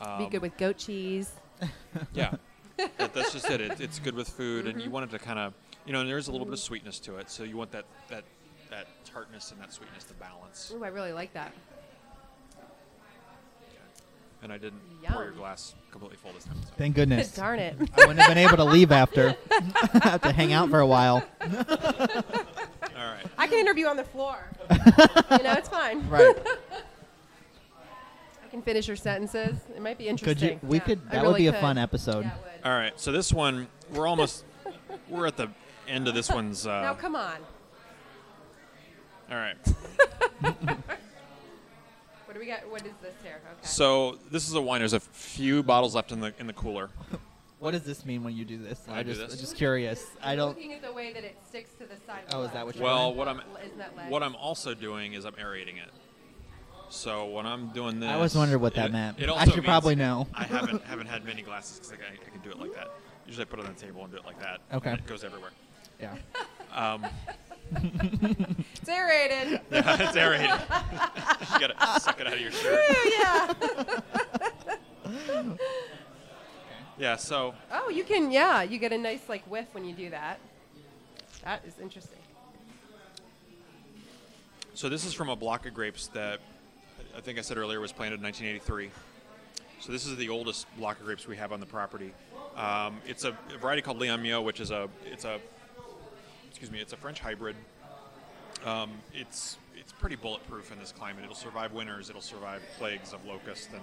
um, 0.00 0.18
Be 0.18 0.30
good 0.30 0.42
with 0.42 0.56
goat 0.56 0.78
cheese. 0.78 1.32
Yeah, 2.14 2.34
that, 2.76 3.14
that's 3.14 3.32
just 3.32 3.48
it. 3.50 3.60
it. 3.60 3.80
It's 3.80 3.98
good 3.98 4.14
with 4.14 4.28
food, 4.28 4.66
and 4.66 4.76
you 4.78 4.84
Mm-hmm. 4.84 4.92
want 4.92 5.12
it 5.12 5.18
to 5.18 5.24
kind 5.24 5.38
of, 5.38 5.54
you 5.86 5.92
know, 5.92 6.00
and 6.00 6.08
there's 6.08 6.28
a 6.28 6.32
little 6.32 6.46
bit 6.46 6.54
of 6.54 6.60
sweetness 6.60 6.98
to 7.00 7.16
it, 7.16 7.30
so 7.30 7.44
you 7.44 7.56
want 7.56 7.70
that 7.72 7.84
that 8.08 8.24
that 8.70 8.86
tartness 9.04 9.50
and 9.52 9.60
that 9.60 9.72
sweetness 9.72 10.04
to 10.04 10.14
balance. 10.14 10.72
Ooh, 10.74 10.82
I 10.84 10.88
really 10.88 11.12
like 11.12 11.32
that. 11.34 11.52
And 14.42 14.52
I 14.52 14.58
didn't 14.58 14.80
pour 15.06 15.22
your 15.22 15.32
glass 15.32 15.74
completely 15.92 16.16
full 16.16 16.32
this 16.32 16.42
time. 16.44 16.56
So. 16.64 16.70
Thank 16.76 16.96
goodness. 16.96 17.30
Darn 17.36 17.60
it. 17.60 17.76
I 17.78 18.00
wouldn't 18.00 18.18
have 18.18 18.28
been 18.28 18.38
able 18.38 18.56
to 18.56 18.64
leave 18.64 18.90
after. 18.90 19.36
have 20.02 20.20
to 20.22 20.32
hang 20.32 20.52
out 20.52 20.68
for 20.68 20.80
a 20.80 20.86
while. 20.86 21.22
All 21.40 21.48
right. 22.96 23.24
I 23.38 23.46
can 23.46 23.60
interview 23.60 23.86
on 23.86 23.96
the 23.96 24.02
floor. 24.02 24.36
you 24.70 25.44
know, 25.44 25.52
it's 25.52 25.68
fine. 25.68 26.08
Right. 26.08 26.34
I 28.52 28.56
can 28.56 28.62
finish 28.62 28.86
your 28.86 28.96
sentences. 28.96 29.56
It 29.74 29.80
might 29.80 29.96
be 29.96 30.08
interesting. 30.08 30.34
Could 30.34 30.42
interesting. 30.42 30.68
you? 30.68 30.70
We 30.70 30.76
Yeah, 30.76 30.84
could. 30.84 31.00
I 31.08 31.12
That 31.12 31.22
would 31.22 31.28
really 31.30 31.40
be 31.40 31.46
a 31.46 31.52
fun 31.54 31.78
episode. 31.78 32.24
Yeah, 32.24 32.34
it 32.34 32.62
would. 32.62 32.70
All 32.70 32.76
right. 32.78 33.00
So 33.00 33.10
this 33.10 33.32
one, 33.32 33.66
we're 33.90 34.06
almost, 34.06 34.44
we're 35.08 35.26
at 35.26 35.38
the 35.38 35.48
end 35.88 36.06
of 36.06 36.14
this 36.14 36.28
one's. 36.30 36.66
Uh, 36.66 36.82
now, 36.82 36.92
come 36.92 37.16
on. 37.16 37.36
all 39.30 39.36
right. 39.36 39.56
What 42.26 42.34
do 42.34 42.40
we 42.40 42.46
got? 42.46 42.70
What 42.70 42.80
is 42.86 42.92
this 43.02 43.12
here? 43.22 43.42
Okay. 43.44 43.58
So 43.60 44.18
this 44.30 44.48
is 44.48 44.54
a 44.54 44.62
wine. 44.62 44.80
There's 44.80 44.94
a 44.94 45.00
few 45.00 45.62
bottles 45.62 45.94
left 45.94 46.12
in 46.12 46.20
the 46.20 46.32
in 46.38 46.46
the 46.46 46.54
cooler. 46.54 46.88
What 47.58 47.72
does 47.72 47.82
this 47.82 48.06
mean 48.06 48.24
when 48.24 48.34
you 48.34 48.46
do 48.46 48.56
this? 48.56 48.80
When 48.86 48.96
I 48.96 49.00
I 49.00 49.02
do 49.02 49.12
just, 49.12 49.30
this? 49.32 49.38
just 49.38 49.56
curious. 49.56 50.06
I 50.22 50.34
don't. 50.34 50.48
looking 50.48 50.72
at 50.72 50.80
the 50.80 50.94
way 50.94 51.12
that 51.12 51.24
it 51.24 51.36
sticks 51.46 51.72
to 51.74 51.80
the 51.80 51.96
side. 52.06 52.22
Of 52.28 52.34
Oh, 52.34 52.42
is 52.44 52.52
that 52.52 52.64
what 52.64 52.74
you're 52.74 52.84
Well, 52.84 53.12
what 53.14 53.28
I'm 53.28 53.42
Isn't 53.62 53.76
that 53.76 54.10
what 54.10 54.22
I'm 54.22 54.34
also 54.34 54.72
doing 54.72 55.12
is 55.12 55.26
I'm 55.26 55.34
aerating 55.38 55.76
it. 55.76 55.90
So 56.92 57.24
when 57.26 57.46
I'm 57.46 57.68
doing 57.68 58.00
this, 58.00 58.10
I 58.10 58.14
always 58.14 58.34
wondered 58.34 58.58
what 58.58 58.74
that 58.74 58.90
it- 58.90 58.92
meant. 58.92 59.18
It 59.18 59.30
I 59.30 59.46
should 59.46 59.64
probably 59.64 59.94
know. 59.94 60.26
I 60.34 60.44
haven't 60.44 60.84
haven't 60.84 61.06
had 61.06 61.24
many 61.24 61.40
glasses 61.40 61.78
because 61.78 61.92
I, 61.92 62.12
I 62.12 62.30
can 62.30 62.40
do 62.42 62.50
it 62.50 62.58
like 62.58 62.74
that. 62.74 62.88
Usually 63.26 63.46
I 63.46 63.48
put 63.48 63.60
it 63.60 63.66
on 63.66 63.74
the 63.74 63.80
table 63.80 64.02
and 64.02 64.12
do 64.12 64.18
it 64.18 64.26
like 64.26 64.38
that. 64.40 64.60
and 64.70 64.76
Okay. 64.82 64.92
it 64.92 65.06
goes 65.06 65.24
everywhere. 65.24 65.50
Yeah. 66.00 66.14
Um, 66.74 67.06
It's 67.74 68.88
aerated. 68.88 69.60
yeah, 69.70 69.96
it's 70.02 70.16
aerated. 70.16 70.50
you 70.50 71.60
gotta 71.60 72.00
suck 72.00 72.20
it 72.20 72.26
out 72.26 72.34
of 72.34 72.40
your 72.40 72.50
shirt. 72.52 72.78
yeah. 73.10 73.54
Yeah. 76.98 77.16
So 77.16 77.54
Oh, 77.72 77.88
you 77.88 78.04
can. 78.04 78.30
Yeah, 78.30 78.62
you 78.62 78.78
get 78.78 78.92
a 78.92 78.98
nice 78.98 79.26
like 79.30 79.42
whiff 79.50 79.66
when 79.72 79.86
you 79.86 79.94
do 79.94 80.10
that. 80.10 80.38
That 81.44 81.64
is 81.66 81.72
interesting. 81.80 82.18
So 84.74 84.90
this 84.90 85.06
is 85.06 85.14
from 85.14 85.30
a 85.30 85.36
block 85.36 85.64
of 85.64 85.72
grapes 85.72 86.08
that 86.08 86.40
I 87.16 87.20
think 87.20 87.38
I 87.38 87.42
said 87.42 87.56
earlier 87.56 87.80
was 87.80 87.92
planted 87.92 88.16
in 88.16 88.22
1983. 88.22 88.90
So 89.80 89.92
this 89.92 90.06
is 90.06 90.16
the 90.16 90.28
oldest 90.28 90.66
block 90.76 91.00
of 91.00 91.06
grapes 91.06 91.26
we 91.26 91.36
have 91.36 91.52
on 91.52 91.60
the 91.60 91.66
property. 91.66 92.12
Um, 92.56 92.98
it's 93.06 93.24
a 93.24 93.36
variety 93.60 93.82
called 93.82 93.98
Léon 93.98 94.22
Millot, 94.22 94.44
which 94.44 94.60
is 94.60 94.70
a 94.70 94.88
it's 95.04 95.24
a 95.24 95.40
excuse 96.48 96.70
me, 96.70 96.80
it's 96.80 96.92
a 96.92 96.96
French 96.96 97.18
hybrid. 97.20 97.56
Um, 98.64 98.92
it's 99.12 99.58
it's 99.76 99.92
pretty 99.92 100.16
bulletproof 100.16 100.70
in 100.70 100.78
this 100.78 100.92
climate. 100.92 101.24
It'll 101.24 101.34
survive 101.34 101.72
winters. 101.72 102.08
It'll 102.10 102.22
survive 102.22 102.62
plagues 102.78 103.12
of 103.12 103.24
locust 103.26 103.70
and 103.72 103.82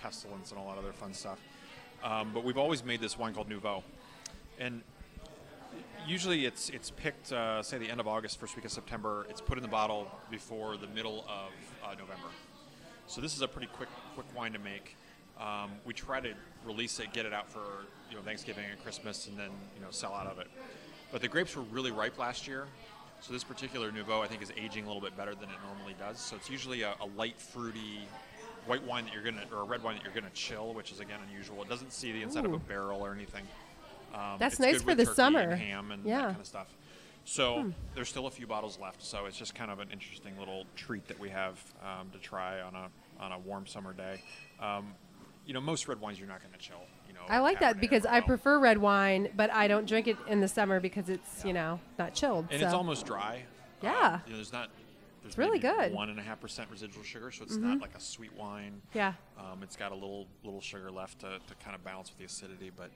pestilence 0.00 0.50
and 0.50 0.60
a 0.60 0.62
lot 0.62 0.78
of 0.78 0.84
other 0.84 0.92
fun 0.92 1.14
stuff. 1.14 1.38
Um, 2.02 2.32
but 2.34 2.42
we've 2.42 2.58
always 2.58 2.84
made 2.84 3.00
this 3.00 3.16
wine 3.16 3.32
called 3.32 3.48
Nouveau, 3.48 3.84
and 4.58 4.82
usually 6.06 6.46
it's 6.46 6.68
it's 6.70 6.90
picked 6.90 7.32
uh, 7.32 7.62
say 7.62 7.78
the 7.78 7.90
end 7.90 8.00
of 8.00 8.08
August, 8.08 8.38
first 8.38 8.56
week 8.56 8.64
of 8.64 8.72
September. 8.72 9.26
It's 9.28 9.40
put 9.40 9.58
in 9.58 9.62
the 9.62 9.68
bottle 9.68 10.08
before 10.30 10.76
the 10.76 10.88
middle 10.88 11.24
of 11.28 11.52
uh, 11.84 11.90
November. 11.90 12.28
So 13.06 13.20
this 13.20 13.34
is 13.34 13.42
a 13.42 13.48
pretty 13.48 13.68
quick 13.68 13.88
quick 14.14 14.26
wine 14.36 14.52
to 14.52 14.58
make. 14.58 14.96
Um, 15.40 15.72
we 15.84 15.94
try 15.94 16.20
to 16.20 16.34
release 16.66 17.00
it, 17.00 17.12
get 17.12 17.26
it 17.26 17.32
out 17.32 17.50
for 17.50 17.60
you 18.10 18.16
know 18.16 18.22
Thanksgiving 18.22 18.64
and 18.70 18.82
Christmas, 18.82 19.26
and 19.26 19.38
then 19.38 19.50
you 19.76 19.82
know 19.82 19.90
sell 19.90 20.14
out 20.14 20.26
of 20.26 20.38
it. 20.38 20.48
But 21.10 21.20
the 21.20 21.28
grapes 21.28 21.56
were 21.56 21.62
really 21.62 21.90
ripe 21.90 22.18
last 22.18 22.46
year, 22.46 22.66
so 23.20 23.32
this 23.32 23.44
particular 23.44 23.92
Nouveau 23.92 24.22
I 24.22 24.26
think 24.26 24.42
is 24.42 24.52
aging 24.56 24.84
a 24.84 24.86
little 24.86 25.02
bit 25.02 25.16
better 25.16 25.34
than 25.34 25.48
it 25.50 25.56
normally 25.66 25.94
does. 25.98 26.18
So 26.18 26.36
it's 26.36 26.50
usually 26.50 26.82
a, 26.82 26.94
a 27.00 27.06
light 27.16 27.40
fruity 27.40 28.00
white 28.66 28.82
wine 28.84 29.04
that 29.04 29.12
you're 29.12 29.24
gonna 29.24 29.44
or 29.52 29.62
a 29.62 29.64
red 29.64 29.82
wine 29.82 29.96
that 29.96 30.04
you're 30.04 30.14
gonna 30.14 30.32
chill, 30.34 30.72
which 30.74 30.92
is 30.92 31.00
again 31.00 31.18
unusual. 31.28 31.62
It 31.62 31.68
doesn't 31.68 31.92
see 31.92 32.12
the 32.12 32.22
inside 32.22 32.44
of 32.44 32.52
a 32.52 32.58
barrel 32.58 33.00
or 33.00 33.12
anything. 33.12 33.42
Um, 34.14 34.36
That's 34.38 34.58
nice 34.58 34.82
for 34.82 34.94
the 34.94 35.06
summer. 35.06 35.40
and 35.40 35.60
ham 35.60 35.90
and 35.90 36.04
Yeah. 36.04 36.16
Hmm. 36.16 36.20
that 36.22 36.28
kind 36.32 36.40
of 36.40 36.46
stuff. 36.46 36.76
So 37.24 37.72
there's 37.94 38.08
still 38.08 38.26
a 38.26 38.30
few 38.30 38.46
bottles 38.46 38.78
left. 38.80 39.02
So 39.02 39.26
it's 39.26 39.36
just 39.36 39.54
kind 39.54 39.70
of 39.70 39.78
an 39.78 39.88
interesting 39.92 40.36
little 40.38 40.64
treat 40.76 41.06
that 41.08 41.18
we 41.18 41.28
have 41.28 41.62
um, 41.82 42.10
to 42.10 42.18
try 42.18 42.60
on 42.60 42.74
a 42.74 42.88
on 43.20 43.32
a 43.32 43.38
warm 43.38 43.66
summer 43.66 43.92
day. 43.92 44.20
Um, 44.60 44.94
you 45.46 45.54
know, 45.54 45.60
most 45.60 45.86
red 45.88 46.00
wines 46.00 46.18
you're 46.18 46.28
not 46.28 46.40
going 46.40 46.52
to 46.52 46.58
chill. 46.58 46.82
You 47.06 47.14
know, 47.14 47.20
I 47.28 47.38
like 47.38 47.60
that 47.60 47.80
because 47.80 48.06
I 48.06 48.20
prefer 48.20 48.58
red 48.58 48.78
wine, 48.78 49.28
but 49.36 49.52
I 49.52 49.68
don't 49.68 49.86
drink 49.86 50.08
it 50.08 50.16
in 50.28 50.40
the 50.40 50.48
summer 50.48 50.80
because 50.80 51.08
it's 51.08 51.44
you 51.44 51.52
know 51.52 51.78
not 51.98 52.14
chilled. 52.14 52.46
and 52.50 52.60
so. 52.60 52.66
it's 52.66 52.74
almost 52.74 53.06
dry. 53.06 53.44
Yeah. 53.82 54.14
Um, 54.14 54.20
you 54.26 54.30
know, 54.32 54.36
there's 54.36 54.52
not. 54.52 54.70
There's 55.22 55.32
It's 55.32 55.38
really 55.38 55.60
good. 55.60 55.70
Mm-hmm. 55.76 55.94
One 55.94 56.10
and 56.10 56.18
a 56.18 56.22
half 56.22 56.40
percent 56.40 56.68
residual 56.70 57.04
sugar, 57.04 57.30
so 57.30 57.44
it's 57.44 57.56
not 57.56 57.80
like 57.80 57.94
a 57.96 58.00
sweet 58.00 58.32
wine. 58.36 58.82
yeah. 58.92 59.12
Um, 59.38 59.62
it's 59.62 59.76
got 59.76 59.92
a 59.92 59.94
little 59.94 60.26
little 60.42 60.60
sugar 60.60 60.90
left 60.90 61.20
to, 61.20 61.38
to 61.46 61.54
kind 61.62 61.76
of 61.76 61.84
balance 61.84 62.10
with 62.10 62.18
the 62.18 62.24
acidity, 62.24 62.72
but 62.76 62.90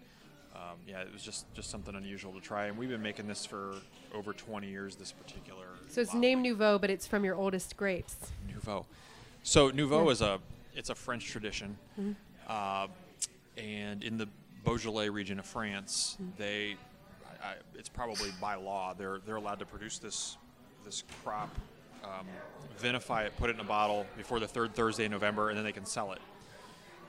um, 0.57 0.79
yeah, 0.89 1.01
it 1.03 1.13
was 1.13 1.23
just 1.23 1.53
just 1.55 1.71
something 1.71 1.95
unusual 1.95 2.33
to 2.33 2.41
try. 2.41 2.67
And 2.67 2.79
we've 2.79 2.89
been 2.89 3.03
making 3.03 3.27
this 3.29 3.45
for 3.45 3.75
over 4.15 4.33
20 4.33 4.69
years. 4.69 4.97
This 4.97 5.13
particular. 5.13 5.67
So 5.89 6.01
it's 6.01 6.15
named 6.15 6.43
Nouveau, 6.43 6.79
but 6.79 6.89
it's 6.91 7.07
from 7.07 7.25
your 7.25 7.35
oldest 7.37 7.77
grapes. 7.77 8.17
Nouveau. 8.49 8.87
So 9.43 9.71
Nouveau 9.71 10.09
is 10.11 10.23
a 10.23 10.39
it's 10.75 10.91
a 10.91 10.95
French 10.95 11.27
tradition, 11.27 11.77
Mm-hmm. 12.01 12.13
uh, 12.49 12.87
and 13.57 14.03
in 14.03 14.17
the 14.19 14.29
Beaujolais 14.65 15.09
region 15.11 15.39
of 15.39 15.47
France, 15.47 16.17
Mm-hmm. 16.21 16.31
they 16.39 16.77
I, 17.43 17.49
I, 17.49 17.55
it's 17.75 17.89
probably 17.89 18.31
by 18.41 18.55
law 18.55 18.95
they're 18.95 19.21
they're 19.27 19.37
allowed 19.37 19.59
to 19.61 19.67
produce 19.67 19.99
this 19.99 20.37
this 20.85 21.03
crop, 21.25 21.55
um, 22.05 22.27
vinify 22.81 23.27
it, 23.27 23.37
put 23.37 23.51
it 23.51 23.55
in 23.55 23.61
a 23.61 23.65
bottle 23.65 24.07
before 24.17 24.39
the 24.41 24.47
third 24.49 24.75
Thursday 24.75 25.05
in 25.05 25.11
November, 25.11 25.49
and 25.51 25.59
then 25.59 25.65
they 25.65 25.73
can 25.73 25.85
sell 25.85 26.13
it. 26.13 26.21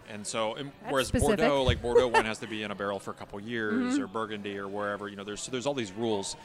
And 0.09 0.25
so, 0.25 0.55
and 0.55 0.71
whereas 0.89 1.07
specific. 1.07 1.37
Bordeaux, 1.39 1.63
like 1.65 1.81
Bordeaux 1.81 2.07
wine 2.07 2.25
has 2.25 2.37
to 2.39 2.47
be 2.47 2.63
in 2.63 2.71
a 2.71 2.75
barrel 2.81 2.99
for 2.99 3.11
a 3.11 3.13
couple 3.13 3.39
years, 3.39 3.93
Mm-hmm. 3.95 4.03
or 4.03 4.07
Burgundy, 4.07 4.57
or 4.57 4.67
wherever, 4.67 5.07
you 5.09 5.15
know, 5.15 5.23
there's 5.23 5.41
so 5.41 5.51
there's 5.51 5.65
all 5.65 5.73
these 5.73 5.91
rules. 5.91 6.35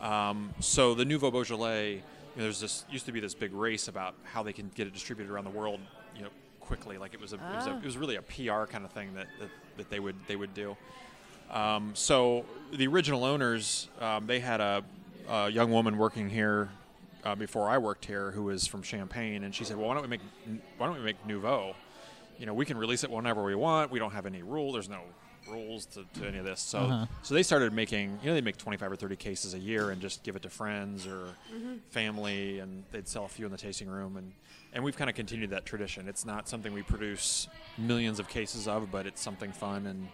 Um, 0.00 0.52
so 0.60 0.94
the 0.94 1.04
Nouveau 1.04 1.30
Beaujolais, 1.30 1.92
you 1.92 1.98
know, 2.36 2.42
there's 2.42 2.60
this 2.60 2.84
used 2.90 3.06
to 3.06 3.12
be 3.12 3.20
this 3.20 3.34
big 3.34 3.52
race 3.54 3.86
about 3.88 4.14
how 4.24 4.42
they 4.42 4.52
can 4.52 4.70
get 4.74 4.86
it 4.86 4.92
distributed 4.92 5.32
around 5.32 5.44
the 5.44 5.50
world, 5.50 5.80
you 6.16 6.22
know, 6.22 6.28
quickly. 6.60 6.98
Like 6.98 7.14
it 7.14 7.20
was 7.20 7.32
a, 7.32 7.36
it, 7.36 7.56
was 7.56 7.66
a 7.66 7.70
Ah. 7.70 7.78
it 7.78 7.84
was 7.84 7.96
really 7.96 8.16
a 8.16 8.22
PR 8.22 8.64
kind 8.64 8.84
of 8.84 8.90
thing 8.90 9.14
that, 9.14 9.26
that, 9.40 9.48
that 9.76 9.90
they 9.90 10.00
would 10.00 10.16
they 10.26 10.36
would 10.36 10.52
do. 10.54 10.76
Um, 11.50 11.92
so 11.94 12.44
the 12.72 12.86
original 12.88 13.24
owners, 13.24 13.88
um, 14.00 14.26
they 14.26 14.40
had 14.40 14.60
a, 14.60 14.82
a 15.28 15.48
young 15.50 15.70
woman 15.70 15.98
working 15.98 16.28
here 16.28 16.70
uh, 17.24 17.34
before 17.36 17.68
I 17.68 17.78
worked 17.78 18.06
here, 18.06 18.32
who 18.32 18.44
was 18.44 18.66
from 18.66 18.82
Champagne, 18.82 19.44
and 19.44 19.54
she 19.54 19.62
said, 19.64 19.76
"Well, 19.76 19.86
why 19.88 19.94
don't 19.94 20.02
we 20.02 20.08
make 20.08 20.20
why 20.78 20.86
don't 20.86 20.96
we 20.98 21.02
make 21.04 21.24
Nouveau? 21.26 21.76
You 22.38 22.46
know, 22.46 22.54
we 22.54 22.64
can 22.64 22.76
release 22.76 23.04
it 23.04 23.10
whenever 23.10 23.42
we 23.44 23.54
want. 23.54 23.90
We 23.90 23.98
don't 23.98 24.12
have 24.12 24.26
any 24.26 24.42
rule. 24.42 24.72
There's 24.72 24.88
no 24.88 25.00
rules 25.48 25.84
to, 25.86 26.04
to 26.20 26.26
any 26.26 26.38
of 26.38 26.44
this. 26.44 26.60
So, 26.60 26.78
Uh-huh. 26.78 27.06
so 27.22 27.34
they 27.34 27.42
started 27.42 27.72
making. 27.72 28.18
You 28.22 28.28
know, 28.30 28.34
they 28.34 28.40
make 28.40 28.56
25 28.56 28.92
or 28.92 28.96
30 28.96 29.16
cases 29.16 29.54
a 29.54 29.58
year 29.58 29.90
and 29.90 30.00
just 30.00 30.22
give 30.22 30.36
it 30.36 30.42
to 30.42 30.50
friends 30.50 31.06
or 31.06 31.28
family, 31.90 32.58
and 32.60 32.84
they'd 32.92 33.06
sell 33.08 33.24
a 33.24 33.28
few 33.28 33.44
in 33.46 33.52
the 33.52 33.58
tasting 33.58 33.88
room, 33.88 34.16
and 34.16 34.32
and 34.72 34.82
we've 34.82 34.96
kind 34.96 35.08
of 35.08 35.14
continued 35.14 35.50
that 35.50 35.64
tradition. 35.64 36.08
It's 36.08 36.24
not 36.24 36.48
something 36.48 36.72
we 36.72 36.82
produce 36.82 37.46
millions 37.78 38.18
of 38.18 38.28
cases 38.28 38.66
of, 38.66 38.90
but 38.90 39.06
it's 39.06 39.20
something 39.20 39.52
fun 39.52 39.86
and 39.86 40.08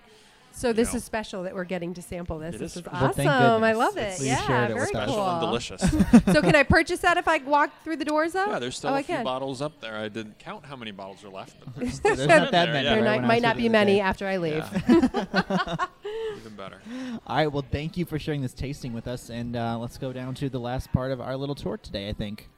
So 0.53 0.73
this 0.73 0.93
know. 0.93 0.99
is 0.99 1.05
special 1.05 1.43
that 1.45 1.55
we're 1.55 1.65
getting 1.65 1.95
to 1.95 2.03
sample 2.03 2.39
this. 2.39 2.55
It 2.55 2.59
this 2.59 2.73
is 2.73 2.77
is 2.79 2.85
special. 2.85 3.25
Well, 3.25 3.53
awesome. 3.53 3.65
I 3.65 3.73
love 3.73 3.97
it. 3.97 4.01
It's- 4.01 4.23
yeah, 4.23 4.41
shared 4.47 4.71
it 4.71 4.75
very 4.75 4.91
with 4.93 5.07
cool. 5.07 5.29
and 5.31 5.41
delicious. 5.41 5.81
so 6.33 6.43
can 6.43 6.55
I 6.55 6.63
purchase 6.65 7.01
that 7.01 7.17
if 7.17 7.27
I 7.29 7.39
walk 7.39 7.71
through 7.83 7.97
the 7.97 8.05
doors 8.05 8.33
though? 8.33 8.47
Yeah, 8.47 8.59
there's 8.59 8.77
still 8.77 8.91
oh, 8.91 8.95
a 8.95 8.99
I 8.99 9.03
few 9.03 9.15
can. 9.17 9.25
bottles 9.25 9.63
up 9.63 9.81
there. 9.81 9.97
I 9.97 10.09
didn't 10.09 10.39
count 10.39 10.67
how 10.67 10.77
many 10.77 10.91
bottles 10.91 11.25
are 11.25 11.29
left, 11.31 11.57
but 11.61 11.75
there's 11.77 12.01
There's 12.01 12.27
not 12.27 12.51
that 12.51 12.65
There, 12.67 12.73
many. 12.75 12.85
yeah. 12.89 12.95
There 12.97 13.05
right, 13.05 13.11
might, 13.11 13.17
when 13.17 13.25
I 13.25 13.29
might 13.29 13.35
was 13.37 13.43
not 13.43 13.57
be 13.57 13.69
many 13.69 13.95
day. 13.95 14.01
after 14.01 14.27
I 14.27 14.37
leave. 14.37 14.65
Yeah. 14.89 15.87
even 16.37 16.55
better. 16.57 16.81
All 17.27 17.37
right. 17.37 17.47
Well, 17.53 17.65
thank 17.71 17.97
you 17.97 18.05
for 18.05 18.19
sharing 18.19 18.43
this 18.43 18.53
tasting 18.55 18.93
with 18.93 19.07
us, 19.09 19.31
and 19.31 19.57
uh, 19.57 19.79
let's 19.79 19.99
go 19.99 20.13
down 20.13 20.35
to 20.37 20.49
the 20.49 20.61
last 20.61 20.93
part 20.93 21.13
of 21.13 21.21
our 21.21 21.37
little 21.37 21.55
tour 21.55 21.77
today. 21.77 22.09
I 22.09 22.13
think. 22.13 22.49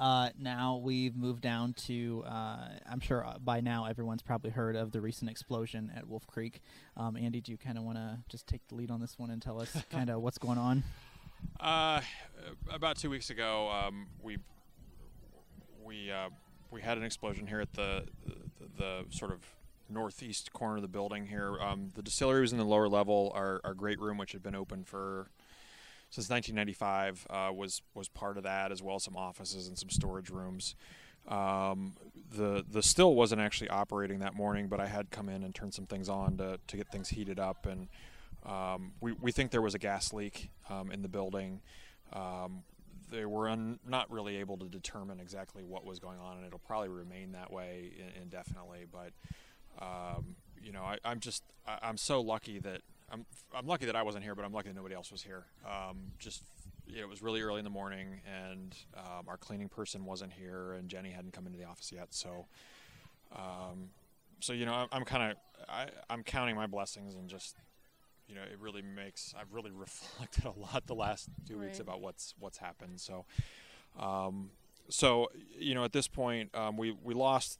Uh, 0.00 0.30
now 0.38 0.80
we've 0.82 1.14
moved 1.14 1.42
down 1.42 1.74
to. 1.74 2.24
Uh, 2.26 2.68
I'm 2.90 3.00
sure 3.00 3.24
uh, 3.24 3.36
by 3.38 3.60
now 3.60 3.84
everyone's 3.84 4.22
probably 4.22 4.50
heard 4.50 4.74
of 4.74 4.92
the 4.92 5.00
recent 5.02 5.30
explosion 5.30 5.92
at 5.94 6.08
Wolf 6.08 6.26
Creek. 6.26 6.62
Um, 6.96 7.18
Andy, 7.18 7.42
do 7.42 7.52
you 7.52 7.58
kind 7.58 7.76
of 7.76 7.84
want 7.84 7.98
to 7.98 8.18
just 8.30 8.46
take 8.46 8.66
the 8.68 8.76
lead 8.76 8.90
on 8.90 9.02
this 9.02 9.18
one 9.18 9.28
and 9.28 9.42
tell 9.42 9.60
us 9.60 9.76
kind 9.90 10.08
of 10.08 10.22
what's 10.22 10.38
going 10.38 10.56
on? 10.56 10.84
Uh, 11.60 12.00
about 12.72 12.96
two 12.96 13.10
weeks 13.10 13.28
ago, 13.28 13.68
um, 13.68 14.06
we 14.22 14.38
we 15.84 16.10
uh, 16.10 16.30
we 16.70 16.80
had 16.80 16.96
an 16.96 17.04
explosion 17.04 17.46
here 17.46 17.60
at 17.60 17.74
the, 17.74 18.06
the 18.24 18.34
the 18.78 19.04
sort 19.10 19.32
of 19.32 19.40
northeast 19.90 20.50
corner 20.54 20.76
of 20.76 20.82
the 20.82 20.88
building 20.88 21.26
here. 21.26 21.60
Um, 21.60 21.90
the 21.94 22.02
distillery 22.02 22.40
was 22.40 22.52
in 22.52 22.58
the 22.58 22.64
lower 22.64 22.88
level. 22.88 23.32
Our 23.34 23.60
our 23.64 23.74
great 23.74 24.00
room, 24.00 24.16
which 24.16 24.32
had 24.32 24.42
been 24.42 24.54
open 24.54 24.82
for 24.82 25.28
since 26.10 26.28
1995 26.28 27.26
uh, 27.30 27.52
was 27.52 27.82
was 27.94 28.08
part 28.08 28.36
of 28.36 28.42
that, 28.42 28.72
as 28.72 28.82
well 28.82 28.96
as 28.96 29.04
some 29.04 29.16
offices 29.16 29.68
and 29.68 29.78
some 29.78 29.90
storage 29.90 30.30
rooms. 30.30 30.74
Um, 31.28 31.94
the 32.36 32.64
the 32.68 32.82
still 32.82 33.14
wasn't 33.14 33.40
actually 33.40 33.70
operating 33.70 34.18
that 34.20 34.34
morning, 34.34 34.68
but 34.68 34.80
I 34.80 34.86
had 34.86 35.10
come 35.10 35.28
in 35.28 35.42
and 35.44 35.54
turned 35.54 35.74
some 35.74 35.86
things 35.86 36.08
on 36.08 36.36
to, 36.38 36.58
to 36.66 36.76
get 36.76 36.90
things 36.90 37.08
heated 37.08 37.38
up, 37.38 37.66
and 37.66 37.88
um, 38.44 38.92
we 39.00 39.12
we 39.12 39.32
think 39.32 39.50
there 39.50 39.62
was 39.62 39.74
a 39.74 39.78
gas 39.78 40.12
leak 40.12 40.50
um, 40.68 40.90
in 40.90 41.02
the 41.02 41.08
building. 41.08 41.60
Um, 42.12 42.64
they 43.10 43.24
were 43.24 43.48
un, 43.48 43.78
not 43.86 44.10
really 44.10 44.36
able 44.36 44.56
to 44.58 44.66
determine 44.66 45.20
exactly 45.20 45.64
what 45.64 45.84
was 45.84 45.98
going 45.98 46.18
on, 46.18 46.38
and 46.38 46.46
it'll 46.46 46.60
probably 46.60 46.88
remain 46.88 47.32
that 47.32 47.52
way 47.52 47.92
indefinitely. 48.20 48.86
But 48.90 49.12
um, 49.80 50.36
you 50.62 50.72
know, 50.72 50.82
I, 50.82 50.98
am 51.04 51.20
just 51.20 51.44
I, 51.66 51.88
am 51.88 51.96
so 51.96 52.20
lucky 52.20 52.58
that 52.60 52.82
I'm 53.12 53.26
I'm 53.54 53.66
lucky 53.66 53.86
that 53.86 53.96
I 53.96 54.02
wasn't 54.02 54.24
here, 54.24 54.34
but 54.34 54.44
I'm 54.44 54.52
lucky 54.52 54.68
that 54.68 54.76
nobody 54.76 54.94
else 54.94 55.10
was 55.10 55.22
here. 55.22 55.44
Um, 55.66 56.12
just 56.18 56.42
you 56.86 56.96
know, 56.96 57.02
it 57.02 57.08
was 57.08 57.22
really 57.22 57.42
early 57.42 57.58
in 57.58 57.64
the 57.64 57.70
morning, 57.70 58.20
and 58.26 58.76
um, 58.96 59.28
our 59.28 59.36
cleaning 59.36 59.68
person 59.68 60.04
wasn't 60.04 60.32
here, 60.32 60.72
and 60.72 60.88
Jenny 60.88 61.10
hadn't 61.10 61.32
come 61.32 61.46
into 61.46 61.58
the 61.58 61.64
office 61.64 61.92
yet. 61.92 62.08
So, 62.10 62.46
um, 63.34 63.90
so 64.40 64.52
you 64.52 64.66
know, 64.66 64.72
I'm, 64.72 64.88
I'm 64.92 65.04
kind 65.04 65.32
of 65.32 65.90
I'm 66.08 66.22
counting 66.22 66.56
my 66.56 66.66
blessings 66.66 67.14
and 67.14 67.28
just 67.28 67.56
you 68.30 68.36
know, 68.36 68.42
it 68.42 68.58
really 68.60 68.82
makes 68.82 69.34
I've 69.38 69.52
really 69.52 69.70
reflected 69.74 70.44
a 70.44 70.52
lot 70.52 70.86
the 70.86 70.94
last 70.94 71.28
two 71.46 71.56
right. 71.56 71.66
weeks 71.66 71.80
about 71.80 72.00
what's 72.00 72.34
what's 72.38 72.58
happened. 72.58 73.00
So, 73.00 73.26
um, 73.98 74.50
so 74.88 75.28
you 75.58 75.74
know, 75.74 75.84
at 75.84 75.92
this 75.92 76.08
point, 76.08 76.54
um, 76.54 76.76
we 76.76 76.96
we 77.02 77.14
lost 77.14 77.58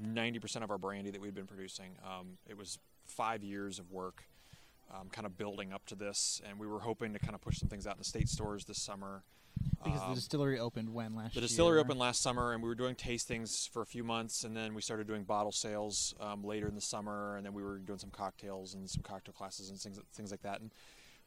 ninety 0.00 0.38
percent 0.38 0.64
of 0.64 0.70
our 0.70 0.78
brandy 0.78 1.10
that 1.10 1.20
we'd 1.20 1.34
been 1.34 1.46
producing. 1.46 1.96
Um, 2.04 2.38
it 2.48 2.56
was 2.56 2.78
five 3.04 3.44
years 3.44 3.78
of 3.78 3.92
work, 3.92 4.24
um, 4.94 5.08
kind 5.10 5.26
of 5.26 5.36
building 5.36 5.72
up 5.72 5.84
to 5.86 5.94
this, 5.94 6.40
and 6.48 6.58
we 6.58 6.66
were 6.66 6.80
hoping 6.80 7.12
to 7.12 7.18
kind 7.18 7.34
of 7.34 7.40
push 7.40 7.58
some 7.58 7.68
things 7.68 7.86
out 7.86 7.94
in 7.94 7.98
the 7.98 8.04
state 8.04 8.28
stores 8.28 8.64
this 8.64 8.82
summer. 8.82 9.22
Because 9.82 10.02
um, 10.02 10.10
the 10.10 10.14
distillery 10.16 10.58
opened 10.58 10.92
when 10.92 11.14
last 11.14 11.34
The 11.34 11.40
distillery 11.40 11.76
year? 11.76 11.80
opened 11.84 11.98
last 11.98 12.22
summer, 12.22 12.52
and 12.52 12.62
we 12.62 12.68
were 12.68 12.74
doing 12.74 12.94
tastings 12.94 13.68
for 13.70 13.82
a 13.82 13.86
few 13.86 14.04
months, 14.04 14.44
and 14.44 14.56
then 14.56 14.74
we 14.74 14.82
started 14.82 15.06
doing 15.06 15.24
bottle 15.24 15.52
sales 15.52 16.14
um, 16.20 16.44
later 16.44 16.68
in 16.68 16.74
the 16.74 16.80
summer, 16.80 17.36
and 17.36 17.44
then 17.46 17.52
we 17.52 17.62
were 17.62 17.78
doing 17.78 17.98
some 17.98 18.10
cocktails 18.10 18.74
and 18.74 18.88
some 18.88 19.02
cocktail 19.02 19.32
classes 19.32 19.70
and 19.70 19.78
things 19.80 19.98
things 20.14 20.30
like 20.30 20.42
that. 20.42 20.60
And 20.60 20.72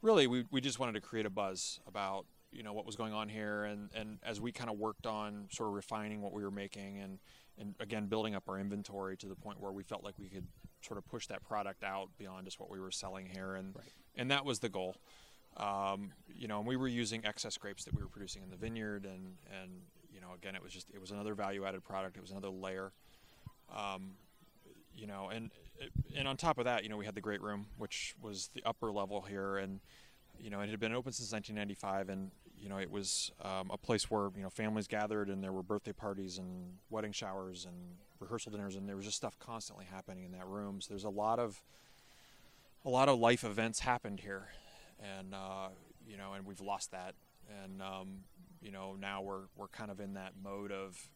really, 0.01 0.28
we 0.28 0.45
we 0.51 0.62
just 0.62 0.80
wanted 0.80 0.93
to 0.93 1.01
create 1.01 1.26
a 1.26 1.30
buzz 1.30 1.80
about 1.88 2.26
you 2.51 2.64
know 2.64 2.74
what 2.74 2.86
was 2.86 2.95
going 2.95 3.14
on 3.14 3.30
here, 3.30 3.64
and 3.64 3.89
and 3.95 4.20
as 4.24 4.39
we 4.39 4.51
kind 4.51 4.70
of 4.70 4.78
worked 4.78 5.07
on 5.07 5.47
sort 5.51 5.70
of 5.70 5.76
refining 5.76 6.22
what 6.22 6.34
we 6.34 6.43
were 6.43 6.51
making 6.51 6.99
and 6.99 7.20
and 7.57 7.76
again 7.80 8.07
building 8.07 8.36
up 8.36 8.43
our 8.47 8.60
inventory 8.60 9.18
to 9.18 9.28
the 9.28 9.36
point 9.36 9.60
where 9.60 9.72
we 9.72 9.84
felt 9.84 10.03
like 10.03 10.16
we 10.20 10.30
could 10.30 10.47
sort 10.82 10.97
of 10.97 11.05
push 11.05 11.27
that 11.27 11.43
product 11.43 11.84
out 11.84 12.09
beyond 12.17 12.45
just 12.45 12.59
what 12.59 12.69
we 12.69 12.80
were 12.80 12.91
selling 12.91 13.27
here, 13.27 13.55
and 13.55 13.75
right. 13.75 13.93
and 14.15 14.32
that 14.32 14.45
was 14.45 14.59
the 14.59 14.69
goal. 14.69 14.95
Um, 15.57 16.11
you 16.34 16.47
know, 16.47 16.59
and 16.59 16.67
we 16.67 16.77
were 16.77 16.88
using 16.88 17.25
excess 17.25 17.57
grapes 17.57 17.84
that 17.86 17.95
we 17.95 18.01
were 18.01 18.09
producing 18.09 18.43
in 18.43 18.49
the 18.49 18.57
vineyard, 18.57 19.05
and 19.05 19.36
and 19.61 19.71
you 20.13 20.21
know, 20.21 20.34
again, 20.36 20.55
it 20.55 20.63
was 20.63 20.71
just 20.71 20.88
it 20.93 21.01
was 21.01 21.11
another 21.11 21.34
value-added 21.34 21.84
product. 21.84 22.17
It 22.17 22.21
was 22.21 22.32
another 22.32 22.49
layer. 22.49 22.91
Um, 23.75 24.11
you 24.95 25.07
know, 25.07 25.30
and 25.30 25.51
and 26.15 26.27
on 26.27 26.38
top 26.38 26.57
of 26.57 26.65
that, 26.65 26.84
you 26.84 26.89
know, 26.89 26.97
we 26.97 27.05
had 27.05 27.15
the 27.15 27.21
great 27.21 27.41
room, 27.41 27.67
which 27.77 28.15
was 28.21 28.49
the 28.53 28.63
upper 28.65 28.91
level 28.91 29.21
here, 29.21 29.57
and 29.57 29.80
you 30.39 30.49
know, 30.49 30.61
it 30.61 30.69
had 30.69 30.80
been 30.80 30.93
open 30.93 31.11
since 31.11 31.32
1995, 31.32 32.09
and 32.09 32.32
you 32.57 32.69
know, 32.69 32.77
it 32.77 32.91
was 32.91 33.32
um, 33.41 33.69
a 33.71 33.77
place 33.77 34.09
where 34.09 34.30
you 34.36 34.43
know 34.43 34.49
families 34.49 34.88
gathered, 34.88 35.30
and 35.30 35.43
there 35.43 35.51
were 35.51 35.63
birthday 35.63 35.93
parties 35.93 36.38
and 36.38 36.73
wedding 36.89 37.11
showers 37.11 37.65
and 37.65 37.75
rehearsal 38.20 38.51
dinners, 38.51 38.76
and 38.76 38.88
there 38.88 38.95
was 38.95 39.05
just 39.05 39.17
stuff 39.17 39.38
constantly 39.39 39.86
happening 39.86 40.24
in 40.24 40.32
that 40.32 40.45
room. 40.47 40.82
So 40.82 40.89
there's 40.89 41.03
a 41.03 41.09
lot 41.09 41.39
of 41.39 41.61
a 42.86 42.89
lot 42.89 43.09
of 43.09 43.20
life 43.20 43.43
events 43.43 43.80
happened 43.80 44.20
here, 44.20 44.49
and 45.17 45.34
uh, 45.34 45.70
you 46.07 46.17
know, 46.17 46.34
and 46.34 46.45
we've 46.45 46.61
lost 46.61 46.91
that, 46.91 47.15
and 47.63 47.82
um, 47.82 48.24
you 48.61 48.72
know, 48.72 48.95
now 48.99 49.22
we're 49.22 49.43
we're 49.55 49.67
kind 49.67 49.91
of 49.91 49.99
in 49.99 50.13
that 50.13 50.34
mode 50.41 50.72
of 50.72 51.09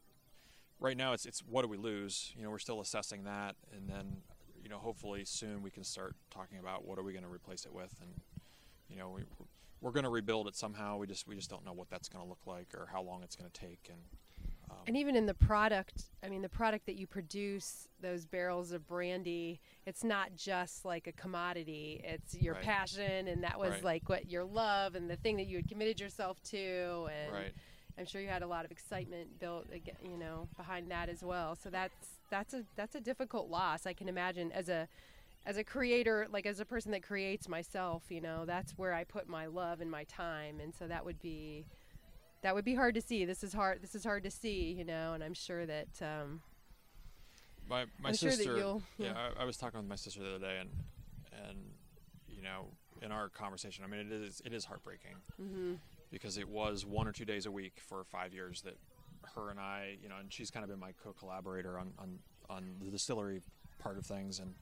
right 0.80 0.98
now 0.98 1.14
it's 1.14 1.26
it's 1.26 1.40
what 1.42 1.62
do 1.64 1.68
we 1.68 1.78
lose? 1.78 2.34
You 2.38 2.44
know, 2.44 2.50
we're 2.50 2.60
still 2.60 2.82
assessing 2.82 3.24
that, 3.24 3.56
and 3.76 3.90
then 3.90 4.18
you 4.62 4.70
know, 4.70 4.78
hopefully 4.78 5.26
soon 5.26 5.62
we 5.62 5.70
can 5.70 5.84
start 5.84 6.16
talking 6.32 6.58
about 6.58 6.86
what 6.86 6.98
are 6.98 7.04
we 7.04 7.12
going 7.12 7.26
to 7.26 7.30
replace 7.30 7.66
it 7.66 7.74
with, 7.74 7.94
and 8.02 8.12
you 8.90 8.98
know, 8.98 9.10
we, 9.10 9.24
we're 9.82 9.92
going 9.92 10.06
to 10.06 10.10
rebuild 10.10 10.48
it 10.48 10.56
somehow. 10.56 10.98
We 10.98 11.08
just 11.08 11.28
we 11.28 11.36
just 11.36 11.50
don't 11.50 11.66
know 11.66 11.74
what 11.74 11.90
that's 11.90 12.08
going 12.08 12.24
to 12.24 12.30
look 12.30 12.46
like 12.46 12.74
or 12.74 12.88
how 12.92 13.02
long 13.02 13.24
it's 13.24 13.36
going 13.36 13.50
to 13.50 13.60
take, 13.60 13.90
and 13.90 14.00
um, 14.74 14.84
and 14.88 14.98
even 14.98 15.16
in 15.16 15.26
the 15.26 15.34
product, 15.34 16.04
I 16.24 16.30
mean, 16.30 16.42
the 16.42 16.50
product 16.50 16.86
that 16.86 16.96
you 16.96 17.08
produce, 17.08 17.88
those 18.02 18.26
barrels 18.26 18.72
of 18.72 18.88
brandy, 18.88 19.60
it's 19.86 20.04
not 20.04 20.36
just 20.36 20.86
like 20.86 21.08
a 21.08 21.12
commodity. 21.12 22.02
It's 22.04 22.36
your 22.36 22.56
right. 22.56 22.64
passion, 22.64 23.28
and 23.28 23.44
that 23.44 23.60
was 23.60 23.72
right. 23.72 23.84
like 23.84 24.10
what 24.10 24.30
your 24.30 24.44
love 24.44 24.96
and 24.96 25.10
the 25.10 25.16
thing 25.16 25.38
that 25.38 25.48
you 25.48 25.58
had 25.58 25.68
committed 25.68 26.00
yourself 26.00 26.42
to, 26.52 27.08
and 27.12 27.34
right. 27.34 27.54
I'm 27.98 28.06
sure 28.06 28.22
you 28.22 28.28
had 28.28 28.42
a 28.42 28.48
lot 28.48 28.66
of 28.66 28.72
excitement 28.72 29.40
built, 29.40 29.68
you 30.04 30.18
know, 30.18 30.48
behind 30.58 30.90
that 30.92 31.10
as 31.10 31.24
well. 31.24 31.56
So 31.56 31.70
that's 31.70 31.96
that's 32.30 32.54
a 32.54 32.64
that's 32.76 32.96
a 32.96 33.02
difficult 33.02 33.50
loss. 33.50 33.86
I 33.86 33.94
can 33.94 34.10
imagine 34.10 34.52
as 34.52 34.70
a 34.70 34.88
as 35.46 35.58
a 35.58 35.64
creator, 35.64 36.28
like 36.32 36.46
as 36.46 36.60
a 36.60 36.66
person 36.66 36.92
that 36.92 37.04
creates 37.04 37.50
myself, 37.50 38.04
you 38.10 38.22
know, 38.22 38.46
that's 38.46 38.78
where 38.78 38.94
I 38.94 39.04
put 39.04 39.28
my 39.28 39.46
love 39.46 39.82
and 39.82 39.92
my 39.92 40.06
time, 40.06 40.60
and 40.60 40.74
so 40.74 40.88
that 40.88 41.06
would 41.06 41.22
be 41.22 41.66
that 42.44 42.54
would 42.54 42.66
be 42.66 42.76
hard 42.76 42.94
to 42.96 43.02
see. 43.02 43.26
This 43.26 43.44
is 43.44 43.54
hard. 43.54 43.82
This 43.82 43.96
is 43.96 44.04
hard 44.04 44.24
to 44.24 44.32
see, 44.32 44.76
you 44.78 44.86
know, 44.86 45.14
and 45.14 45.24
I'm 45.24 45.34
sure 45.34 45.66
that. 45.66 45.88
Um, 46.02 46.42
my 47.68 47.86
my 48.00 48.10
I'm 48.10 48.16
sister. 48.16 48.44
Sure 48.44 48.82
yeah, 48.98 49.08
yeah 49.08 49.14
I, 49.38 49.44
I, 49.44 49.46
was 49.46 49.58
talking 49.58 49.80
with 49.80 49.88
my 49.88 49.96
sister 49.96 50.22
the 50.22 50.36
other 50.36 50.40
day, 50.40 50.58
and 50.60 50.70
and 51.48 51.58
you 52.28 52.42
know, 52.42 52.68
in 53.02 53.12
our 53.12 53.30
conversation, 53.30 53.86
I 53.86 53.88
mean, 53.88 54.02
it 54.02 54.12
is 54.12 54.42
it 54.46 54.54
is 54.54 54.66
heartbreaking 54.66 55.16
mm-hmm. 55.42 55.74
because 56.12 56.38
it 56.38 56.48
was 56.48 56.86
one 56.86 57.08
or 57.08 57.14
two 57.14 57.26
days 57.26 57.46
a 57.46 57.52
week 57.52 57.80
for 57.80 58.04
five 58.04 58.34
years 58.34 58.62
that 58.64 58.78
her 59.36 59.50
and 59.50 59.60
I, 59.60 59.98
you 60.04 60.10
know, 60.10 60.16
and 60.20 60.32
she's 60.32 60.52
kind 60.52 60.64
of 60.66 60.70
been 60.70 60.80
my 60.80 60.92
co-collaborator 61.04 61.80
on 61.80 61.94
on 61.98 62.20
on 62.50 62.76
the 62.84 62.92
distillery 62.92 63.42
part 63.80 63.98
of 63.98 64.06
things, 64.06 64.40
and 64.40 64.54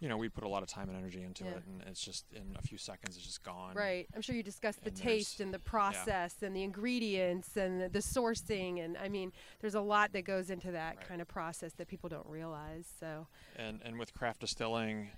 you 0.00 0.08
know, 0.08 0.16
we 0.16 0.28
put 0.28 0.44
a 0.44 0.48
lot 0.48 0.62
of 0.62 0.68
time 0.68 0.88
and 0.88 0.96
energy 0.96 1.22
into 1.22 1.44
yeah. 1.44 1.50
it, 1.50 1.62
and 1.66 1.82
it's 1.88 2.00
just 2.00 2.24
in 2.32 2.56
a 2.56 2.62
few 2.62 2.78
seconds, 2.78 3.16
it's 3.16 3.26
just 3.26 3.42
gone. 3.42 3.74
Right. 3.74 4.06
I'm 4.14 4.22
sure 4.22 4.34
you 4.34 4.44
discussed 4.44 4.84
the 4.84 4.92
taste 4.92 5.40
and 5.40 5.52
the 5.52 5.58
process 5.58 6.36
yeah. 6.40 6.46
and 6.46 6.54
the 6.54 6.62
ingredients 6.62 7.56
and 7.56 7.80
the, 7.80 7.88
the, 7.88 7.98
sourcing, 7.98 8.84
and 8.84 8.96
I 8.96 9.08
mean, 9.08 9.32
there's 9.60 9.74
a 9.74 9.80
lot 9.80 10.12
that 10.12 10.22
goes 10.22 10.50
into 10.50 10.70
that 10.70 10.96
right. 10.96 11.08
kind 11.08 11.20
of 11.20 11.26
process 11.26 11.72
that 11.74 11.88
people 11.88 12.08
don't 12.08 12.26
realize. 12.26 12.86
So. 13.00 13.26
And 13.56 13.80
and 13.84 13.98
with 13.98 14.14
craft 14.14 14.40
distilling, 14.40 15.10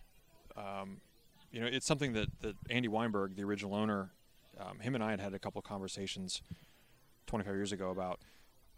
um, 0.56 1.02
you 1.52 1.60
know, 1.60 1.66
it's 1.66 1.86
something 1.86 2.14
that 2.14 2.28
that 2.40 2.56
Andy 2.70 2.88
Weinberg, 2.88 3.36
the 3.36 3.44
original 3.44 3.74
owner, 3.74 4.12
um, 4.58 4.78
him 4.78 4.94
and 4.94 5.04
I 5.04 5.10
had 5.10 5.20
had 5.20 5.34
a 5.34 5.38
couple 5.38 5.58
of 5.58 5.64
conversations 5.64 6.42
25 7.26 7.54
years 7.54 7.72
ago 7.72 7.90
about. 7.90 8.20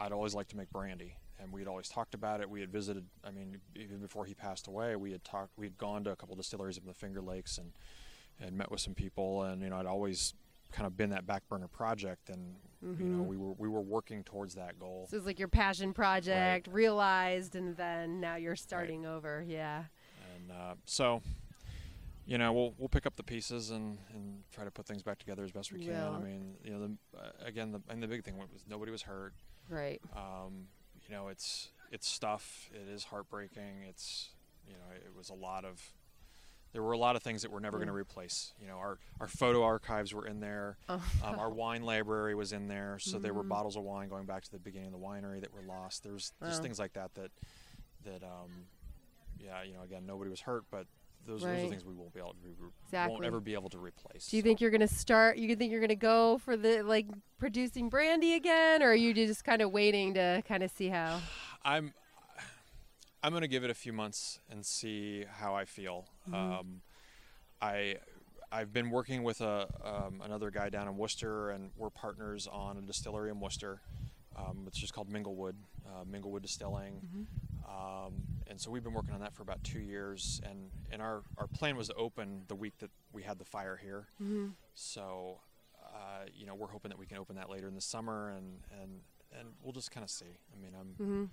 I'd 0.01 0.11
always 0.11 0.35
like 0.35 0.49
to 0.49 0.57
make 0.57 0.69
brandy, 0.71 1.15
and 1.43 1.53
we 1.53 1.61
had 1.61 1.69
always 1.69 1.89
talked 1.89 2.15
about 2.15 2.41
it. 2.41 2.49
We 2.49 2.61
had 2.61 2.71
visited. 2.71 3.05
I 3.25 3.31
mean, 3.31 3.59
even 3.75 3.99
before 3.99 4.25
he 4.25 4.35
passed 4.35 4.69
away, 4.69 4.97
we 4.97 5.13
had 5.13 5.25
talked. 5.25 5.51
We 5.57 5.67
had 5.67 5.77
gone 5.77 6.05
to 6.05 6.11
a 6.11 6.17
couple 6.17 6.37
distilleries 6.37 6.79
up 6.79 6.85
in 6.85 6.89
the 6.89 6.95
Finger 6.95 7.21
Lakes 7.21 7.59
and 7.59 7.73
and 8.41 8.57
met 8.57 8.71
with 8.71 8.81
some 8.81 8.95
people. 8.95 9.43
And 9.43 9.63
you 9.63 9.71
know, 9.71 9.77
I'd 9.77 9.87
always 9.87 10.35
kind 10.71 10.87
of 10.87 10.97
been 10.97 11.11
that 11.11 11.27
back 11.27 11.49
burner 11.49 11.69
project, 11.69 12.31
and 12.31 12.55
mm-hmm. 12.85 13.03
you 13.03 13.09
know, 13.11 13.23
mm-hmm. 13.23 13.29
we 13.29 13.37
were 13.37 13.53
we 13.59 13.69
were 13.69 13.81
working 13.81 14.23
towards 14.25 14.55
that 14.55 14.79
goal. 14.79 15.09
So 15.11 15.17
it's 15.17 15.27
like 15.27 15.39
your 15.39 15.49
passion 15.49 15.93
project 15.93 16.69
right. 16.69 16.75
realized, 16.75 17.57
and 17.57 17.77
then 17.77 18.21
now 18.21 18.37
you're 18.37 18.57
starting 18.57 19.03
right. 19.03 19.13
over. 19.13 19.45
Yeah. 19.47 19.85
And 20.37 20.53
uh, 20.53 20.75
so. 20.85 21.23
You 22.25 22.39
know, 22.39 22.53
we'll 22.53 22.73
we'll 22.79 22.89
pick 22.89 23.05
up 23.05 23.17
the 23.17 23.25
pieces 23.25 23.71
and, 23.71 23.99
and 24.15 24.45
try 24.55 24.63
to 24.63 24.71
put 24.71 24.87
things 24.87 25.03
back 25.03 25.19
together 25.19 25.43
as 25.43 25.51
best 25.51 25.73
we 25.73 25.85
can. 25.85 26.15
I 26.15 26.21
mean, 26.21 26.55
you 26.63 26.71
know, 26.71 26.79
the, 26.87 27.19
uh, 27.19 27.31
again, 27.45 27.73
the, 27.73 27.81
and 27.89 28.01
the 28.01 28.07
big 28.07 28.23
thing 28.23 28.39
was 28.39 28.47
nobody 28.71 28.93
was 28.93 29.03
hurt. 29.03 29.35
Right. 29.69 30.01
Um, 30.15 30.69
you 31.13 31.19
know, 31.19 31.29
it's 31.29 31.69
it's 31.91 32.09
stuff. 32.09 32.71
It 32.73 32.91
is 32.91 33.05
heartbreaking. 33.05 33.85
It's 33.87 34.31
you 34.67 34.73
know, 34.73 34.95
it 34.95 35.15
was 35.17 35.29
a 35.29 35.35
lot 35.35 35.67
of. 35.67 35.93
There 36.73 36.83
were 36.83 36.93
a 36.93 36.99
lot 36.99 37.17
of 37.17 37.23
things 37.23 37.43
that 37.43 37.53
we're 37.53 37.61
never 37.61 37.77
going 37.77 37.89
to 37.89 37.93
replace. 37.93 38.55
You 38.59 38.67
know, 38.67 38.77
our, 38.79 38.99
our 39.21 39.29
photo 39.29 39.63
archives 39.63 40.15
were 40.15 40.27
in 40.27 40.41
there. 40.41 40.79
Oh. 40.89 41.05
Um, 41.23 41.39
our 41.39 41.51
wine 41.51 41.83
library 41.83 42.35
was 42.35 42.55
in 42.55 42.67
there. 42.67 42.97
So 42.99 43.17
mm-hmm. 43.17 43.23
there 43.25 43.35
were 43.35 43.43
mm-hmm. 43.43 43.51
bottles 43.51 43.77
of 43.77 43.83
wine 43.83 44.09
going 44.09 44.25
back 44.25 44.43
to 44.45 44.51
the 44.51 44.59
beginning 44.59 44.87
of 44.87 44.93
the 44.99 45.07
winery 45.07 45.43
that 45.43 45.53
were 45.53 45.61
lost. 45.61 46.03
There's 46.03 46.33
just 46.43 46.63
things 46.63 46.79
like 46.79 46.95
that 46.95 47.13
that 47.13 47.31
that 48.07 48.23
um, 48.23 48.69
yeah, 49.39 49.63
you 49.65 49.75
know, 49.75 49.83
again, 49.83 50.07
nobody 50.07 50.31
was 50.31 50.41
hurt, 50.41 50.65
but 50.71 50.87
those, 51.27 51.45
right. 51.45 51.57
those 51.57 51.67
are 51.67 51.69
things 51.69 51.85
we 51.85 51.95
won't 51.95 52.13
be 52.13 52.21
able 52.21 52.33
to 52.33 52.39
re- 52.59 52.71
exactly. 52.85 53.13
won't 53.13 53.25
ever 53.25 53.41
be 53.41 53.55
able 53.55 53.71
to 53.71 53.79
replace. 53.79 54.29
Do 54.29 54.37
you 54.37 54.43
so. 54.43 54.47
think 54.47 54.61
you're 54.61 54.71
going 54.71 54.81
to 54.81 54.89
start? 54.89 55.37
You 55.37 55.55
think 55.57 55.71
you're 55.71 55.81
going 55.81 55.89
to 55.89 55.97
go 55.97 56.39
for 56.39 56.57
the 56.57 56.83
like 56.83 57.07
producing 57.39 57.89
brandy 57.89 58.35
again, 58.35 58.83
or 58.83 58.91
are 58.91 58.95
you 58.95 59.15
just 59.15 59.45
kind 59.45 59.63
of 59.63 59.71
waiting 59.71 60.15
to 60.15 60.43
kind 60.47 60.63
of 60.63 60.71
see 60.71 60.89
how? 60.89 61.21
I'm 61.65 61.93
I'm 63.23 63.31
going 63.31 63.43
to 63.43 63.49
give 63.49 63.65
it 63.65 63.71
a 63.71 63.75
few 63.75 63.93
months 63.93 64.41
and 64.51 64.67
see 64.67 65.25
how 65.31 65.55
I 65.55 65.65
feel. 65.65 66.07
Mm-hmm. 66.29 66.35
Um, 66.35 66.83
I 67.61 67.97
I've 68.51 68.73
been 68.73 68.91
working 68.91 69.23
with 69.23 69.41
a 69.41 69.69
um, 69.85 70.21
another 70.25 70.51
guy 70.51 70.69
down 70.69 70.89
in 70.89 70.97
Wooster, 70.97 71.51
and 71.51 71.71
we're 71.77 71.91
partners 71.91 72.47
on 72.51 72.77
a 72.77 72.83
distillery 72.83 73.31
in 73.31 73.41
Wooster. 73.41 73.81
Um, 74.37 74.65
it's 74.67 74.79
just 74.79 74.93
called 74.93 75.11
Minglewood, 75.11 75.55
uh, 75.87 76.05
Minglewood 76.05 76.43
Distilling. 76.43 77.27
Mm-hmm. 77.65 78.07
Um, 78.07 78.13
and 78.47 78.61
so 78.61 78.71
we've 78.71 78.85
been 78.85 78.93
working 78.93 79.15
on 79.15 79.21
that 79.21 79.35
for 79.35 79.43
about 79.43 79.63
two 79.65 79.81
years. 79.81 80.41
And, 80.49 80.71
and 80.91 81.01
our, 81.01 81.23
our 81.39 81.47
plan 81.47 81.77
was 81.77 81.89
to 81.89 81.95
open 81.95 82.43
the 82.49 82.55
week 82.55 82.75
that 82.79 82.91
we 83.13 83.23
had 83.23 83.39
the 83.39 83.45
fire 83.45 83.79
here. 83.83 84.09
Mm-hmm. 84.23 84.49
So, 84.75 85.41
uh, 85.83 86.27
you 86.35 86.47
know, 86.47 86.55
we're 86.55 86.69
hoping 86.69 86.91
that 86.91 86.99
we 86.99 87.07
can 87.07 87.19
open 87.19 87.37
that 87.37 87.51
later 87.51 87.69
in 87.69 87.75
the 87.75 87.81
summer, 87.81 88.31
and 88.31 88.61
and 88.81 89.01
and 89.39 89.49
we'll 89.63 89.73
just 89.73 89.91
kind 89.91 90.05
of 90.05 90.11
see. 90.11 90.39
I 90.53 90.61
mean, 90.61 90.73
I'm. 90.79 91.07
hmm 91.07 91.25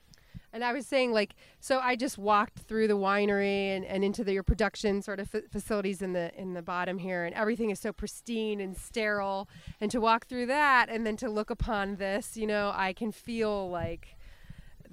And 0.53 0.63
I 0.63 0.73
was 0.73 0.87
saying, 0.87 1.11
like, 1.11 1.35
so 1.59 1.79
I 1.79 1.95
just 1.95 2.17
walked 2.17 2.59
through 2.59 2.87
the 2.87 2.97
winery 2.97 3.75
and, 3.75 3.85
and 3.85 4.03
into 4.03 4.23
the, 4.23 4.33
your 4.33 4.43
production 4.43 5.01
sort 5.01 5.19
of 5.19 5.33
f- 5.33 5.43
facilities 5.51 6.01
in 6.01 6.13
the 6.13 6.31
in 6.39 6.53
the 6.53 6.61
bottom 6.61 6.97
here, 6.97 7.25
and 7.25 7.35
everything 7.35 7.69
is 7.69 7.79
so 7.79 7.91
pristine 7.93 8.59
and 8.59 8.75
sterile. 8.75 9.47
And 9.79 9.91
to 9.91 10.01
walk 10.01 10.27
through 10.27 10.47
that, 10.47 10.87
and 10.89 11.05
then 11.05 11.17
to 11.17 11.29
look 11.29 11.49
upon 11.49 11.95
this, 11.97 12.35
you 12.35 12.47
know, 12.47 12.71
I 12.73 12.93
can 12.93 13.11
feel 13.11 13.69
like 13.69 14.15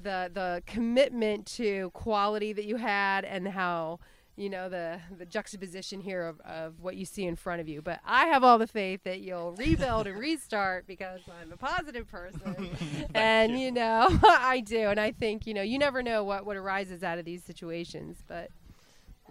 the 0.07 0.30
the 0.32 0.62
commitment 0.66 1.46
to 1.59 1.90
quality 1.92 2.52
that 2.52 2.64
you 2.64 2.76
had, 2.76 3.24
and 3.24 3.48
how 3.48 3.98
you 4.36 4.48
know 4.50 4.68
the 4.68 5.00
the 5.18 5.24
juxtaposition 5.26 6.00
here 6.00 6.26
of, 6.26 6.40
of 6.40 6.80
what 6.80 6.94
you 6.96 7.04
see 7.04 7.24
in 7.24 7.36
front 7.36 7.61
of 7.61 7.68
you. 7.68 7.80
But 7.82 8.00
I 8.04 8.26
have 8.26 8.44
all 8.44 8.59
the 8.59 8.66
faith 8.66 9.00
that 9.04 9.20
you'll 9.20 9.52
rebuild 9.52 10.07
and 10.07 10.18
restart 10.18 10.86
because 10.86 11.20
I'm 11.40 11.52
a 11.52 11.57
positive 11.57 12.07
person, 12.09 12.70
and 13.14 13.59
you. 13.59 13.70
know 13.72 14.09
I 14.24 14.61
do, 14.64 14.88
and 14.90 15.00
I 15.00 15.12
think 15.12 15.46
you 15.46 15.54
know 15.54 15.62
you 15.62 15.78
never 15.78 16.02
know 16.02 16.22
what 16.24 16.46
what 16.46 16.57
arises 16.57 17.02
out 17.02 17.18
of 17.18 17.24
these 17.24 17.42
situations. 17.44 18.18
But 18.28 18.50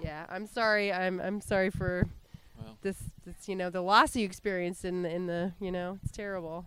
yeah, 0.01 0.25
I'm 0.29 0.47
sorry. 0.47 0.91
I'm 0.91 1.19
I'm 1.21 1.39
sorry 1.39 1.69
for 1.69 2.07
Well. 2.59 2.77
this 2.81 2.97
this 3.25 3.47
you 3.47 3.55
know 3.55 3.69
the 3.69 3.81
loss 3.81 4.15
you 4.15 4.25
experienced 4.25 4.83
in 4.85 5.03
the, 5.03 5.09
in 5.09 5.27
the 5.27 5.53
you 5.59 5.71
know 5.71 5.99
it's 6.03 6.11
terrible. 6.11 6.65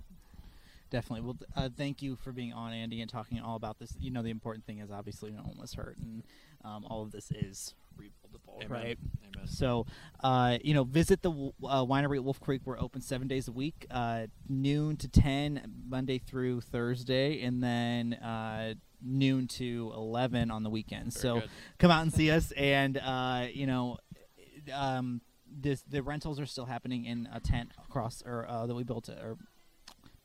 Definitely. 0.91 1.26
Well, 1.26 1.36
uh, 1.55 1.68
thank 1.76 2.03
you 2.03 2.16
for 2.16 2.32
being 2.32 2.53
on, 2.53 2.72
Andy, 2.72 3.01
and 3.01 3.11
talking 3.11 3.41
all 3.41 3.57
about 3.57 3.78
this. 3.78 3.95
You 4.01 4.11
know, 4.11 4.22
the 4.22 4.30
important 4.30 4.64
thing 4.64 4.78
is 4.78 4.91
obviously 4.91 5.30
no 5.30 5.43
one 5.43 5.59
was 5.59 5.74
hurt, 5.74 5.99
and 5.99 6.22
um, 6.64 6.86
all 6.89 7.03
of 7.03 7.11
this 7.11 7.30
is 7.30 7.74
rebuildable, 7.99 8.64
Amen. 8.64 8.70
right? 8.70 8.99
Amen. 9.34 9.47
So, 9.47 9.86
uh, 10.22 10.59
you 10.62 10.74
know, 10.74 10.84
visit 10.84 11.22
the 11.22 11.30
uh, 11.30 11.84
winery 11.84 12.16
at 12.16 12.24
Wolf 12.24 12.41
Creek. 12.41 12.62
We're 12.64 12.78
open 12.78 13.01
seven 13.01 13.28
days 13.28 13.49
a 13.49 13.53
week, 13.53 13.86
uh, 13.91 14.26
noon 14.49 14.97
to 14.97 15.09
10, 15.09 15.84
Monday 15.89 16.18
through 16.18 16.62
Thursday, 16.62 17.43
and 17.43 17.62
then 17.62 18.14
uh, 18.14 18.74
noon 19.03 19.47
to 19.49 19.93
11 19.95 20.51
on 20.51 20.62
the 20.62 20.70
weekends. 20.70 21.20
Very 21.20 21.34
so 21.34 21.41
good. 21.41 21.51
come 21.78 21.91
out 21.91 22.03
and 22.03 22.12
see 22.12 22.30
us. 22.30 22.53
And, 22.53 22.99
uh, 22.99 23.47
you 23.53 23.66
know, 23.66 23.99
um, 24.72 25.20
this, 25.51 25.82
the 25.82 26.03
rentals 26.03 26.41
are 26.41 26.47
still 26.47 26.66
happening 26.66 27.05
in 27.05 27.28
a 27.32 27.41
tent 27.41 27.72
across, 27.84 28.22
or 28.24 28.47
uh, 28.49 28.66
that 28.66 28.74
we 28.74 28.84
built, 28.84 29.09
or 29.09 29.36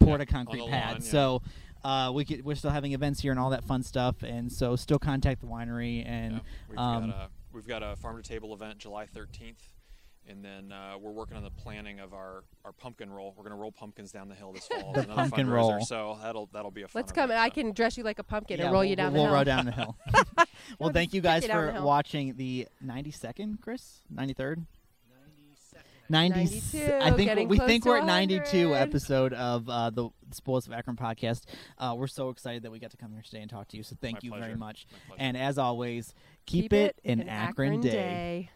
poured 0.03 0.19
Yeah, 0.19 0.23
a 0.23 0.25
concrete 0.25 0.67
pad. 0.69 0.91
lawn, 0.93 1.01
yeah. 1.03 1.11
So, 1.11 1.41
uh, 1.83 2.11
we 2.13 2.23
could, 2.25 2.45
we're 2.45 2.55
still 2.55 2.71
having 2.71 2.93
events 2.93 3.19
here 3.21 3.31
and 3.31 3.39
all 3.39 3.49
that 3.49 3.63
fun 3.65 3.83
stuff. 3.83 4.23
And 4.23 4.51
so, 4.51 4.75
still 4.75 4.99
contact 4.99 5.41
the 5.41 5.47
winery 5.47 6.03
and 6.07 6.35
Yeah, 6.35 6.39
we've 6.69 6.79
um, 6.79 7.09
got 7.09 7.15
a 7.17 7.29
we've 7.51 7.67
got 7.67 7.83
a 7.83 7.95
farm 7.97 8.21
to 8.21 8.27
table 8.27 8.53
event 8.53 8.77
July 8.79 9.05
13th, 9.05 9.57
and 10.27 10.43
then 10.43 10.71
uh, 10.71 10.97
we're 10.99 11.11
working 11.11 11.35
on 11.35 11.43
the 11.43 11.51
planning 11.51 11.99
of 11.99 12.13
our, 12.13 12.43
our 12.63 12.71
pumpkin 12.71 13.11
roll. 13.11 13.33
We're 13.37 13.43
gonna 13.43 13.57
roll 13.57 13.71
pumpkins 13.73 14.11
down 14.13 14.29
the 14.29 14.35
hill 14.35 14.53
this 14.53 14.67
fall. 14.67 14.93
The 14.93 15.03
pumpkin 15.03 15.49
roll. 15.49 15.81
So 15.81 16.17
that'll 16.21 16.47
that'll 16.53 16.71
be 16.71 16.83
a 16.83 16.87
fun. 16.87 17.01
Let's 17.01 17.11
come. 17.11 17.25
event, 17.31 17.41
I 17.41 17.49
can 17.49 17.73
dress 17.73 17.97
you 17.97 18.03
like 18.03 18.19
a 18.19 18.23
pumpkin 18.23 18.57
Yeah, 18.59 18.65
and 18.65 18.71
roll 18.73 18.81
we'll, 18.81 18.89
you 18.89 18.95
down 18.95 19.13
we'll 19.13 19.23
the 19.23 19.27
hill. 19.27 19.35
roll 19.35 19.43
down 19.43 19.65
the 19.65 19.71
hill. 19.73 19.97
well, 20.79 20.91
thank 20.91 21.13
you 21.13 21.19
guys 21.21 21.45
for 21.45 21.73
the 21.75 21.83
watching 21.83 22.35
the 22.37 22.67
92nd, 22.85 23.59
Chris. 23.61 23.99
93rd. 24.13 24.65
90, 26.13 26.39
92, 26.39 26.99
I 27.01 27.11
think 27.11 27.49
we 27.49 27.57
think 27.57 27.85
we're 27.85 27.97
at 27.97 28.05
92 28.05 28.75
episode 28.75 29.33
of 29.33 29.67
uh, 29.67 29.89
the 29.89 30.09
Spoils 30.31 30.67
of 30.67 30.73
Akron 30.73 30.95
podcast. 30.95 31.45
Uh, 31.77 31.95
we're 31.97 32.07
so 32.07 32.29
excited 32.29 32.63
that 32.63 32.71
we 32.71 32.79
got 32.79 32.91
to 32.91 32.97
come 32.97 33.11
here 33.11 33.21
today 33.21 33.41
and 33.41 33.49
talk 33.49 33.67
to 33.69 33.77
you. 33.77 33.83
So 33.83 33.97
thank 33.99 34.17
My 34.17 34.19
you 34.23 34.41
very 34.41 34.55
much. 34.55 34.87
And 35.17 35.35
as 35.35 35.57
always, 35.57 36.13
keep, 36.45 36.71
it 36.71 36.99
an, 37.03 37.27
Akron, 37.27 37.81
day. 37.81 37.89
day. 37.89 38.49